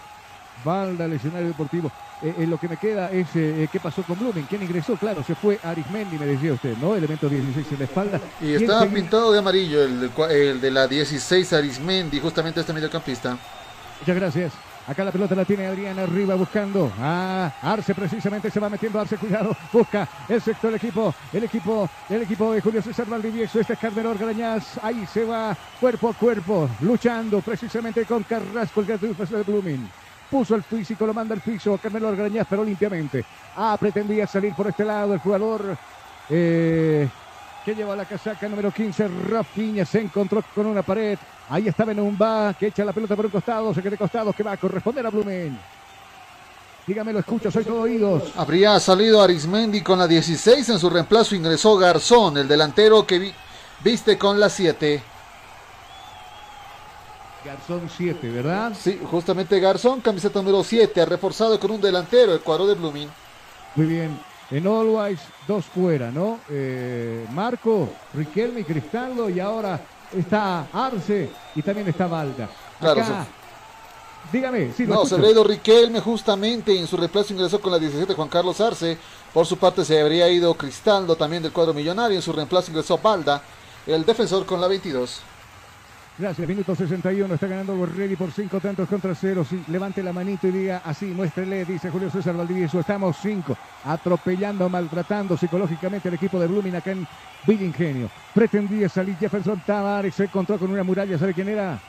[0.64, 1.92] Balda, el escenario deportivo.
[2.22, 5.24] Eh, eh, lo que me queda es eh, qué pasó con Blooming, quién ingresó, claro,
[5.24, 6.94] se fue Arismendi, me decía usted, ¿no?
[6.94, 8.20] Elemento 16 en la espalda.
[8.42, 13.38] Y estaba pintado de amarillo el, el, de la 16 Arismendi, justamente este mediocampista.
[14.02, 14.69] Muchas gracias.
[14.90, 19.18] Acá la pelota la tiene Adrián arriba buscando a Arce precisamente se va metiendo Arce,
[19.18, 23.74] cuidado, busca el sexto del equipo, el equipo, el equipo de Julio César Valdivieso, este
[23.74, 29.24] es Cardenor Grañaz, ahí se va cuerpo a cuerpo, luchando precisamente con Carrasco, el gratuito
[29.28, 29.88] de Blooming.
[30.28, 33.24] Puso el físico, lo manda al piso, Cardenor Grañaz, pero limpiamente.
[33.56, 35.78] Ah, pretendía salir por este lado el jugador
[36.32, 37.08] eh,
[37.66, 41.18] que lleva la casaca número 15, Rafinha, se encontró con una pared,
[41.50, 44.44] Ahí está Benumba, que echa la pelota por un costado, se queda de costado, que
[44.44, 45.60] va a corresponder a Blumen.
[46.86, 48.32] Dígame, lo escucho, soy todo oídos.
[48.36, 53.34] Habría salido Arismendi con la 16, en su reemplazo ingresó Garzón, el delantero que
[53.84, 55.02] viste con la 7.
[57.44, 58.74] Garzón 7, ¿verdad?
[58.80, 63.10] Sí, justamente Garzón, camiseta número 7, ha reforzado con un delantero, el cuadro de Blooming.
[63.76, 64.29] Muy bien.
[64.52, 66.40] En Always, dos fuera, ¿no?
[66.50, 69.80] Eh, Marco, Riquelme y Cristaldo, y ahora
[70.18, 72.50] está Arce y también está Valda.
[72.80, 73.28] Acá,
[74.32, 78.14] Dígame, sí, No, se habría ido Riquelme justamente en su reemplazo ingresó con la 17
[78.14, 78.98] Juan Carlos Arce.
[79.34, 82.18] Por su parte se habría ido Cristaldo también del cuadro millonario.
[82.18, 83.42] En su reemplazo ingresó Balda,
[83.88, 85.22] el defensor con la 22.
[86.20, 89.46] Gracias, minuto 61, está ganando Ready por 5 tantos contra 0.
[89.70, 92.82] levante la manito y diga así, muéstrele, dice Julio César Valdivieso.
[92.82, 93.56] Estamos 5,
[93.86, 97.08] atropellando, maltratando psicológicamente al equipo de Blooming acá en
[97.48, 98.10] Villa Ingenio.
[98.34, 101.80] Pretendía salir Jefferson Tavares, se encontró con una muralla, ¿sabe quién era?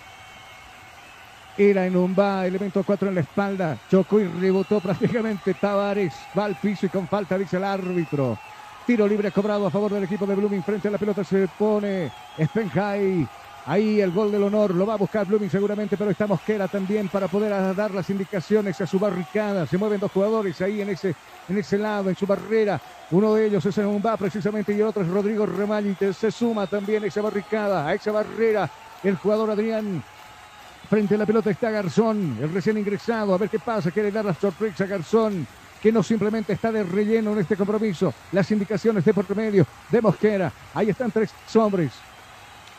[1.58, 6.44] Era en un va, elemento 4 en la espalda, chocó y rebotó prácticamente Tavares, va
[6.44, 8.38] al piso y con falta dice el árbitro.
[8.86, 10.62] Tiro libre cobrado a favor del equipo de Blooming.
[10.62, 13.28] Frente a la pelota se pone Spenhai.
[13.70, 17.06] Ahí el gol del honor lo va a buscar Blooming seguramente, pero está Mosquera también
[17.06, 19.64] para poder dar las indicaciones a su barricada.
[19.64, 21.14] Se mueven dos jugadores ahí en ese,
[21.48, 22.80] en ese lado, en su barrera.
[23.12, 26.12] Uno de ellos es en un va precisamente y el otro es Rodrigo Remalite.
[26.12, 28.68] Se suma también esa barricada, a esa barrera.
[29.04, 30.02] El jugador Adrián
[30.88, 33.32] Frente a la pelota está Garzón, el recién ingresado.
[33.32, 33.92] A ver qué pasa.
[33.92, 35.46] Quiere dar la sorpresa a Garzón,
[35.80, 38.12] que no simplemente está de relleno en este compromiso.
[38.32, 40.52] Las indicaciones de por medio de Mosquera.
[40.74, 41.92] Ahí están tres hombres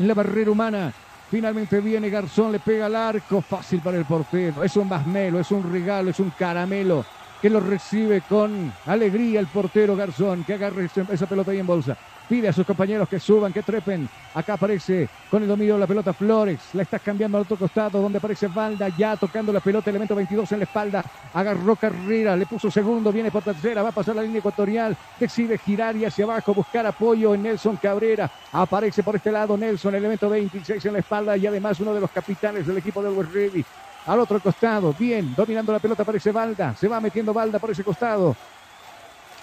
[0.02, 0.92] en la barrera humana.
[1.30, 4.64] Finalmente viene Garzón, le pega al arco, fácil para el portero.
[4.64, 7.06] Es un basmelo, es un regalo, es un caramelo
[7.42, 11.98] que lo recibe con alegría el portero Garzón, que agarre esa pelota ahí en bolsa.
[12.30, 14.08] Pide a sus compañeros que suban, que trepen.
[14.34, 16.62] Acá aparece con el dominio de la pelota Flores.
[16.74, 20.50] La está cambiando al otro costado, donde aparece Valda ya tocando la pelota, elemento 22
[20.54, 21.04] en la espalda.
[21.34, 24.96] Agarró carrera, le puso segundo, viene por tercera, va a pasar la línea ecuatorial.
[25.20, 28.32] Decide girar y hacia abajo, buscar apoyo en Nelson Cabrera.
[28.54, 32.12] Aparece por este lado Nelson, elemento 26 en la espalda y además uno de los
[32.12, 33.66] capitanes del equipo del West.
[34.06, 36.76] Al otro costado, bien, dominando la pelota aparece Valda.
[36.76, 38.36] Se va metiendo Valda por ese costado.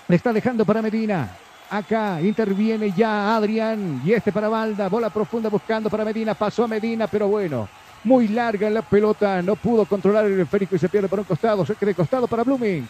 [0.09, 1.30] Le está dejando para Medina.
[1.70, 4.89] Acá interviene ya Adrián y este para Valda.
[4.89, 6.35] Bola profunda buscando para Medina.
[6.35, 7.68] Pasó a Medina, pero bueno.
[8.05, 9.43] Muy larga la pelota.
[9.43, 11.64] No pudo controlar el esférico y se pierde por un costado.
[11.64, 12.89] Se queda costado para Blooming.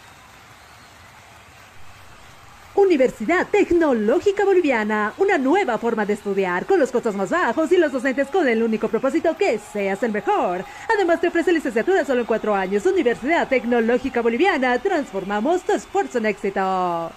[2.79, 7.91] Universidad Tecnológica Boliviana, una nueva forma de estudiar con los costos más bajos y los
[7.91, 10.63] docentes con el único propósito que seas el mejor.
[10.95, 12.85] Además te ofrece licenciatura solo en cuatro años.
[12.85, 17.11] Universidad Tecnológica Boliviana, transformamos tu esfuerzo en éxito.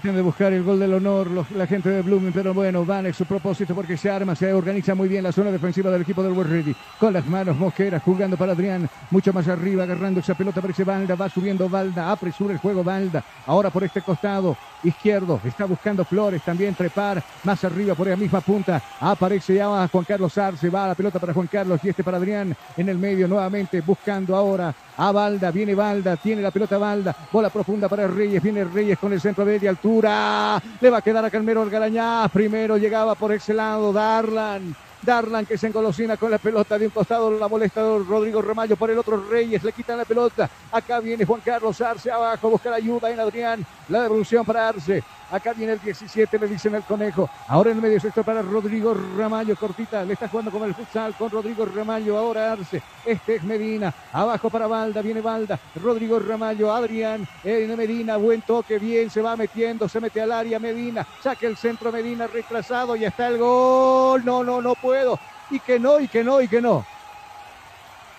[0.00, 3.12] Tiene de buscar el gol del honor la gente de Blooming, pero bueno, van en
[3.12, 6.32] su propósito porque se arma, se organiza muy bien la zona defensiva del equipo del
[6.32, 6.74] World Ready.
[6.98, 11.14] Con las manos Mosquera jugando para Adrián, mucho más arriba, agarrando esa pelota, parece Valda,
[11.14, 13.22] va subiendo Valda, apresura el juego Valda.
[13.46, 18.40] Ahora por este costado izquierdo, está buscando Flores, también trepar, más arriba por la misma
[18.40, 22.16] punta, aparece ya Juan Carlos Arce, va la pelota para Juan Carlos y este para
[22.16, 27.14] Adrián en el medio nuevamente, buscando ahora a Valda, viene Valda, tiene la pelota Valda,
[27.30, 31.02] bola profunda para Reyes, viene Reyes con el centro de media altura, le va a
[31.02, 36.30] quedar a Calmero Garañá, primero llegaba por ese lado Darlan, Darlan que se engolosina con
[36.30, 39.22] la pelota de un costado, la molesta Rodrigo Remayo por el otro.
[39.28, 43.66] Reyes, le quitan la pelota, acá viene Juan Carlos Arce abajo, buscar ayuda en Adrián,
[43.88, 45.02] la devolución para Arce,
[45.32, 47.28] Acá viene el 17, le dicen el conejo.
[47.48, 50.04] Ahora en el medio sexto para Rodrigo Ramallo, cortita.
[50.04, 52.18] Le está jugando con el futsal con Rodrigo Ramallo.
[52.18, 52.82] Ahora Arce.
[53.06, 53.94] Este es Medina.
[54.12, 55.00] Abajo para Valda.
[55.00, 55.58] Viene Valda.
[55.82, 56.70] Rodrigo Ramallo.
[56.70, 57.26] Adrián.
[57.44, 58.18] En Medina.
[58.18, 58.78] Buen toque.
[58.78, 59.08] Bien.
[59.08, 59.88] Se va metiendo.
[59.88, 61.06] Se mete al área Medina.
[61.22, 62.94] Saca el centro Medina retrasado.
[62.94, 64.22] Y está el gol.
[64.26, 65.18] No, no, no puedo.
[65.50, 66.84] Y que no, y que no, y que no.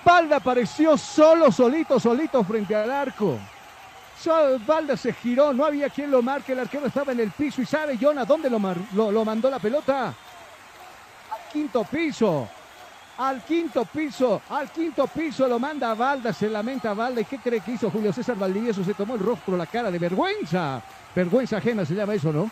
[0.04, 3.38] Valda apareció solo, solito, solito frente al arco.
[4.66, 7.66] Valda se giró, no había quien lo marque, el arquero estaba en el piso y
[7.66, 8.60] sabe Jonah dónde lo,
[9.12, 10.08] lo, mandó la pelota.
[10.08, 12.48] Al quinto piso,
[13.18, 17.22] al quinto piso, al quinto piso lo manda a Valda, se lamenta a Valda.
[17.22, 18.84] ¿Y qué cree que hizo Julio César Valdivieso?
[18.84, 20.82] Se tomó el rostro, la cara de vergüenza.
[21.16, 22.50] Vergüenza ajena se llama eso, ¿no?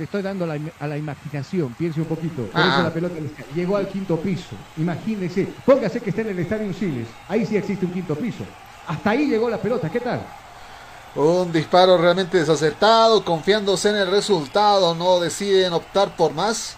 [0.00, 2.46] Le estoy dando a la imaginación, piense un poquito.
[2.46, 2.84] Por eso ah.
[2.84, 3.16] la pelota
[3.54, 4.56] llegó al quinto piso.
[4.78, 7.06] Imagínese, póngase que está en el estadio Siles.
[7.28, 8.42] Ahí sí existe un quinto piso.
[8.86, 10.22] Hasta ahí llegó la pelota, ¿qué tal?
[11.16, 16.76] Un disparo realmente desacertado, confiándose en el resultado, no deciden optar por más.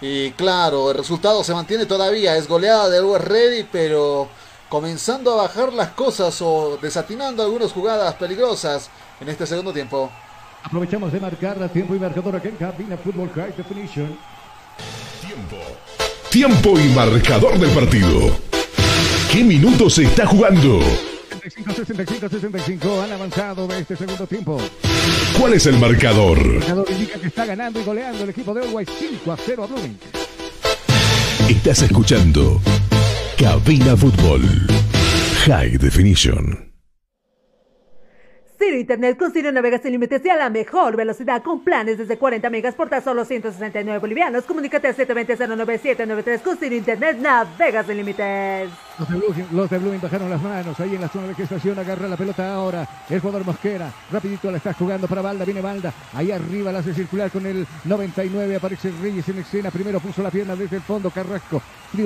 [0.00, 4.28] Y claro, el resultado se mantiene todavía, es goleada del West Ready, pero
[4.68, 8.90] comenzando a bajar las cosas o desatinando algunas jugadas peligrosas
[9.20, 10.08] en este segundo tiempo.
[10.62, 14.16] Aprovechamos de marcar a tiempo y marcador aquí en Cabina Fútbol High Definition.
[15.20, 15.56] Tiempo.
[16.30, 18.38] Tiempo y marcador del partido.
[19.32, 20.80] ¿Qué minutos se está jugando?
[21.42, 24.58] 65, 65, 65 han avanzado de este segundo tiempo.
[25.38, 26.38] ¿Cuál es el marcador?
[26.38, 29.64] El marcador indica que está ganando y goleando el equipo de Uruguay 5 a 0
[29.64, 29.98] a Blooming.
[31.48, 32.60] Estás escuchando
[33.36, 34.42] Cabina Fútbol
[35.46, 36.69] High Definition.
[38.60, 42.18] Stereo Internet con Stereo navegas sin límites y a la mejor velocidad con planes desde
[42.18, 44.44] 40 megas por tan solo 169 bolivianos.
[44.44, 48.68] Comunícate al 720-09793 con Stereo Internet navegas sin límites.
[48.98, 51.78] Los de, Blooming, los bajaron las manos ahí en la zona de gestación.
[51.78, 52.86] Agarra la pelota ahora.
[53.08, 53.90] El jugador Mosquera.
[54.12, 55.46] Rapidito la está jugando para Balda.
[55.46, 55.94] Viene Balda.
[56.12, 58.56] Ahí arriba la hace circular con el 99.
[58.56, 59.70] Aparece Reyes en escena.
[59.70, 61.10] Primero puso la pierna desde el fondo.
[61.10, 61.62] Carrasco.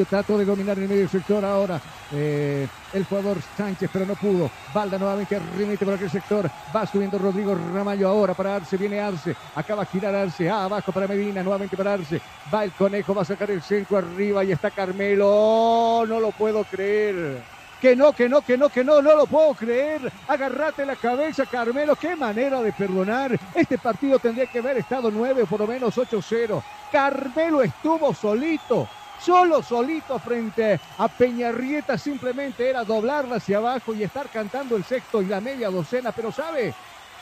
[0.09, 1.81] Trató de dominar en el medio sector ahora.
[2.13, 4.51] Eh, el jugador Sánchez, pero no pudo.
[4.73, 6.51] Balda nuevamente remite por aquel sector.
[6.75, 8.77] Va subiendo Rodrigo Ramallo ahora para Arce.
[8.77, 9.37] Viene Arce.
[9.55, 10.49] Acaba de girar Arce.
[10.49, 11.43] Ah, abajo para Medina.
[11.43, 12.21] Nuevamente para Arce.
[12.53, 13.15] Va el conejo.
[13.15, 14.45] Va a sacar el centro arriba.
[14.45, 15.27] Y está Carmelo.
[15.29, 17.43] Oh, no lo puedo creer.
[17.81, 20.11] Que no, que no, que no, que no, no lo puedo creer.
[20.29, 21.97] Agarrate la cabeza, Carmelo.
[21.97, 23.39] Qué manera de perdonar.
[23.55, 26.63] Este partido tendría que haber estado 9 por lo menos 8-0.
[26.91, 28.89] Carmelo estuvo solito.
[29.25, 35.23] Solo solito frente a Peñarrieta simplemente era doblarla hacia abajo y estar cantando el sexto
[35.23, 36.75] y la media docena, pero sabe,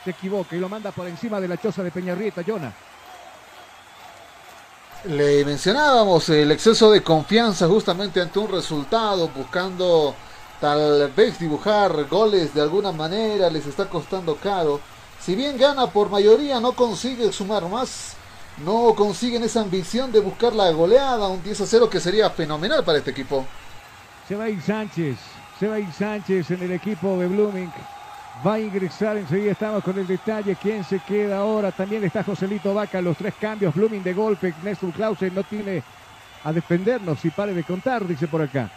[0.03, 2.73] se equivoca y lo manda por encima de la choza de Peñarrieta, Jonah.
[5.05, 10.13] Le mencionábamos el exceso de confianza justamente ante un resultado, buscando
[10.59, 14.81] tal vez dibujar goles de alguna manera, les está costando caro.
[15.21, 18.17] Si bien gana por mayoría, no consigue sumar más,
[18.57, 22.83] no consiguen esa ambición de buscar la goleada, un 10 a 0 que sería fenomenal
[22.83, 23.45] para este equipo.
[24.27, 25.17] Se va a ir Sánchez,
[25.59, 27.71] se va a ir Sánchez en el equipo de Blooming.
[28.45, 30.55] Va a ingresar enseguida, estamos con el detalle.
[30.55, 31.71] ¿Quién se queda ahora?
[31.71, 33.75] También está Joselito Vaca, los tres cambios.
[33.75, 34.53] Blooming de golpe.
[34.63, 35.83] Néstor Clausen no tiene
[36.43, 38.69] a defendernos y pare de contar, dice por acá.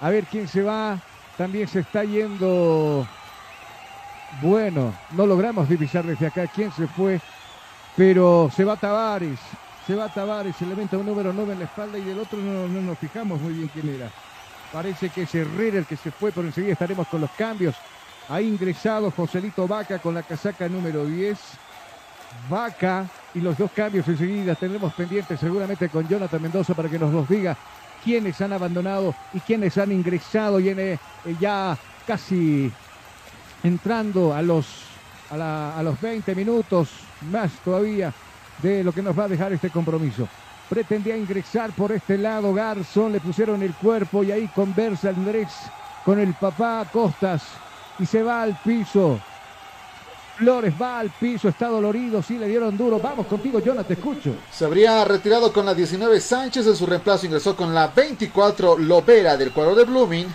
[0.00, 0.98] A ver quién se va.
[1.36, 3.06] También se está yendo.
[4.42, 7.20] Bueno, no logramos divisar desde acá quién se fue.
[7.98, 9.40] Pero se va Tavares.
[9.84, 12.96] Se va Tavares, elemento número 9 en la espalda y del otro no, no nos
[12.96, 14.08] fijamos muy bien quién era.
[14.72, 17.74] Parece que es Herrera el que se fue, pero enseguida estaremos con los cambios.
[18.28, 21.36] Ha ingresado Joselito Vaca con la casaca número 10.
[22.48, 23.04] Vaca
[23.34, 27.28] y los dos cambios enseguida tendremos pendientes seguramente con Jonathan Mendoza para que nos los
[27.28, 27.56] diga
[28.04, 30.98] quiénes han abandonado y quiénes han ingresado y eh,
[31.40, 31.76] ya
[32.06, 32.70] casi
[33.64, 34.84] entrando a los,
[35.30, 38.12] a los 20 minutos más todavía
[38.62, 40.28] de lo que nos va a dejar este compromiso.
[40.68, 45.48] Pretendía ingresar por este lado Garzón, le pusieron el cuerpo y ahí conversa Andrés
[46.04, 47.42] con el papá Costas
[47.98, 49.18] y se va al piso.
[50.36, 53.00] Flores va al piso, está dolorido, sí le dieron duro.
[53.00, 54.36] Vamos contigo, Jonathan, te escucho.
[54.52, 59.36] Se habría retirado con la 19 Sánchez, en su reemplazo ingresó con la 24 Lovera
[59.36, 60.32] del cuadro de Blooming.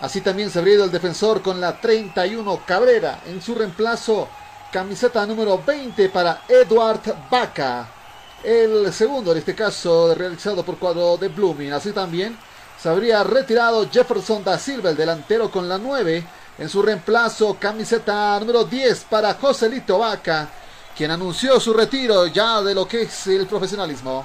[0.00, 4.28] Así también se habría ido el defensor con la 31 Cabrera, en su reemplazo
[4.70, 7.00] camiseta número 20 para Eduard
[7.30, 7.88] Baca.
[8.42, 11.72] El segundo, en este caso, realizado por cuadro de Blooming.
[11.72, 12.36] Así también
[12.78, 16.24] se habría retirado Jefferson da Silva, el delantero con la 9
[16.58, 20.48] en su reemplazo, camiseta número 10 para Joselito Vaca,
[20.96, 24.24] quien anunció su retiro ya de lo que es el profesionalismo.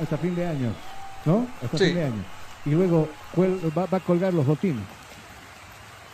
[0.00, 0.72] Hasta, fin de año,
[1.24, 1.46] ¿no?
[1.62, 2.24] Hasta fin de año.
[2.64, 3.08] Y luego
[3.76, 4.82] va, a colgar los botines.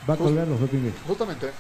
[0.09, 0.93] Va a colgar los botines.
[1.07, 1.53] Justamente.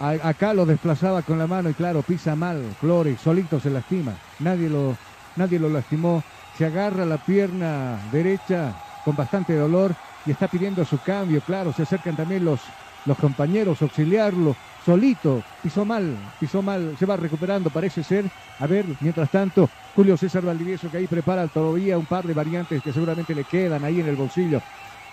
[0.00, 4.14] Acá lo desplazaba con la mano y claro, pisa mal, Flores, solito se lastima.
[4.38, 4.96] Nadie lo,
[5.36, 6.22] nadie lo lastimó.
[6.56, 9.94] Se agarra la pierna derecha con bastante dolor
[10.26, 11.40] y está pidiendo su cambio.
[11.40, 12.60] Claro, se acercan también los,
[13.06, 14.56] los compañeros auxiliarlo.
[14.84, 18.24] Solito, pisó mal, pisó mal, se va recuperando, parece ser.
[18.58, 22.82] A ver, mientras tanto, Julio César Valdivieso que ahí prepara todavía un par de variantes
[22.82, 24.62] que seguramente le quedan ahí en el bolsillo.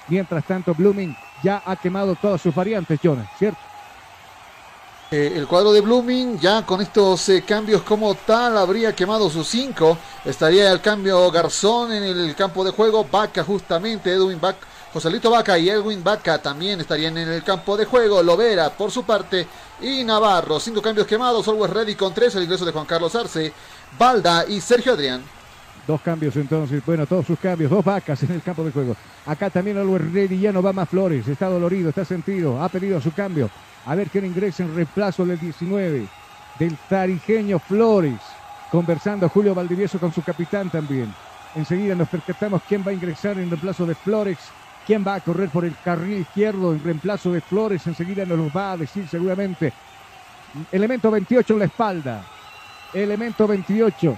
[0.07, 3.59] Mientras tanto, Blooming ya ha quemado todas sus variantes, Jonas, ¿cierto?
[5.11, 9.47] Eh, el cuadro de Blooming ya con estos eh, cambios como tal habría quemado sus
[9.47, 9.97] cinco.
[10.23, 13.05] Estaría el cambio Garzón en el campo de juego.
[13.09, 14.65] Vaca justamente, Edwin Vaca
[14.95, 18.23] Joselito Vaca y Edwin Vaca también estarían en el campo de juego.
[18.23, 19.45] Lovera por su parte
[19.81, 20.57] y Navarro.
[20.57, 21.45] Cinco cambios quemados.
[21.49, 22.33] Always ready con tres.
[22.35, 23.51] El ingreso de Juan Carlos Arce,
[23.99, 25.21] Balda y Sergio Adrián.
[25.85, 28.95] Dos cambios entonces, bueno, todos sus cambios, dos vacas en el campo de juego.
[29.25, 33.01] Acá también Always Ready, ya no va más Flores, está dolorido, está sentido, ha pedido
[33.01, 33.49] su cambio.
[33.85, 36.07] A ver quién ingresa en reemplazo del 19,
[36.59, 38.19] del tarijeño Flores.
[38.71, 41.13] Conversando Julio Valdivieso con su capitán también.
[41.55, 44.37] Enseguida nos percatamos quién va a ingresar en reemplazo de Flores
[44.85, 47.85] quién va a correr por el carril izquierdo en reemplazo de Flores.
[47.87, 49.73] Enseguida nos lo va a decir seguramente.
[50.71, 52.25] Elemento 28 en la espalda.
[52.93, 54.17] Elemento 28.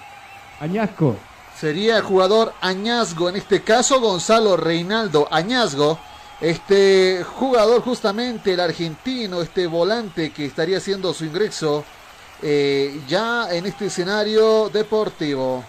[0.60, 1.16] Añasco.
[1.56, 6.00] Sería el jugador Añazgo, en este caso Gonzalo Reinaldo Añazgo.
[6.40, 11.84] Este jugador justamente el argentino, este volante que estaría haciendo su ingreso
[12.44, 15.64] eh, ya en este escenario deportivo.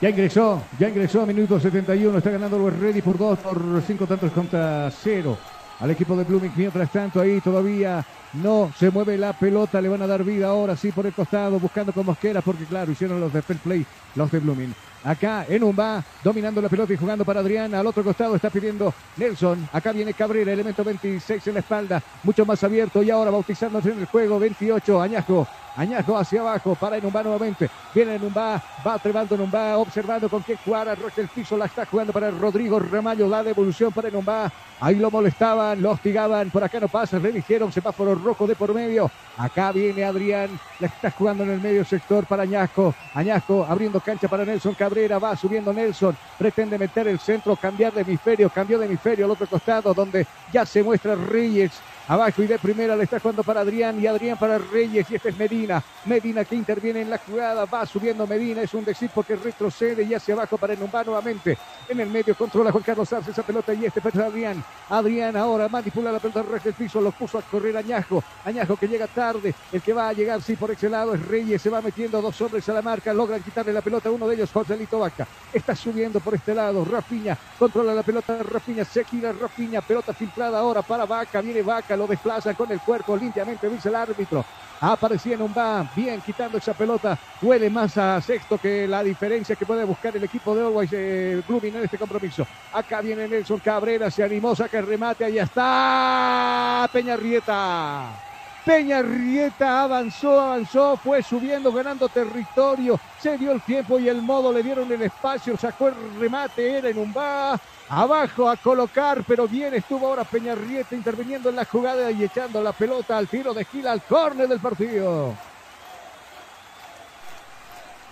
[0.00, 4.06] Ya ingresó, ya ingresó a minuto 71, está ganando el Ready por 2, por 5
[4.06, 5.38] tantos contra 0.
[5.80, 6.52] al equipo de Blooming.
[6.54, 9.80] Mientras tanto, ahí todavía no se mueve la pelota.
[9.80, 12.92] Le van a dar vida ahora sí por el costado, buscando con Mosquera, porque claro,
[12.92, 14.74] hicieron los de fair play, los de Blooming.
[15.04, 17.74] Acá en Umba, dominando la pelota y jugando para Adrián.
[17.74, 19.68] Al otro costado está pidiendo Nelson.
[19.72, 23.02] Acá viene Cabrera, elemento 26 en la espalda, mucho más abierto.
[23.02, 25.46] Y ahora bautizándose en el juego, 28, Añajo.
[25.78, 27.70] Añajo hacia abajo para Enumba nuevamente.
[27.94, 30.88] Viene Enumba, va tremando Enumba, observando con qué jugar.
[30.88, 33.28] Arroja el piso, la está jugando para Rodrigo Ramallo.
[33.28, 34.50] La devolución para Enumba.
[34.80, 36.50] Ahí lo molestaban, lo hostigaban.
[36.50, 39.08] Por acá no pasa, religieron semáforo rojo de por medio.
[39.36, 42.92] Acá viene Adrián, la está jugando en el medio sector para Añasco.
[43.14, 46.16] Añasco abriendo cancha para Nelson Cabrera, va subiendo Nelson.
[46.36, 50.66] Pretende meter el centro, cambiar de hemisferio, cambió de hemisferio al otro costado donde ya
[50.66, 51.70] se muestra Reyes
[52.08, 55.28] Abajo y de primera le está jugando para Adrián y Adrián para Reyes y este
[55.28, 55.84] es Medina.
[56.06, 60.14] Medina que interviene en la jugada, va subiendo Medina, es un decir porque retrocede y
[60.14, 61.58] hacia abajo para Enumba nuevamente.
[61.86, 64.64] En el medio controla Juan Carlos Arce esa pelota y este para Adrián.
[64.88, 68.24] Adrián ahora manipula la pelota del piso, lo puso a correr Añajo.
[68.42, 71.60] Añajo que llega tarde, el que va a llegar sí por ese lado es Reyes,
[71.60, 74.50] se va metiendo dos hombres a la marca, logran quitarle la pelota, uno de ellos
[74.50, 75.26] Joselito Vaca.
[75.52, 80.58] Está subiendo por este lado, Rafiña controla la pelota, Rafiña se gira Rafiña, pelota filtrada
[80.58, 84.44] ahora para Vaca, viene Vaca, lo desplaza con el cuerpo limpiamente, dice el árbitro.
[84.80, 87.18] Aparecía en un va bien quitando esa pelota.
[87.42, 91.42] Huele más a sexto que la diferencia que puede buscar el equipo de Always eh,
[91.46, 92.46] Blooming en este compromiso.
[92.72, 98.27] Acá viene Nelson Cabrera, se animó, saca el remate, ahí está Peña Rieta.
[98.68, 104.52] Peña Rieta avanzó, avanzó, fue subiendo, ganando territorio, se dio el tiempo y el modo,
[104.52, 107.58] le dieron el espacio, sacó el remate, era en un va,
[107.88, 112.74] abajo a colocar, pero bien estuvo ahora Peñarrieta interviniendo en la jugada y echando la
[112.74, 115.34] pelota al tiro de Gil al córner del partido.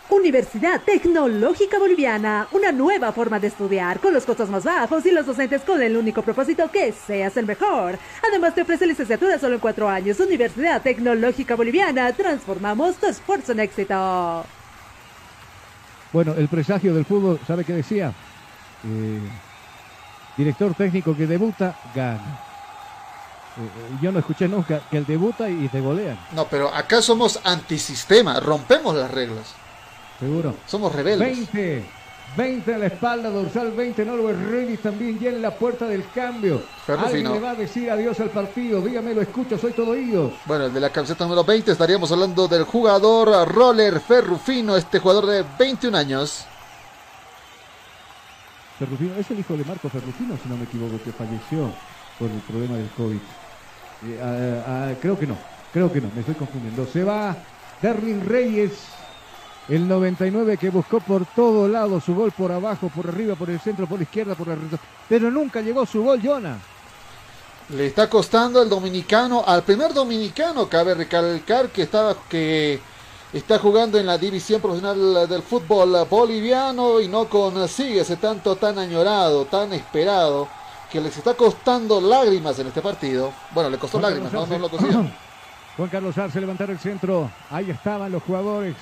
[0.08, 5.26] Universidad Tecnológica Boliviana, una nueva forma de estudiar con los costos más bajos y los
[5.26, 7.98] docentes con el único propósito que seas el mejor.
[8.28, 10.20] Además te ofrece licenciatura solo en cuatro años.
[10.20, 14.44] Universidad Tecnológica Boliviana, transformamos tu esfuerzo en éxito.
[16.12, 18.12] Bueno, el presagio del fútbol, ¿sabe qué decía?
[18.84, 19.20] Eh,
[20.36, 22.40] director técnico que debuta, gana.
[23.56, 26.16] Eh, eh, yo no escuché nunca que él debuta y te golean.
[26.32, 29.65] No, pero acá somos antisistema, rompemos las reglas.
[30.18, 30.54] Seguro.
[30.66, 31.52] Somos rebeldes.
[31.52, 31.84] 20,
[32.36, 36.62] 20 en la espalda, dorsal 20, Norbert Reyes también ya en la puerta del cambio.
[36.86, 40.32] Alguien le va a decir adiós al partido, dígame, lo escucho, soy todo oídos.
[40.44, 45.26] Bueno, el de la camiseta número 20 estaríamos hablando del jugador Roller Ferrufino, este jugador
[45.26, 46.46] de 21 años.
[48.78, 51.70] Ferrufino, es el hijo de Marco Ferrufino, si no me equivoco, que falleció
[52.18, 53.16] por el problema del COVID.
[53.16, 55.36] Eh, ah, ah, creo que no,
[55.72, 56.86] creo que no, me estoy confundiendo.
[56.86, 57.34] Se va
[57.80, 58.72] Darwin Reyes,
[59.68, 63.58] el 99 que buscó por todo lado su gol por abajo, por arriba, por el
[63.60, 64.58] centro, por la izquierda, por el
[65.08, 66.58] pero nunca llegó su gol, Jonah.
[67.70, 72.80] Le está costando al dominicano, al primer dominicano, cabe recalcar que estaba que
[73.32, 78.78] está jugando en la división profesional del fútbol boliviano y no consigue ese tanto tan
[78.78, 80.46] añorado, tan esperado,
[80.92, 83.32] que les está costando lágrimas en este partido.
[83.52, 85.04] Bueno, le costó lágrimas, no, no, lo consiguió.
[85.76, 88.76] Juan Carlos Arce levantar el centro, ahí estaban los jugadores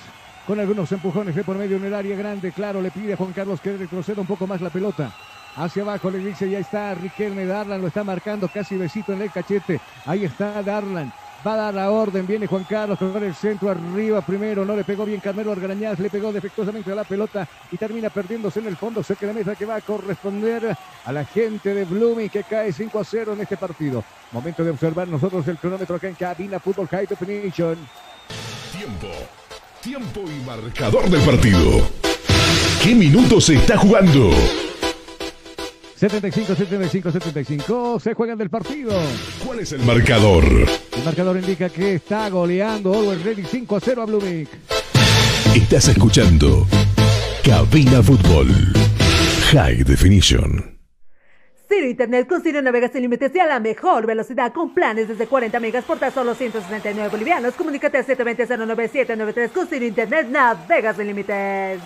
[0.47, 3.33] con algunos empujones de por medio en el área grande, claro, le pide a Juan
[3.33, 5.13] Carlos que retroceda un poco más la pelota.
[5.57, 9.31] Hacia abajo le dice, ya está Riquelme Darlan, lo está marcando casi besito en el
[9.31, 9.81] cachete.
[10.05, 11.13] Ahí está Darlan,
[11.47, 14.83] Va a dar la orden, viene Juan Carlos con el centro arriba primero, no le
[14.83, 18.79] pegó bien Carmelo Argarañaz, le pegó defectuosamente a la pelota y termina perdiéndose en el
[18.79, 19.03] fondo.
[19.03, 22.73] Sé que la mesa que va a corresponder a la gente de Blooming que cae
[22.73, 24.03] 5 a 0 en este partido.
[24.33, 27.77] Momento de observar nosotros el cronómetro acá en cabina Fútbol High Definition.
[28.73, 29.09] Tiempo,
[29.85, 31.87] tiempo y marcador del partido.
[32.83, 34.31] ¿Qué minutos se está jugando?
[35.95, 38.01] 75, 75, 75.
[38.01, 38.99] Se juegan del partido.
[39.45, 40.43] ¿Cuál es el marcador?
[40.97, 44.49] El marcador indica que está goleando Always Ready 5 a 0 a Blooming.
[45.55, 46.67] Estás escuchando
[47.43, 48.49] Cabina Fútbol
[49.53, 50.74] High Definition.
[51.75, 55.27] Ciro Internet con Ciro navegas sin límites y a la mejor velocidad con planes desde
[55.27, 57.55] 40 megas por tan solo 169 bolivianos.
[57.55, 61.81] Comunícate a 720-09793 con Ciro Internet navegas sin límites.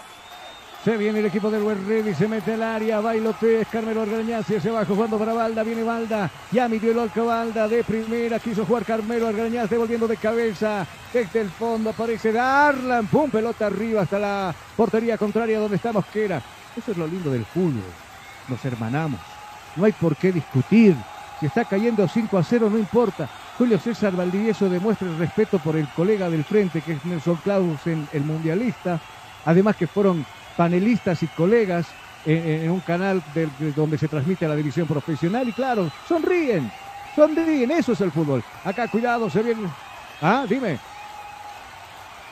[0.84, 4.56] Se viene el equipo del West Ready, se mete el área, bailote, Carmelo Argañaz y
[4.56, 8.66] hacia abajo jugando para Balda, viene Balda, ya midió el Olca Balda de primera, quiso
[8.66, 14.18] jugar Carmelo Argañaz devolviendo de cabeza, desde el fondo aparece Darlan, pum, pelota arriba hasta
[14.18, 16.42] la portería contraria donde está Mosquera.
[16.76, 17.82] Eso es lo lindo del fútbol,
[18.48, 19.20] nos hermanamos,
[19.78, 20.94] no hay por qué discutir,
[21.40, 23.28] si está cayendo 5 a 0 no importa.
[23.56, 28.08] Julio César Valdivieso demuestra el respeto por el colega del frente que es Nelson Clausen,
[28.12, 29.00] el mundialista,
[29.44, 30.24] además que fueron
[30.56, 31.86] panelistas y colegas
[32.26, 33.22] en, un canal
[33.74, 36.70] donde se transmite la división profesional y claro, sonríen,
[37.18, 38.44] Sonríen, eso es el fútbol.
[38.64, 39.68] Acá, cuidado, se viene.
[40.22, 40.78] Ah, dime.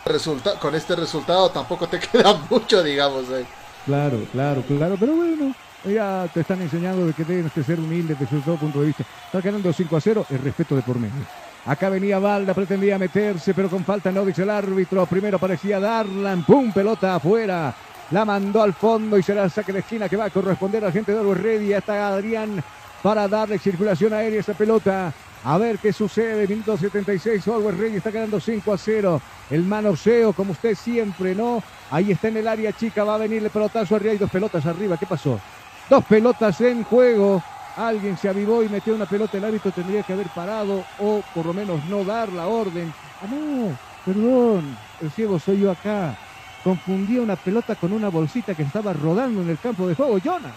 [0.04, 3.24] Resulta con este resultado tampoco te queda mucho, digamos.
[3.30, 3.44] eh.
[3.84, 5.52] Claro, claro, claro, pero bueno,
[5.94, 9.04] ya te están enseñando de que tienes que ser humilde desde todo punto de vista.
[9.26, 11.24] Está ganando 5 a 0, el respeto de por medio.
[11.66, 15.04] Acá venía Valda, pretendía meterse, pero con falta no dice el árbitro.
[15.06, 17.74] Primero parecía Darlan, pum, pelota afuera.
[18.12, 20.92] La mandó al fondo y será el saque de esquina que va a corresponder al
[20.92, 21.72] gente de Always Ready.
[21.72, 22.62] Está Adrián
[23.02, 25.12] para darle circulación aérea a esa pelota.
[25.42, 26.46] A ver qué sucede.
[26.46, 27.48] Minuto 76.
[27.48, 29.20] Always Ready está ganando 5 a 0.
[29.50, 31.64] El manoseo, como usted siempre, ¿no?
[31.90, 33.02] Ahí está en el área chica.
[33.02, 34.12] Va a venir el pelotazo arriba.
[34.12, 34.96] Hay dos pelotas arriba.
[34.96, 35.40] ¿Qué pasó?
[35.88, 37.42] Dos pelotas en juego.
[37.76, 39.36] Alguien se avivó y metió una pelota.
[39.36, 42.92] El árbitro tendría que haber parado o por lo menos no dar la orden.
[43.22, 44.76] Ah, no, perdón.
[45.00, 46.16] El ciego soy yo acá.
[46.64, 50.18] Confundí una pelota con una bolsita que estaba rodando en el campo de juego.
[50.24, 50.52] Jonah.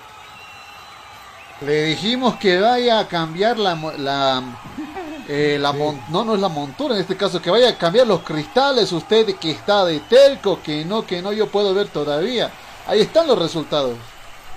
[1.61, 4.41] Le dijimos que vaya a cambiar la, la,
[5.27, 8.07] eh, la mon- no, no es la montura en este caso, que vaya a cambiar
[8.07, 12.49] los cristales, usted que está de telco, que no, que no, yo puedo ver todavía.
[12.87, 13.97] Ahí están los resultados.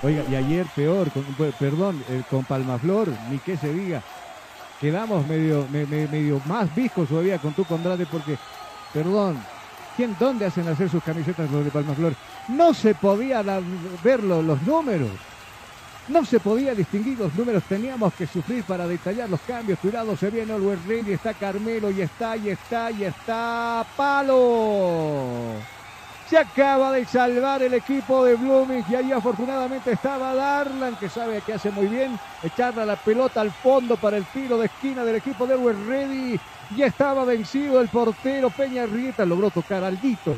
[0.04, 4.04] Oiga, y ayer peor, con- perdón, eh, con Palmaflor, ni que se diga.
[4.78, 8.40] Quedamos medio, me- me- medio más viscos todavía con tu Condrade porque,
[8.92, 9.48] perdón,
[9.94, 12.16] ¿quién, ¿dónde hacen hacer sus camisetas los de Palmaflor?
[12.46, 15.22] No se podía ver lo- los números.
[16.06, 19.78] No se podía distinguir los números, teníamos que sufrir para detallar los cambios.
[19.80, 23.88] Cuidado, se viene Always Ready, está Carmelo y está, y está, y está.
[23.96, 25.68] ¡Palo!
[26.32, 31.42] Se acaba de salvar el equipo de Blooming y ahí afortunadamente estaba Darlan que sabe
[31.42, 35.16] que hace muy bien echarle la pelota al fondo para el tiro de esquina del
[35.16, 36.40] equipo de Always Ready.
[36.70, 40.34] Ya estaba vencido el portero Peña Rieta, logró tocar Aldito.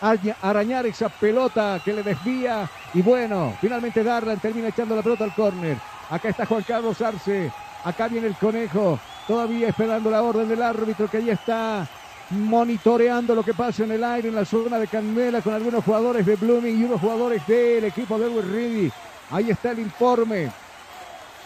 [0.00, 5.22] araña- Arañar esa pelota que le desvía y bueno, finalmente Darlan termina echando la pelota
[5.22, 5.80] al córner.
[6.08, 7.54] Acá está Juan Carlos Arce,
[7.84, 11.88] acá viene el conejo, todavía esperando la orden del árbitro que ahí está
[12.30, 16.24] monitoreando lo que pasa en el aire en la zona de Candela con algunos jugadores
[16.24, 18.92] de Blooming y unos jugadores del equipo de Always Ready.
[19.30, 20.50] Ahí está el informe.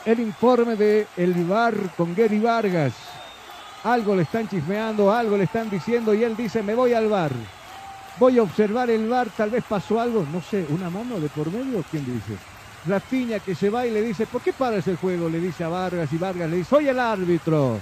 [0.05, 2.93] El informe de el VAR con Gary Vargas.
[3.85, 7.33] Algo le están chismeando, algo le están diciendo y él dice, me voy al VAR.
[8.19, 11.51] Voy a observar el VAR, tal vez pasó algo, no sé, una mano de por
[11.51, 12.39] medio, ¿quién dice?
[12.87, 15.29] Rafinha que se va y le dice, ¿por qué paras el juego?
[15.29, 17.81] Le dice a Vargas y Vargas le dice, soy el árbitro.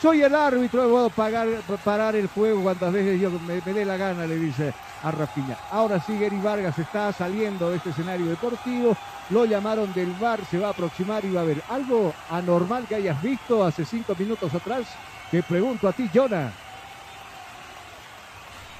[0.00, 1.46] Soy el árbitro, puedo pagar,
[1.84, 4.72] parar el juego cuantas veces yo me, dé la gana, le dice
[5.02, 5.58] a Rafinha.
[5.70, 8.96] Ahora sí, Gary Vargas está saliendo de este escenario deportivo.
[9.28, 12.94] Lo llamaron del bar, se va a aproximar y va a ver algo anormal que
[12.94, 14.86] hayas visto hace cinco minutos atrás.
[15.30, 16.50] Te pregunto a ti, Jonah.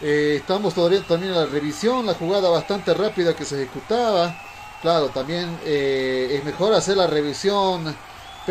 [0.01, 4.35] Eh, estamos todavía también en la revisión, la jugada bastante rápida que se ejecutaba.
[4.81, 7.95] Claro, también eh, es mejor hacer la revisión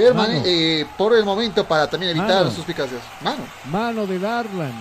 [0.08, 2.52] permane- eh, por el momento para también evitar Mano.
[2.52, 3.02] suspicacias.
[3.22, 3.44] Mano.
[3.72, 4.74] Mano de Darlan.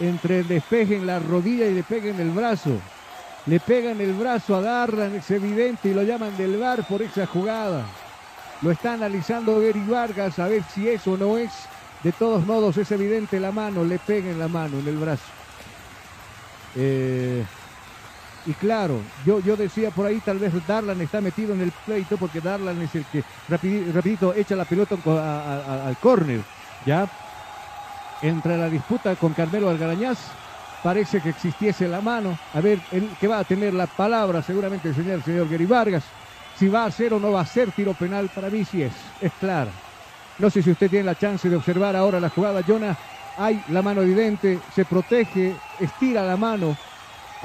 [0.00, 2.70] Entre el despeje en la rodilla y le pega en el brazo.
[3.46, 7.00] Le pega en el brazo a Darlan, es evidente, y lo llaman del bar por
[7.00, 7.84] esa jugada.
[8.62, 11.50] Lo está analizando Gary Vargas a ver si es o no es.
[12.02, 15.22] De todos modos, es evidente la mano, le pega en la mano, en el brazo.
[16.74, 17.44] Eh,
[18.46, 22.16] y claro, yo, yo decía por ahí, tal vez Darlan está metido en el pleito
[22.16, 26.46] porque Darlan es el que rapidi- rapidito echa la pelota al córner.
[26.78, 27.10] ¿Ya?
[28.20, 30.38] Entre la disputa con Carmelo Algarañaz,
[30.80, 32.40] parece que existiese la mano.
[32.52, 35.66] A ver, el que va a tener la palabra seguramente el señor, el señor Gary
[35.66, 36.14] Vargas.
[36.52, 39.14] Si va a ser o no va a ser tiro penal, para mí sí es,
[39.20, 39.82] es claro.
[40.38, 42.98] No sé si usted tiene la chance de observar ahora la jugada, Jonah.
[43.34, 46.78] Hay la mano evidente, se protege, estira la mano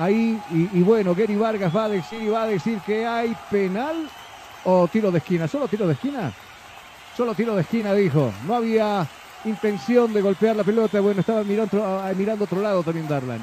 [0.02, 4.10] ahí y, bueno, Gary Vargas va a decir y va a decir que hay penal
[4.64, 5.48] o tiro de esquina.
[5.48, 6.32] ¿Solo tiro de esquina?
[7.16, 8.34] Solo tiro de esquina, dijo.
[8.48, 9.08] No había
[9.46, 11.00] intención de golpear la pelota.
[11.02, 13.42] Bueno, estaba mirando, ah, mirando otro lado también Darlan.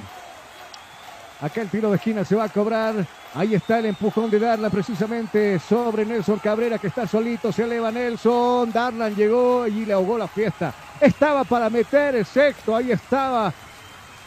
[1.40, 3.06] Acá el tiro de esquina se va a cobrar.
[3.34, 7.52] Ahí está el empujón de Darlan precisamente sobre Nelson Cabrera que está solito.
[7.52, 8.72] Se eleva Nelson.
[8.72, 10.74] Darlan llegó y le ahogó la fiesta.
[11.00, 12.74] Estaba para meter el sexto.
[12.74, 13.52] Ahí estaba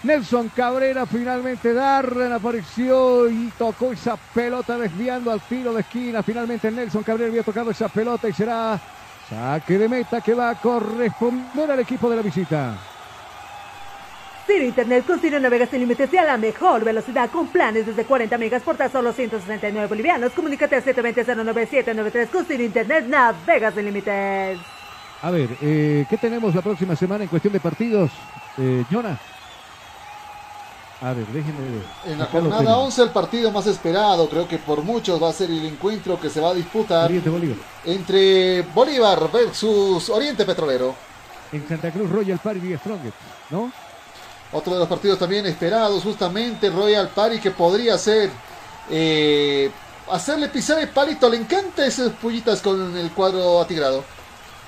[0.03, 1.05] Nelson Cabrera.
[1.05, 6.23] Finalmente Darlan apareció y tocó esa pelota desviando al tiro de esquina.
[6.23, 8.79] Finalmente Nelson Cabrera había tocado esa pelota y será
[9.29, 12.77] saque de meta que va a corresponder al equipo de la visita.
[14.47, 18.03] Ciro Internet con Ciro navegas sin límites y a la mejor velocidad con planes desde
[18.03, 20.31] 40 megas por tan solo 169 bolivianos.
[20.33, 24.59] Comunícate al 720-09793 con Ciro Internet navegas sin límites.
[25.21, 28.11] A ver, eh, ¿qué tenemos la próxima semana en cuestión de partidos?
[28.57, 29.17] Eh, Jonah.
[31.01, 32.13] A ver, déjenme ver.
[32.13, 32.77] En la jornada tengo.
[32.77, 36.29] 11 el partido más esperado, creo que por muchos va a ser el encuentro que
[36.29, 37.57] se va a disputar Bolívar.
[37.85, 40.93] entre Bolívar versus Oriente Petrolero.
[41.51, 43.15] En Santa Cruz, Royal Party Strongest,
[43.49, 43.71] ¿no?
[44.53, 48.29] Otro de los partidos también esperados, justamente Royal Party, que podría ser
[48.89, 49.71] eh,
[50.11, 51.29] hacerle pisar el palito.
[51.29, 54.03] Le encanta esas pullitas con el cuadro atigrado.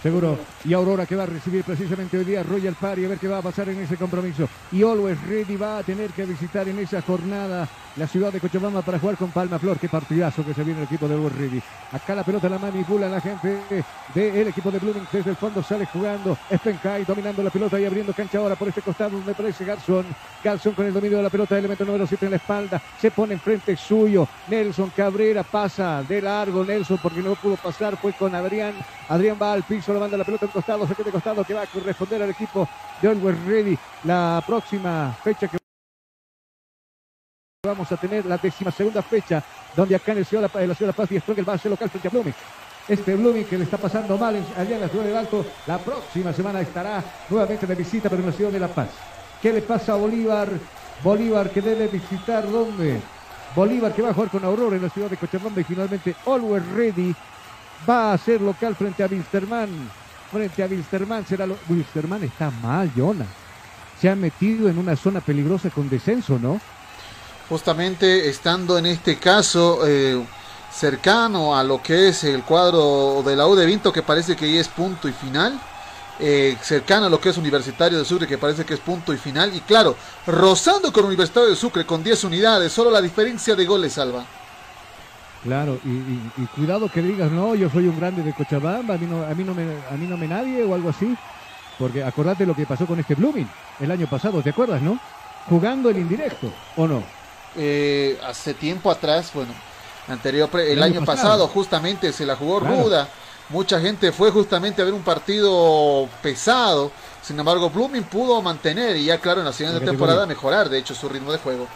[0.02, 0.38] Seguro.
[0.66, 3.40] Y Aurora que va a recibir precisamente hoy día Royal Party a ver qué va
[3.40, 4.48] a pasar en ese compromiso.
[4.72, 8.82] Y Always Ready va a tener que visitar en esa jornada la ciudad de Cochabamba
[8.82, 9.78] para jugar con Palma Flor.
[9.78, 11.62] Qué partidazo que se viene el equipo de Always Ready.
[11.92, 13.60] Acá la pelota la manipula la gente
[14.16, 15.06] del equipo de Blooming.
[15.12, 16.38] Desde el fondo sale jugando.
[16.52, 19.20] Spenkai dominando la pelota y abriendo cancha ahora por este costado.
[19.26, 20.06] Me parece Garzón.
[20.44, 21.58] Garzón con el dominio de la pelota.
[21.58, 22.82] Elemento número 7 en la espalda.
[23.00, 24.28] Se pone enfrente suyo.
[24.48, 26.64] Nelson Cabrera pasa de largo.
[26.64, 27.98] Nelson porque no pudo pasar.
[27.98, 28.74] Fue con Adrián.
[29.10, 29.94] Adrián va al piso.
[29.94, 30.88] Le manda la pelota costado.
[30.88, 32.68] Se queda de costado que va a corresponder al equipo
[33.02, 33.78] de Always Ready.
[34.06, 35.58] La próxima fecha que
[37.66, 39.44] vamos a tener la décima segunda fecha,
[39.76, 41.58] donde acá en, el ciudad, en la ciudad de La Paz y Strongel va a
[41.58, 42.36] ser local frente a Blooming.
[42.88, 46.34] Este Blooming que le está pasando mal allá en la ciudad del Alto, la próxima
[46.34, 48.90] semana estará nuevamente de visita, en la ciudad de La Paz.
[49.42, 50.50] ¿Qué le pasa a Bolívar?
[51.02, 53.02] Bolívar que debe visitar dónde?
[53.56, 56.68] Bolívar que va a jugar con Aurora en la ciudad de Cochabamba y finalmente Always
[56.74, 57.16] Ready
[57.88, 60.03] va a ser local frente a Wilstermann.
[60.34, 61.58] Frente a Wilstermann será lo...
[61.70, 63.28] Wilstermann está mal, Jonah.
[64.00, 66.62] Se ha metido en una zona peligrosa con descenso, ¿no?
[67.50, 70.26] Justamente estando en este caso eh,
[70.72, 74.52] cercano a lo que es el cuadro de la U de Vinto, que parece que
[74.54, 75.62] ya es punto y final.
[76.20, 79.18] eh, cercano a lo que es Universitario de Sucre, que parece que es punto y
[79.18, 79.54] final.
[79.56, 79.98] Y claro,
[80.28, 84.26] rozando con Universitario de Sucre con 10 unidades, solo la diferencia de goles salva.
[85.44, 88.98] Claro, y, y- y cuidado que digas, no, yo soy un grande de Cochabamba, a
[88.98, 91.18] mí no, a mí no, me, a mí no me nadie o algo así.
[91.78, 93.48] Porque acordate lo que pasó con este Blooming
[93.80, 94.98] el año pasado, ¿te acuerdas, no?
[95.50, 97.04] Jugando el indirecto, ¿o no?
[97.58, 99.52] Eh, hace tiempo atrás, bueno,
[100.08, 101.28] anterior, el, El año año pasado.
[101.30, 102.84] pasado, justamente se la jugó Claro.
[102.84, 103.08] ruda.
[103.50, 106.92] Mucha gente fue justamente a ver un partido pesado.
[107.22, 110.78] Sin embargo, Blooming pudo mantener y ya, claro, en la siguiente La temporada mejorar, de
[110.80, 111.68] hecho, su ritmo de juego.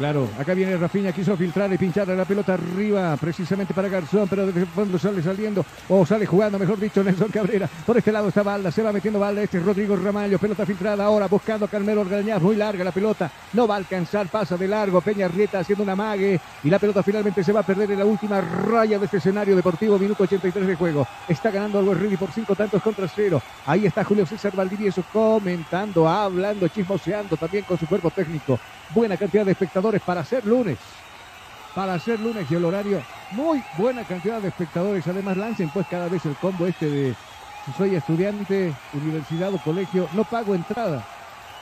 [0.00, 4.44] Claro, acá viene Rafinha, quiso filtrar y pincharle la pelota arriba, precisamente para Garzón, pero
[4.44, 7.68] el fondo sale saliendo, o sale jugando, mejor dicho, Nelson Cabrera.
[7.84, 11.04] Por este lado está Balda, se va metiendo Balda, este es Rodrigo Ramallo, pelota filtrada
[11.04, 14.68] ahora, buscando a Carmelo Orgañaz, muy larga la pelota, no va a alcanzar, pasa de
[14.68, 17.98] largo, Peña Rieta haciendo una mague, y la pelota finalmente se va a perder en
[17.98, 21.06] la última raya de este escenario deportivo, minuto 83 de juego.
[21.28, 23.42] Está ganando Always Ready por cinco tantos contra cero.
[23.66, 28.58] Ahí está Julio César Valdivieso comentando, hablando, chismoseando también con su cuerpo técnico.
[28.92, 30.78] Buena cantidad de espectadores para ser lunes.
[31.74, 33.02] Para ser lunes y el horario,
[33.32, 35.06] muy buena cantidad de espectadores.
[35.06, 37.16] Además, lancen pues cada vez el combo este de
[37.64, 41.04] si soy estudiante, universidad o colegio, no pago entrada.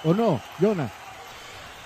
[0.04, 0.88] ¿O no, Jonah?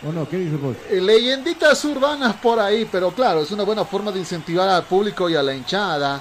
[0.07, 0.29] ¿O no?
[0.29, 0.77] ¿Qué dices vos?
[0.91, 5.31] Eh, Leyenditas urbanas por ahí, pero claro, es una buena forma de incentivar al público
[5.31, 6.21] y a la hinchada.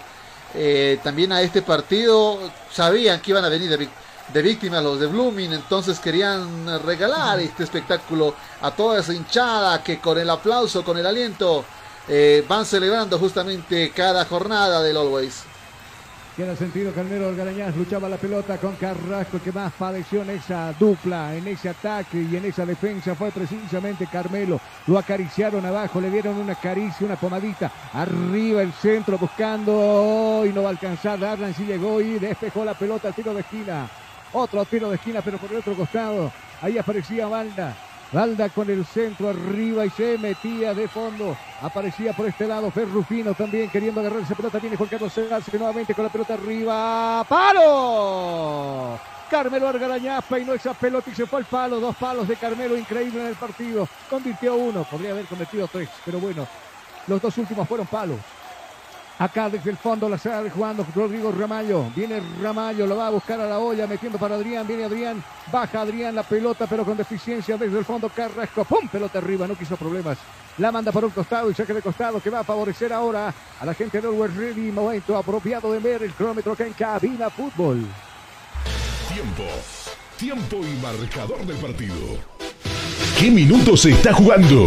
[0.55, 2.39] Eh, también a este partido
[2.71, 3.89] sabían que iban a venir de, vic-
[4.33, 9.99] de víctimas los de Blooming, entonces querían regalar este espectáculo a toda esa hinchada que
[9.99, 11.65] con el aplauso, con el aliento,
[12.07, 15.43] eh, van celebrando justamente cada jornada del Always.
[16.37, 21.35] Queda sentido Carmelo Algarañaz, luchaba la pelota con Carrasco, que más padeció en esa dupla,
[21.35, 24.61] en ese ataque y en esa defensa fue precisamente Carmelo.
[24.87, 30.63] Lo acariciaron abajo, le dieron una caricia, una pomadita, arriba el centro buscando y no
[30.63, 31.19] va a alcanzar.
[31.19, 33.89] Darlan sí llegó y despejó la pelota al tiro de esquina.
[34.33, 36.31] Otro tiro de esquina, pero por el otro costado.
[36.61, 37.75] Ahí aparecía Valda.
[38.13, 41.35] Valda con el centro arriba y se metía de fondo.
[41.61, 44.59] Aparecía por este lado Ferrufino también queriendo agarrar esa pelota.
[44.59, 47.25] Viene Juan Carlos Segarce nuevamente con la pelota arriba.
[47.27, 48.99] ¡Palo!
[49.29, 51.79] Carmelo Argarañaz peinó esa pelota y se fue al palo.
[51.79, 53.87] Dos palos de Carmelo increíble en el partido.
[54.09, 54.83] Convirtió uno.
[54.83, 55.89] Podría haber convertido tres.
[56.03, 56.45] Pero bueno,
[57.07, 58.17] los dos últimos fueron palos.
[59.21, 61.85] Acá desde el fondo la sale jugando Rodrigo Ramallo.
[61.95, 64.65] Viene Ramallo, lo va a buscar a la olla, metiendo para Adrián.
[64.65, 68.09] Viene Adrián, baja Adrián la pelota, pero con deficiencia desde el fondo.
[68.09, 68.87] Carrasco, ¡pum!
[68.87, 70.17] Pelota arriba, no quiso problemas.
[70.57, 73.63] La manda por un costado y saque de costado que va a favorecer ahora a
[73.63, 74.71] la gente de Always Ready.
[74.71, 77.85] Momento apropiado de ver el cronómetro que en cabina fútbol.
[79.13, 79.43] Tiempo.
[80.17, 81.95] Tiempo y marcador del partido.
[83.19, 84.65] ¿Qué minutos se está jugando?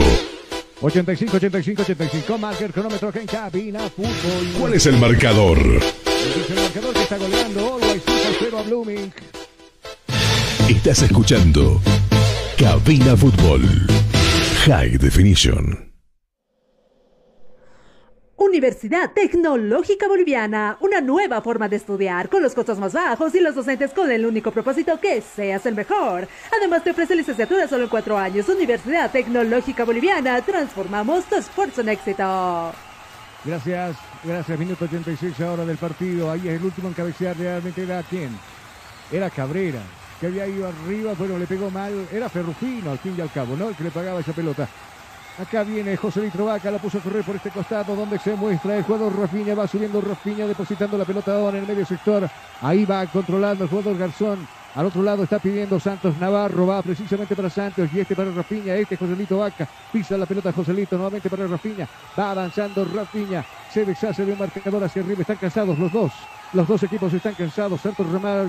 [0.80, 2.38] 85, 85, 85.
[2.38, 4.48] Marca el cronómetro que en cabina fútbol.
[4.58, 5.58] ¿Cuál es el marcador?
[5.58, 7.74] El marcador que está goleando.
[7.74, 9.12] Always 5 0 a Blooming.
[10.68, 11.80] Estás escuchando
[12.56, 13.62] Cabina Fútbol.
[14.66, 15.93] High Definition.
[18.36, 23.54] Universidad Tecnológica Boliviana, una nueva forma de estudiar con los costos más bajos y los
[23.54, 26.26] docentes con el único propósito que seas el mejor.
[26.56, 28.48] Además te ofrece licenciatura solo en cuatro años.
[28.48, 32.72] Universidad Tecnológica Boliviana, transformamos tu esfuerzo en éxito.
[33.44, 34.58] Gracias, gracias.
[34.58, 36.28] Minuto 86 ahora del partido.
[36.28, 38.36] Ahí es el último en cabecear realmente era quién.
[39.12, 39.82] Era Cabrera,
[40.20, 42.08] que había ido arriba, bueno, le pegó mal.
[42.10, 43.68] Era Ferrufino al fin y al cabo, ¿no?
[43.68, 44.68] El que le pagaba esa pelota.
[45.36, 48.76] Acá viene José Litro Vaca, la puso a correr por este costado donde se muestra
[48.76, 52.30] el jugador Rafiña, va subiendo Rafiña, depositando la pelota en el medio sector.
[52.60, 54.46] Ahí va controlando el jugador Garzón.
[54.76, 58.76] Al otro lado está pidiendo Santos Navarro, va precisamente para Santos y este para Rafiña,
[58.76, 61.88] este Joselito Vaca, pisa la pelota Joselito, nuevamente para Rafiña,
[62.18, 66.12] va avanzando Rafiña, se deshace de un marcador hacia arriba, están cansados los dos.
[66.54, 67.80] Los dos equipos están cansados.
[67.80, 68.06] Santos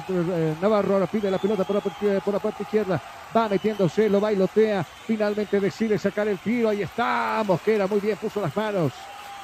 [0.10, 3.02] eh, Navarro pide la pelota por la, la parte izquierda.
[3.36, 4.84] Va metiéndose, lo bailotea.
[4.84, 6.70] Finalmente decide sacar el tiro.
[6.70, 7.44] Ahí está.
[7.46, 8.94] Mosquera muy bien, puso las manos.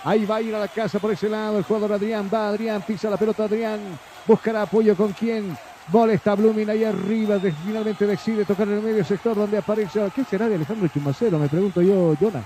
[0.03, 1.57] Ahí va a ir a la casa por ese lado.
[1.57, 2.49] El jugador Adrián va.
[2.49, 3.45] Adrián pisa la pelota.
[3.45, 3.79] Adrián
[4.27, 5.57] buscará apoyo con quién.
[5.87, 7.39] Molesta Blooming ahí arriba.
[7.65, 10.01] finalmente decide tocar en el medio sector donde aparece.
[10.15, 11.39] ¿Qué será de Alejandro Chumacero?
[11.39, 12.43] Me pregunto yo, Jonah.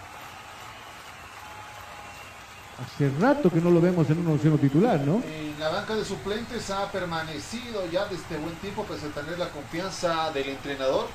[2.83, 5.23] Hace rato que no lo vemos en un onceno titular, ¿no?
[5.23, 9.49] En la banca de suplentes ha permanecido ya desde buen tiempo, pese a tener la
[9.49, 11.07] confianza del entrenador.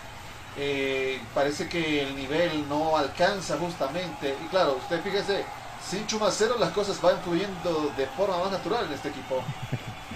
[0.56, 4.34] Eh, parece que el nivel no alcanza justamente.
[4.42, 5.44] Y claro, usted fíjese,
[5.86, 9.42] sin Chumacero las cosas van fluyendo de forma más natural en este equipo.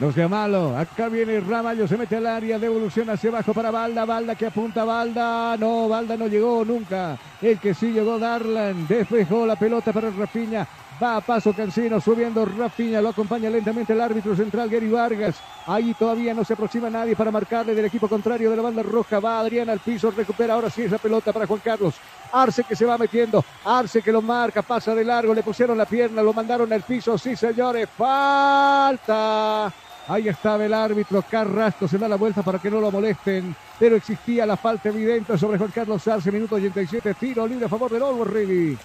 [0.00, 0.78] No sea malo.
[0.78, 4.06] Acá viene Ramallo, se mete al área, devolución hacia abajo para Balda.
[4.06, 5.58] Balda que apunta Balda.
[5.58, 7.18] No, Balda no llegó nunca.
[7.42, 8.88] El que sí llegó Darlan.
[8.88, 10.66] Despejó la pelota para Rafiña.
[11.02, 15.36] Va a paso Cancino subiendo Rafiña, lo acompaña lentamente el árbitro central Gary Vargas.
[15.66, 19.18] Ahí todavía no se aproxima nadie para marcarle del equipo contrario de la banda roja.
[19.18, 21.94] Va Adrián al piso, recupera ahora sí esa pelota para Juan Carlos.
[22.32, 25.86] Arce que se va metiendo, Arce que lo marca, pasa de largo, le pusieron la
[25.86, 27.16] pierna, lo mandaron al piso.
[27.16, 29.72] Sí, señores, falta.
[30.10, 33.94] Ahí estaba el árbitro Carrasco, se da la vuelta para que no lo molesten, pero
[33.94, 38.02] existía la falta evidente sobre Juan Carlos Arce, minuto 87, tiro libre a favor del
[38.02, 38.76] Olmo Ready.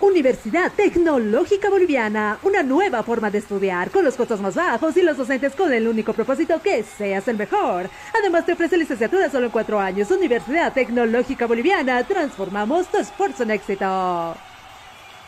[0.00, 5.16] Universidad Tecnológica Boliviana, una nueva forma de estudiar con los costos más bajos y los
[5.16, 7.88] docentes con el único propósito que seas el mejor.
[8.18, 10.10] Además te ofrece licenciatura solo en cuatro años.
[10.10, 14.34] Universidad Tecnológica Boliviana, transformamos tu esfuerzo en éxito.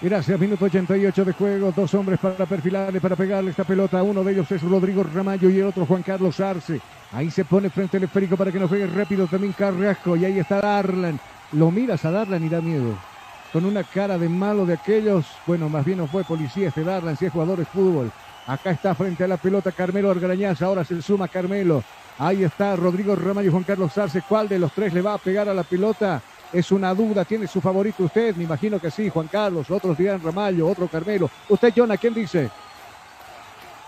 [0.00, 1.72] Gracias, minuto 88 de juego.
[1.74, 4.02] Dos hombres para perfilarle, para pegarle esta pelota.
[4.02, 6.80] Uno de ellos es Rodrigo Ramallo y el otro Juan Carlos Arce.
[7.12, 10.16] Ahí se pone frente al esférico para que no juegue rápido también Carrasco.
[10.16, 11.18] Y ahí está Darlan.
[11.52, 12.96] Lo miras a Darlan y da miedo
[13.56, 17.16] con una cara de malo de aquellos, bueno, más bien no fue policía este Darlan,
[17.16, 18.12] si es jugador de fútbol.
[18.46, 21.82] Acá está frente a la pelota Carmelo Argarañaz, ahora se suma Carmelo.
[22.18, 24.22] Ahí está Rodrigo Ramallo y Juan Carlos Arce.
[24.28, 26.20] ¿Cuál de los tres le va a pegar a la pelota?
[26.56, 27.26] Es una duda.
[27.26, 28.34] ¿Tiene su favorito usted?
[28.34, 29.70] Me imagino que sí, Juan Carlos.
[29.70, 31.28] Otros dirán Ramallo, otro Carmelo.
[31.50, 32.48] Usted, Jonah, ¿quién dice?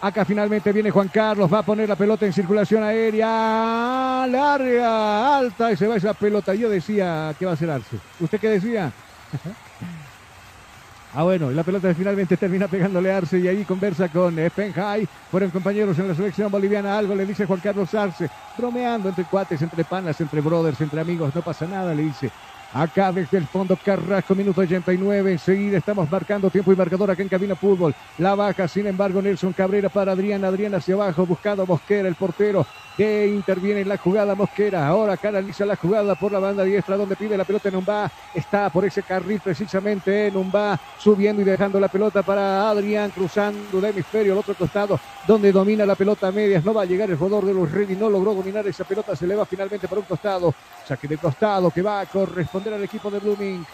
[0.02, 5.72] Acá finalmente viene Juan Carlos, va a poner la pelota en circulación aérea, larga, alta
[5.72, 6.54] y se va esa pelota.
[6.54, 7.96] Yo decía que va a ser Arce.
[8.20, 8.92] ¿Usted qué decía?
[11.14, 15.08] Ah, bueno, y la pelota finalmente termina pegándole Arce y ahí conversa con Spenhai.
[15.30, 16.98] Fueron compañeros en la selección boliviana.
[16.98, 18.28] Algo le dice Juan Carlos Arce,
[18.58, 21.34] bromeando entre cuates, entre panas, entre brothers, entre amigos.
[21.34, 22.30] No pasa nada, le dice.
[22.74, 25.32] Acá desde el fondo Carrasco, minuto 89.
[25.32, 27.94] Enseguida estamos marcando tiempo y marcador acá en Cabina Fútbol.
[28.18, 30.44] La baja, sin embargo, Nelson Cabrera para Adrián.
[30.44, 32.66] Adrián hacia abajo, buscado Mosquera, el portero
[32.98, 34.88] que interviene en la jugada Mosquera.
[34.88, 38.10] Ahora canaliza la jugada por la banda diestra donde pide la pelota Numba.
[38.34, 43.80] Está por ese carril precisamente en Numba subiendo y dejando la pelota para Adrián cruzando
[43.80, 44.98] de hemisferio al otro costado
[45.28, 46.64] donde domina la pelota a medias.
[46.64, 47.94] No va a llegar el jugador de los Ready.
[47.94, 49.14] No logró dominar esa pelota.
[49.14, 50.52] Se eleva finalmente por un costado.
[50.84, 53.64] Saque de costado que va a corresponder al equipo de Blooming.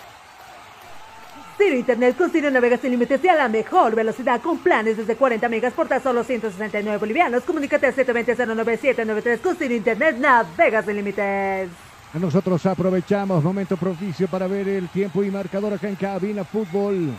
[1.56, 5.16] Ciro Internet con Ciro Navegas sin límites y a la mejor velocidad con planes desde
[5.16, 7.44] 40 megas por tan solo 169 bolivianos.
[7.44, 11.68] Comunícate al 720-09793 con Ciro Internet Navegas sin límites.
[12.14, 17.12] Nosotros aprovechamos momento propicio para ver el tiempo y marcador acá en Cabina Fútbol.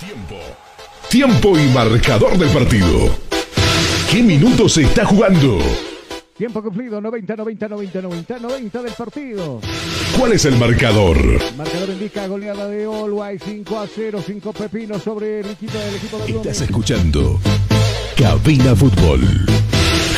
[0.00, 0.36] Tiempo.
[1.08, 3.16] Tiempo y marcador del partido.
[4.10, 5.58] ¿Qué minutos se está jugando?
[6.42, 9.60] Tiempo cumplido, 90, 90, 90, 90, 90 del partido.
[10.18, 11.16] ¿Cuál es el marcador?
[11.16, 15.94] El marcador indica goleada de Olway 5 a 0, 5 pepinos sobre el equipo del
[15.94, 17.38] equipo de Estás escuchando
[18.18, 19.20] Cabina Fútbol.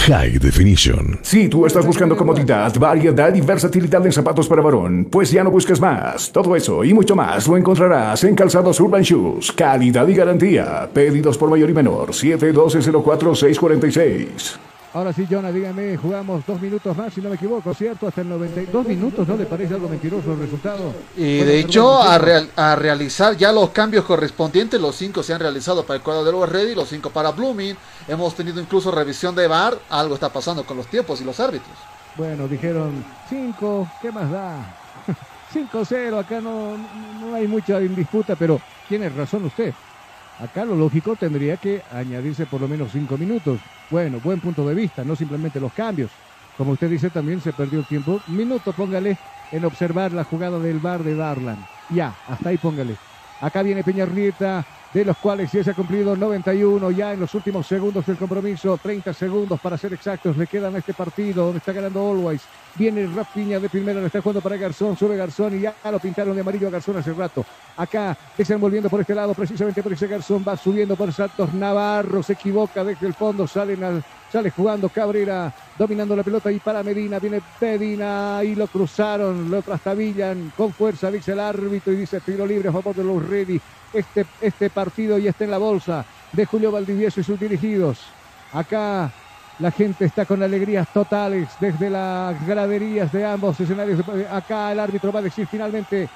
[0.07, 1.19] High Definition.
[1.21, 5.51] Si tú estás buscando comodidad, variedad y versatilidad en zapatos para varón, pues ya no
[5.51, 6.33] busques más.
[6.33, 9.53] Todo eso y mucho más lo encontrarás en Calzados Urban Shoes.
[9.53, 10.89] Calidad y garantía.
[10.91, 12.15] Pedidos por mayor y menor.
[12.15, 14.59] 712 04 646.
[14.95, 18.07] Ahora sí, Jonah, dígame, jugamos dos minutos más, si no me equivoco, ¿cierto?
[18.07, 20.95] Hasta el 92 minutos, ¿no le parece algo mentiroso el resultado?
[21.17, 25.85] Y de hecho, a, a, realizar ya los cambios correspondientes, los cinco se han realizado
[25.85, 27.77] para el cuadro de Lower Ready, los cinco para Blooming.
[28.07, 31.77] Hemos tenido incluso revisión de VAR, algo está pasando con los tiempos y los árbitros.
[32.17, 34.77] Bueno, dijeron cinco, ¿qué más da?
[35.53, 36.77] 5-0, acá no,
[37.21, 39.75] no hay mucha disputa, pero tiene razón usted.
[40.41, 43.61] Acá lo lógico tendría que añadirse por lo menos cinco minutos.
[43.91, 46.11] Bueno, buen punto de vista, no simplemente los cambios.
[46.59, 48.21] Como usted dice, también se perdió el tiempo.
[48.29, 49.17] Minuto, póngale
[49.53, 51.59] en observar la jugada del bar de Darlan.
[51.91, 52.97] Ya, hasta ahí póngale.
[53.41, 57.67] Acá viene Peñarrieta, de los cuales ya se ha cumplido 91 ya en los últimos
[57.67, 61.73] segundos del compromiso, 30 segundos para ser exactos, le quedan a este partido donde está
[61.73, 62.43] ganando Always.
[62.77, 66.35] Viene Rapiña de primera, le está jugando para Garzón, sube Garzón y ya lo pintaron
[66.35, 67.45] de amarillo a Garzón hace rato.
[67.77, 72.33] Acá desenvolviendo por este lado, precisamente por ese Garzón, va subiendo por Santos Navarro, se
[72.33, 77.19] equivoca desde el fondo, salen al, sale jugando Cabrera, dominando la pelota y para Medina,
[77.21, 82.45] viene Medina y lo cruzaron, lo trastabillan con fuerza, dice el árbitro y dice tiro
[82.45, 83.61] libre a favor de los Ready
[83.95, 88.01] este, este partido ya está en la bolsa de Julio Valdivieso y sus dirigidos.
[88.53, 89.13] Acá
[89.59, 94.01] la gente está con alegrías totales desde las graderías de ambos escenarios.
[94.31, 96.09] Acá el árbitro va a decir finalmente,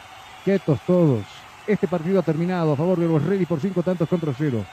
[0.44, 1.24] quietos todos.
[1.66, 4.64] Este partido ha terminado a favor de los Ready por cinco tantos contra cero.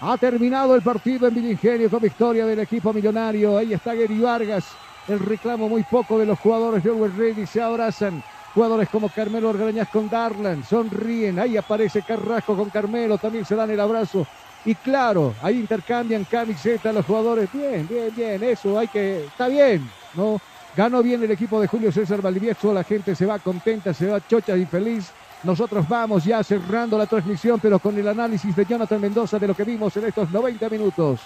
[0.00, 3.58] Ha terminado el partido en Villingenio con victoria del equipo millonario.
[3.58, 4.64] Ahí está Gary Vargas.
[5.06, 8.22] El reclamo muy poco de los jugadores de Always Ready se abrazan.
[8.54, 11.38] Jugadores como Carmelo Orgañas con Darlan sonríen.
[11.38, 14.26] Ahí aparece Carrasco con Carmelo, también se dan el abrazo.
[14.64, 17.48] Y claro, ahí intercambian camiseta los jugadores.
[17.52, 19.24] Bien, bien, bien, eso hay que.
[19.24, 20.40] Está bien, ¿no?
[20.76, 22.72] Ganó bien el equipo de Julio César Valdivieso.
[22.72, 25.10] La gente se va contenta, se va chocha y feliz.
[25.44, 29.54] Nosotros vamos ya cerrando la transmisión, pero con el análisis de Jonathan Mendoza de lo
[29.54, 31.20] que vimos en estos 90 minutos.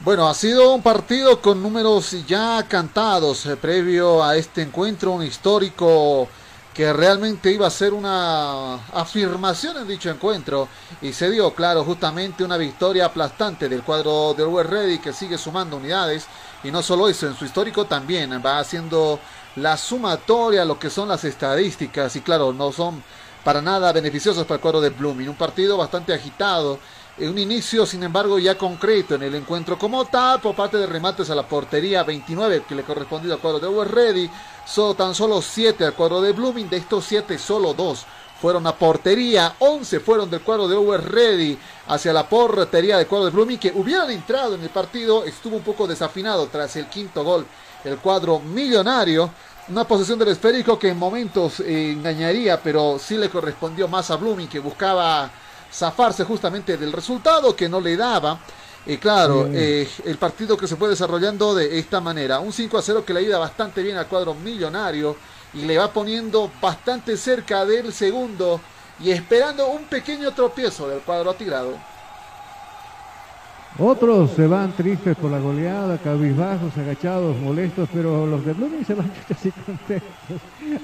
[0.00, 5.22] Bueno, ha sido un partido con números ya cantados eh, previo a este encuentro, un
[5.22, 6.28] histórico
[6.76, 10.68] que realmente iba a ser una afirmación en dicho encuentro.
[11.00, 15.38] Y se dio, claro, justamente una victoria aplastante del cuadro del West Ready que sigue
[15.38, 16.26] sumando unidades.
[16.62, 19.18] Y no solo eso, en su histórico también va haciendo
[19.56, 22.14] la sumatoria, lo que son las estadísticas.
[22.14, 23.02] Y claro, no son
[23.42, 26.78] para nada beneficiosos para el cuadro de Blooming, un partido bastante agitado
[27.18, 31.30] un inicio, sin embargo, ya concreto en el encuentro como tal, por parte de remates
[31.30, 34.30] a la portería 29 que le correspondió al cuadro de West Ready,
[34.66, 38.06] solo, tan solo 7 al cuadro de Blooming, de estos 7 solo 2
[38.40, 43.26] fueron a portería, 11 fueron del cuadro de Over Ready hacia la portería del cuadro
[43.26, 47.24] de Blooming que hubieran entrado en el partido, estuvo un poco desafinado tras el quinto
[47.24, 47.46] gol,
[47.84, 49.30] el cuadro millonario,
[49.68, 54.16] una posesión del esférico que en momentos eh, engañaría, pero sí le correspondió más a
[54.16, 55.30] Blooming que buscaba
[55.72, 58.38] zafarse justamente del resultado que no le daba.
[58.86, 62.38] Y claro, eh, el partido que se fue desarrollando de esta manera.
[62.38, 65.16] Un 5 a 0 que le ayuda bastante bien al cuadro millonario
[65.54, 68.60] y le va poniendo bastante cerca del segundo
[69.00, 71.76] y esperando un pequeño tropiezo del cuadro tirado.
[73.78, 78.94] Otros se van tristes por la goleada, cabizbajos, agachados, molestos, pero los de Blooming se
[78.94, 80.40] van casi contentos,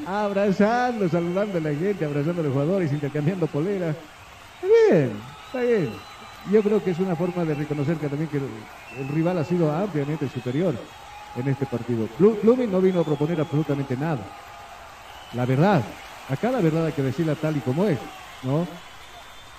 [0.07, 3.97] abrazando, saludando a la gente, abrazando a los jugadores, intercambiando poleras.
[4.63, 5.13] Está bien,
[5.47, 5.91] está bien.
[6.51, 9.73] Yo creo que es una forma de reconocer que también que el, rival ha sido
[9.73, 10.75] ampliamente superior
[11.37, 12.09] en este partido.
[12.19, 14.21] Blooming no vino a proponer absolutamente nada.
[15.35, 15.83] La verdad,
[16.29, 17.99] acá la verdad hay que decirla tal y como es,
[18.45, 18.67] ¿no?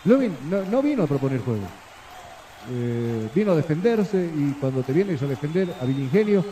[0.06, 0.38] Blooming
[0.72, 1.66] no, vino a proponer juego.
[2.72, 6.46] Eh, vino a defenderse y cuando te vienes a defender a Villingenio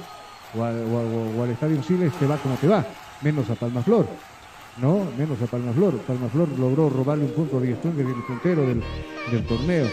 [0.57, 2.85] o, o, al Estadio Siles te va como te va,
[3.21, 4.30] menos a Palmaflor.
[4.77, 5.07] ¿No?
[5.17, 5.97] Menos a Palmaflor.
[5.99, 8.81] Palmaflor logró robarle un punto a Díaz en el puntero del,
[9.47, 9.87] torneo.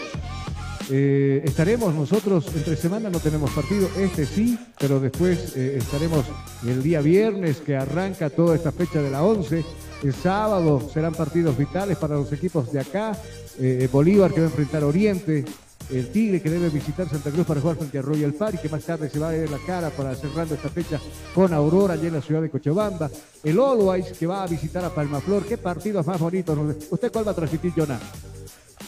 [0.91, 6.25] Eh, estaremos nosotros entre semana, no tenemos partido, este sí, pero después eh, estaremos
[6.65, 9.63] el día viernes que arranca toda esta fecha de la 11.
[10.03, 13.15] El sábado serán partidos vitales para los equipos de acá.
[13.59, 15.45] Eh, Bolívar que va a enfrentar Oriente,
[15.89, 18.83] el Tigre que debe visitar Santa Cruz para jugar frente a Royal Party, que más
[18.83, 20.99] tarde se va a ver la cara para cerrando esta fecha
[21.33, 23.09] con Aurora allá en la ciudad de Cochabamba.
[23.43, 25.45] El Always que va a visitar a Palmaflor.
[25.45, 26.57] ¿Qué partidos más bonitos?
[26.89, 27.99] ¿Usted cuál va a transmitir, Jonah?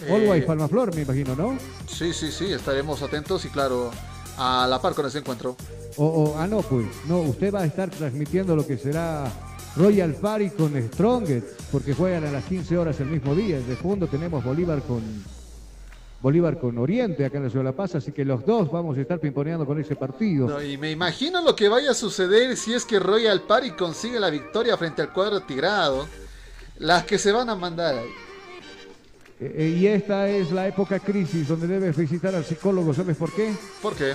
[0.06, 1.58] Eh, Always Palmaflor, me imagino, ¿no?
[1.88, 3.92] Sí, sí, sí, estaremos atentos y claro,
[4.38, 5.56] a la par con ese encuentro.
[5.98, 9.30] O, ah, no, pues, no, usted va a estar transmitiendo lo que será
[9.76, 13.60] Royal Party con Strongest, porque juegan a las 15 horas el mismo día.
[13.60, 15.02] De fondo tenemos Bolívar con
[16.22, 18.98] Bolívar con Oriente acá en la Ciudad de La Paz, así que los dos vamos
[18.98, 20.62] a estar pimponeando con ese partido.
[20.62, 24.30] y me imagino lo que vaya a suceder si es que Royal Party consigue la
[24.30, 26.08] victoria frente al cuadro tigrado.
[26.78, 28.10] Las que se van a mandar ahí.
[29.44, 32.94] Eh, y esta es la época crisis donde debes visitar al psicólogo.
[32.94, 33.52] ¿Sabes por qué?
[33.82, 34.14] ¿Por qué?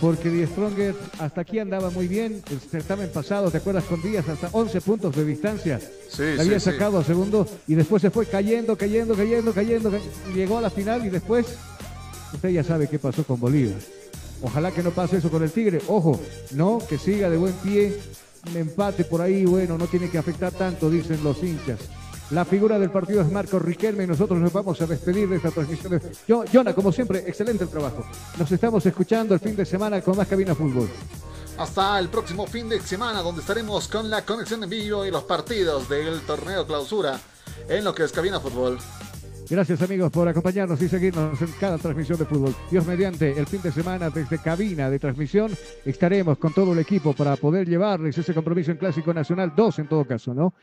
[0.00, 2.40] Porque Die Stronger hasta aquí andaba muy bien.
[2.50, 3.84] El certamen pasado, ¿te acuerdas?
[3.84, 5.80] Con días hasta 11 puntos de distancia.
[6.08, 9.90] Sí, había sí, sacado a segundo y después se fue cayendo, cayendo, cayendo, cayendo.
[9.90, 11.46] cay- Llegó a la final y después,
[12.32, 13.78] usted ya sabe qué pasó con Bolívar.
[14.42, 15.80] Ojalá que no pase eso con el Tigre.
[15.88, 16.20] Ojo,
[16.52, 17.96] no, que siga de buen pie.
[18.50, 21.78] Un empate por ahí, bueno, no tiene que afectar tanto, dicen los hinchas.
[22.32, 25.50] La figura del partido es Marco Riquelme y nosotros nos vamos a despedir de esta
[25.50, 26.00] transmisión.
[26.26, 28.06] Yo, Jonah, como siempre, excelente el trabajo.
[28.38, 30.88] Nos estamos escuchando el fin de semana con más Cabina Fútbol.
[31.58, 35.24] Hasta el próximo fin de semana donde estaremos con la conexión en vivo y los
[35.24, 37.20] partidos del torneo clausura
[37.68, 38.78] en lo que es Cabina Fútbol.
[39.50, 42.54] Gracias amigos por acompañarnos y seguirnos en cada transmisión de fútbol.
[42.70, 45.52] Dios mediante, el fin de semana desde cabina de transmisión
[45.84, 49.88] estaremos con todo el equipo para poder llevarles ese compromiso en Clásico Nacional 2 en
[49.88, 50.54] todo caso, ¿no?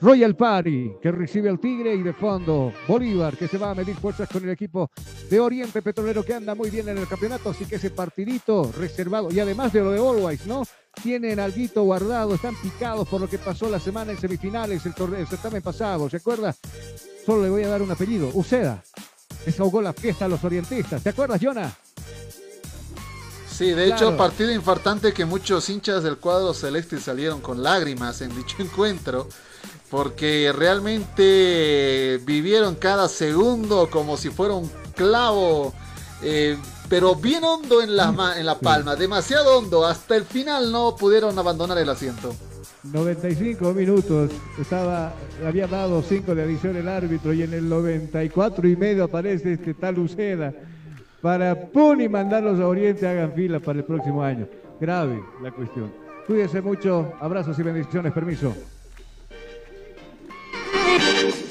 [0.00, 3.96] Royal Party, que recibe al Tigre y de fondo Bolívar, que se va a medir
[3.96, 4.90] fuerzas con el equipo
[5.28, 9.28] de Oriente Petrolero, que anda muy bien en el campeonato, así que ese partidito reservado,
[9.32, 10.62] y además de lo de Always, ¿no?
[11.02, 15.20] Tienen alguito guardado, están picados por lo que pasó la semana en semifinales, el, torneo,
[15.20, 16.54] el certamen pasado, ¿se acuerda?
[17.26, 18.82] Solo le voy a dar un apellido, Uceda.
[19.44, 21.02] Desahogó la fiesta a los orientistas.
[21.02, 21.72] ¿Te acuerdas, Jonah?
[23.50, 24.08] Sí, de Claro.
[24.10, 29.28] hecho, partido infartante que muchos hinchas del cuadro celeste salieron con lágrimas en dicho encuentro,
[29.90, 35.72] porque realmente vivieron cada segundo como si fuera un clavo,
[36.22, 36.56] eh,
[36.88, 41.38] pero bien hondo en la, en la palma, demasiado hondo, hasta el final no pudieron
[41.38, 42.34] abandonar el asiento.
[42.84, 44.30] 95 minutos.
[44.58, 45.12] Estaba,
[45.46, 49.74] había dado 5 de adición el árbitro y en el 94 y medio aparece este
[49.74, 50.52] tal Uceda
[51.20, 54.46] para pum y mandarlos a Oriente hagan fila para el próximo año.
[54.80, 55.92] Grave la cuestión.
[56.26, 57.12] Cuídense mucho.
[57.20, 58.12] Abrazos y bendiciones.
[58.12, 58.54] Permiso.
[60.98, 61.47] thank you.